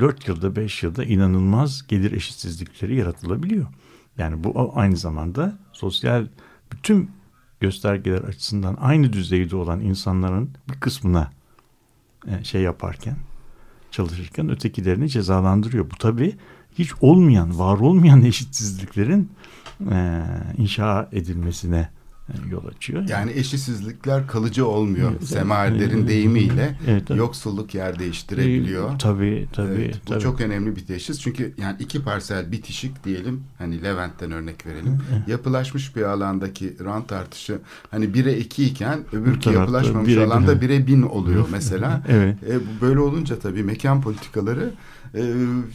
4 0.00 0.28
yılda 0.28 0.56
5 0.56 0.82
yılda 0.82 1.04
inanılmaz 1.04 1.86
gelir 1.86 2.12
eşitsizlikleri 2.12 2.96
yaratılabiliyor. 2.96 3.66
Yani 4.18 4.44
bu 4.44 4.72
aynı 4.74 4.96
zamanda 4.96 5.58
sosyal 5.72 6.26
bütün 6.72 7.10
göstergeler 7.60 8.22
açısından 8.22 8.76
aynı 8.80 9.12
düzeyde 9.12 9.56
olan 9.56 9.80
insanların 9.80 10.50
bir 10.70 10.80
kısmına 10.80 11.30
e, 12.26 12.44
şey 12.44 12.62
yaparken 12.62 13.16
çalışırken 13.90 14.50
ötekilerini 14.50 15.08
cezalandırıyor. 15.08 15.90
Bu 15.90 15.96
tabii 15.96 16.36
hiç 16.78 16.92
olmayan, 17.00 17.58
var 17.58 17.78
olmayan 17.78 18.22
eşitsizliklerin 18.24 19.32
e, 19.90 20.24
inşa 20.58 21.08
edilmesine 21.12 21.88
yol 22.50 22.66
açıyor. 22.66 23.08
Yani 23.08 23.32
eşitsizlikler 23.32 24.26
kalıcı 24.26 24.66
olmuyor. 24.66 25.10
Evet, 25.10 25.24
Semaerlerin 25.24 26.08
deyimiyle 26.08 26.78
evet, 26.86 27.10
yoksulluk 27.10 27.74
yer 27.74 27.98
değiştirebiliyor. 27.98 28.98
Tabii 28.98 29.48
tabii. 29.52 29.72
Evet, 29.72 30.00
bu 30.06 30.10
tabii. 30.10 30.20
çok 30.22 30.40
önemli 30.40 30.76
bir 30.76 30.86
teşhis. 30.86 31.20
Çünkü 31.20 31.54
yani 31.58 31.76
iki 31.80 32.02
parsel 32.02 32.52
bitişik 32.52 33.04
diyelim. 33.04 33.42
Hani 33.58 33.82
Levent'ten 33.82 34.32
örnek 34.32 34.66
verelim. 34.66 34.98
Yapılaşmış 35.26 35.96
bir 35.96 36.02
alandaki 36.02 36.76
rant 36.84 37.12
artışı 37.12 37.58
hani 37.90 38.14
bire 38.14 38.38
iki 38.38 38.64
iken 38.64 39.00
öbürki 39.12 39.50
yapılaşmamış 39.50 40.08
bire, 40.08 40.24
alanda 40.24 40.60
bire 40.60 40.86
bin 40.86 41.02
oluyor 41.02 41.48
mesela. 41.52 42.02
evet. 42.08 42.36
E, 42.42 42.80
böyle 42.80 43.00
olunca 43.00 43.38
tabii 43.38 43.62
mekan 43.62 44.02
politikaları 44.02 44.70
e, 45.14 45.22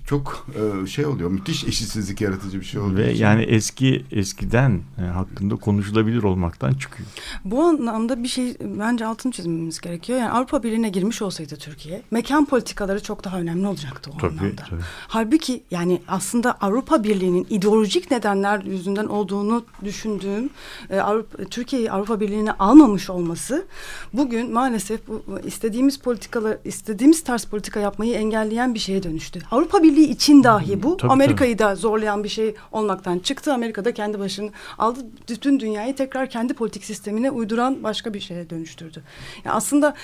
çok 0.06 0.48
e, 0.84 0.88
şey 0.88 1.06
oluyor. 1.06 1.30
Müthiş 1.30 1.64
eşitsizlik 1.64 2.22
yaratıcı 2.22 2.60
bir 2.60 2.66
şey 2.66 2.82
oluyor. 2.82 2.98
Ve 2.98 3.14
için. 3.14 3.24
yani 3.24 3.44
eski 3.44 4.06
eskiden 4.12 4.82
e, 4.98 5.02
hakkında 5.02 5.56
konuşulabilir 5.56 6.24
olmaktan 6.24 6.74
çıkıyor. 6.74 7.10
Bu 7.46 7.64
anlamda 7.64 8.24
bir 8.24 8.28
şey 8.28 8.58
bence 8.62 9.06
altını 9.06 9.32
çizmemiz 9.32 9.82
gerekiyor. 9.82 10.20
Yani 10.20 10.32
Avrupa 10.32 10.64
Birliği'ne 10.64 10.90
girmiş 10.90 11.22
olsaydı 11.22 11.56
Türkiye 11.56 12.02
mekan 12.12 12.46
politikaları 12.46 13.04
çok 13.04 13.24
daha 13.24 13.40
önemli 13.40 13.68
olacaktı 13.68 14.12
o 14.16 14.18
tabii, 14.18 14.40
anlamda. 14.40 14.64
Tabii. 14.70 14.82
Halbuki 15.08 15.64
yani 15.72 16.02
aslında 16.08 16.52
Avrupa 16.54 17.04
Birliği'nin 17.04 17.48
ideolojik 17.50 18.12
nedenler 18.12 18.64
yüzünden 18.64 19.06
olduğunu 19.06 19.66
düşündüğüm 19.84 20.50
e, 20.90 21.00
Avrupa, 21.00 21.44
Türkiye'yi 21.44 21.92
Avrupa 21.92 22.20
Birliği'ne 22.20 22.52
almamış 22.52 23.10
olması 23.10 23.66
bugün 24.14 24.54
maalesef 24.54 25.08
bu, 25.08 25.24
istediğimiz 25.46 26.00
politikalar 26.00 26.58
istediğimiz 26.66 27.24
tarz 27.24 27.46
politika 27.46 27.80
yapmayı 27.80 28.14
engelleyen 28.14 28.74
bir 28.74 28.80
şeye 28.80 29.04
dönüştü 29.04 29.27
dönüştü. 29.34 29.56
Avrupa 29.56 29.84
Birliği 29.84 30.10
için 30.10 30.44
dahi 30.44 30.84
bu 30.84 30.98
tabii, 30.98 31.12
Amerika'yı 31.12 31.58
tabii. 31.58 31.70
da 31.70 31.76
zorlayan 31.76 32.24
bir 32.24 32.30
şey 32.30 32.56
olmaktan 32.72 33.20
çıktı. 33.20 33.54
Amerika'da 33.54 33.94
kendi 33.94 34.20
başını 34.20 34.52
aldı. 34.78 35.00
Bütün 35.30 35.60
dünyayı 35.60 35.96
tekrar 35.96 36.30
kendi 36.30 36.54
politik 36.54 36.84
sistemine 36.84 37.32
uyduran 37.32 37.84
başka 37.84 38.14
bir 38.14 38.20
şeye 38.20 38.50
dönüştürdü. 38.50 39.04
Yani 39.46 39.56
aslında 39.56 39.96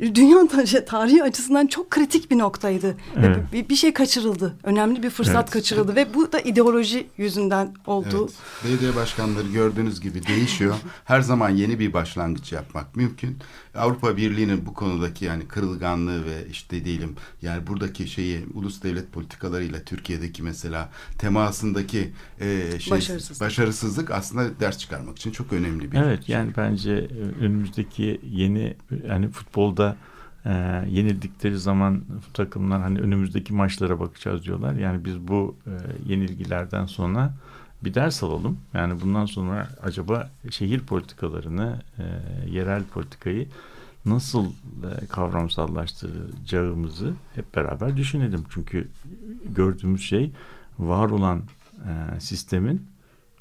dünya 0.00 0.48
tarihi 0.86 1.22
açısından 1.22 1.66
çok 1.66 1.90
kritik 1.90 2.30
bir 2.30 2.38
noktaydı. 2.38 2.96
Evet. 3.16 3.36
Bir, 3.52 3.68
bir 3.68 3.76
şey 3.76 3.92
kaçırıldı. 3.92 4.54
Önemli 4.62 5.02
bir 5.02 5.10
fırsat 5.10 5.34
evet. 5.36 5.50
kaçırıldı 5.50 5.96
ve 5.96 6.14
bu 6.14 6.32
da 6.32 6.40
ideoloji 6.40 7.06
yüzünden 7.16 7.74
oldu. 7.86 8.08
Evet. 8.20 8.32
Belediye 8.64 8.96
başkanları 8.96 9.48
gördüğünüz 9.48 10.00
gibi 10.00 10.26
değişiyor. 10.26 10.74
Her 11.04 11.20
zaman 11.20 11.50
yeni 11.50 11.78
bir 11.78 11.92
başlangıç 11.92 12.52
yapmak 12.52 12.96
mümkün. 12.96 13.38
Avrupa 13.74 14.16
Birliği'nin 14.16 14.66
bu 14.66 14.74
konudaki 14.74 15.24
yani 15.24 15.48
kırılganlığı 15.48 16.24
ve 16.24 16.46
işte 16.50 16.84
diyelim 16.84 17.16
yani 17.42 17.66
buradaki 17.66 18.08
şeyi 18.08 18.46
ulus 18.54 18.82
devlet 18.82 19.12
politikalarıyla 19.12 19.80
Türkiye'deki 19.80 20.42
mesela 20.42 20.90
temasındaki 21.18 22.12
e, 22.40 22.80
şey, 22.80 22.90
başarısızlık. 22.90 23.40
başarısızlık 23.40 24.10
aslında 24.10 24.60
ders 24.60 24.78
çıkarmak 24.78 25.16
için 25.16 25.30
çok 25.30 25.52
önemli 25.52 25.92
bir 25.92 25.98
Evet 25.98 26.24
şey. 26.24 26.34
yani 26.34 26.52
bence 26.56 26.92
e, 26.92 27.44
önümüzdeki 27.44 28.20
yeni 28.30 28.76
yani 29.08 29.28
futbolda 29.28 29.87
e, 30.44 30.84
yenildikleri 30.88 31.58
zaman 31.58 32.02
takımlar 32.34 32.82
hani 32.82 33.00
önümüzdeki 33.00 33.54
maçlara 33.54 34.00
bakacağız 34.00 34.44
diyorlar. 34.44 34.74
Yani 34.74 35.04
biz 35.04 35.28
bu 35.28 35.56
e, 35.66 35.72
yenilgilerden 36.12 36.86
sonra 36.86 37.34
bir 37.84 37.94
ders 37.94 38.22
alalım. 38.22 38.58
Yani 38.74 39.00
bundan 39.00 39.26
sonra 39.26 39.68
acaba 39.82 40.30
şehir 40.50 40.80
politikalarını, 40.80 41.82
e, 41.98 42.02
yerel 42.50 42.84
politikayı 42.84 43.48
nasıl 44.04 44.46
e, 44.46 45.06
kavramsallaştıracağımızı 45.06 47.12
hep 47.34 47.56
beraber 47.56 47.96
düşünelim. 47.96 48.44
Çünkü 48.50 48.88
gördüğümüz 49.56 50.02
şey 50.02 50.32
var 50.78 51.10
olan 51.10 51.42
e, 51.78 52.20
sistemin 52.20 52.86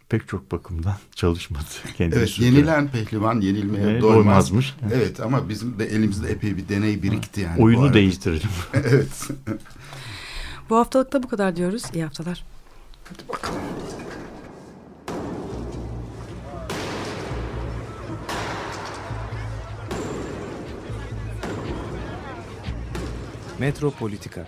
pek 0.09 0.27
çok 0.27 0.51
bakımdan 0.51 0.95
çalışmadı. 1.15 1.63
Kendisi 1.97 2.19
evet, 2.19 2.39
yenilen 2.39 2.87
pehlivan 2.87 3.41
yenilmeye 3.41 3.83
evet, 3.83 4.01
doymaz. 4.01 4.17
doymazmış. 4.17 4.75
Evet 4.93 5.19
ama 5.19 5.49
bizim 5.49 5.79
de 5.79 5.85
elimizde 5.85 6.31
epey 6.31 6.57
bir 6.57 6.69
deney 6.69 7.03
birikti 7.03 7.41
yani. 7.41 7.61
Oyunu 7.61 7.93
değiştirelim. 7.93 8.49
evet. 8.73 9.27
bu 10.69 10.75
haftalıkta 10.75 11.23
bu 11.23 11.27
kadar 11.27 11.55
diyoruz. 11.55 11.83
İyi 11.93 12.03
haftalar. 12.03 12.45
Hadi 13.09 13.29
bakalım. 13.29 13.61
Metropolitika 23.59 24.47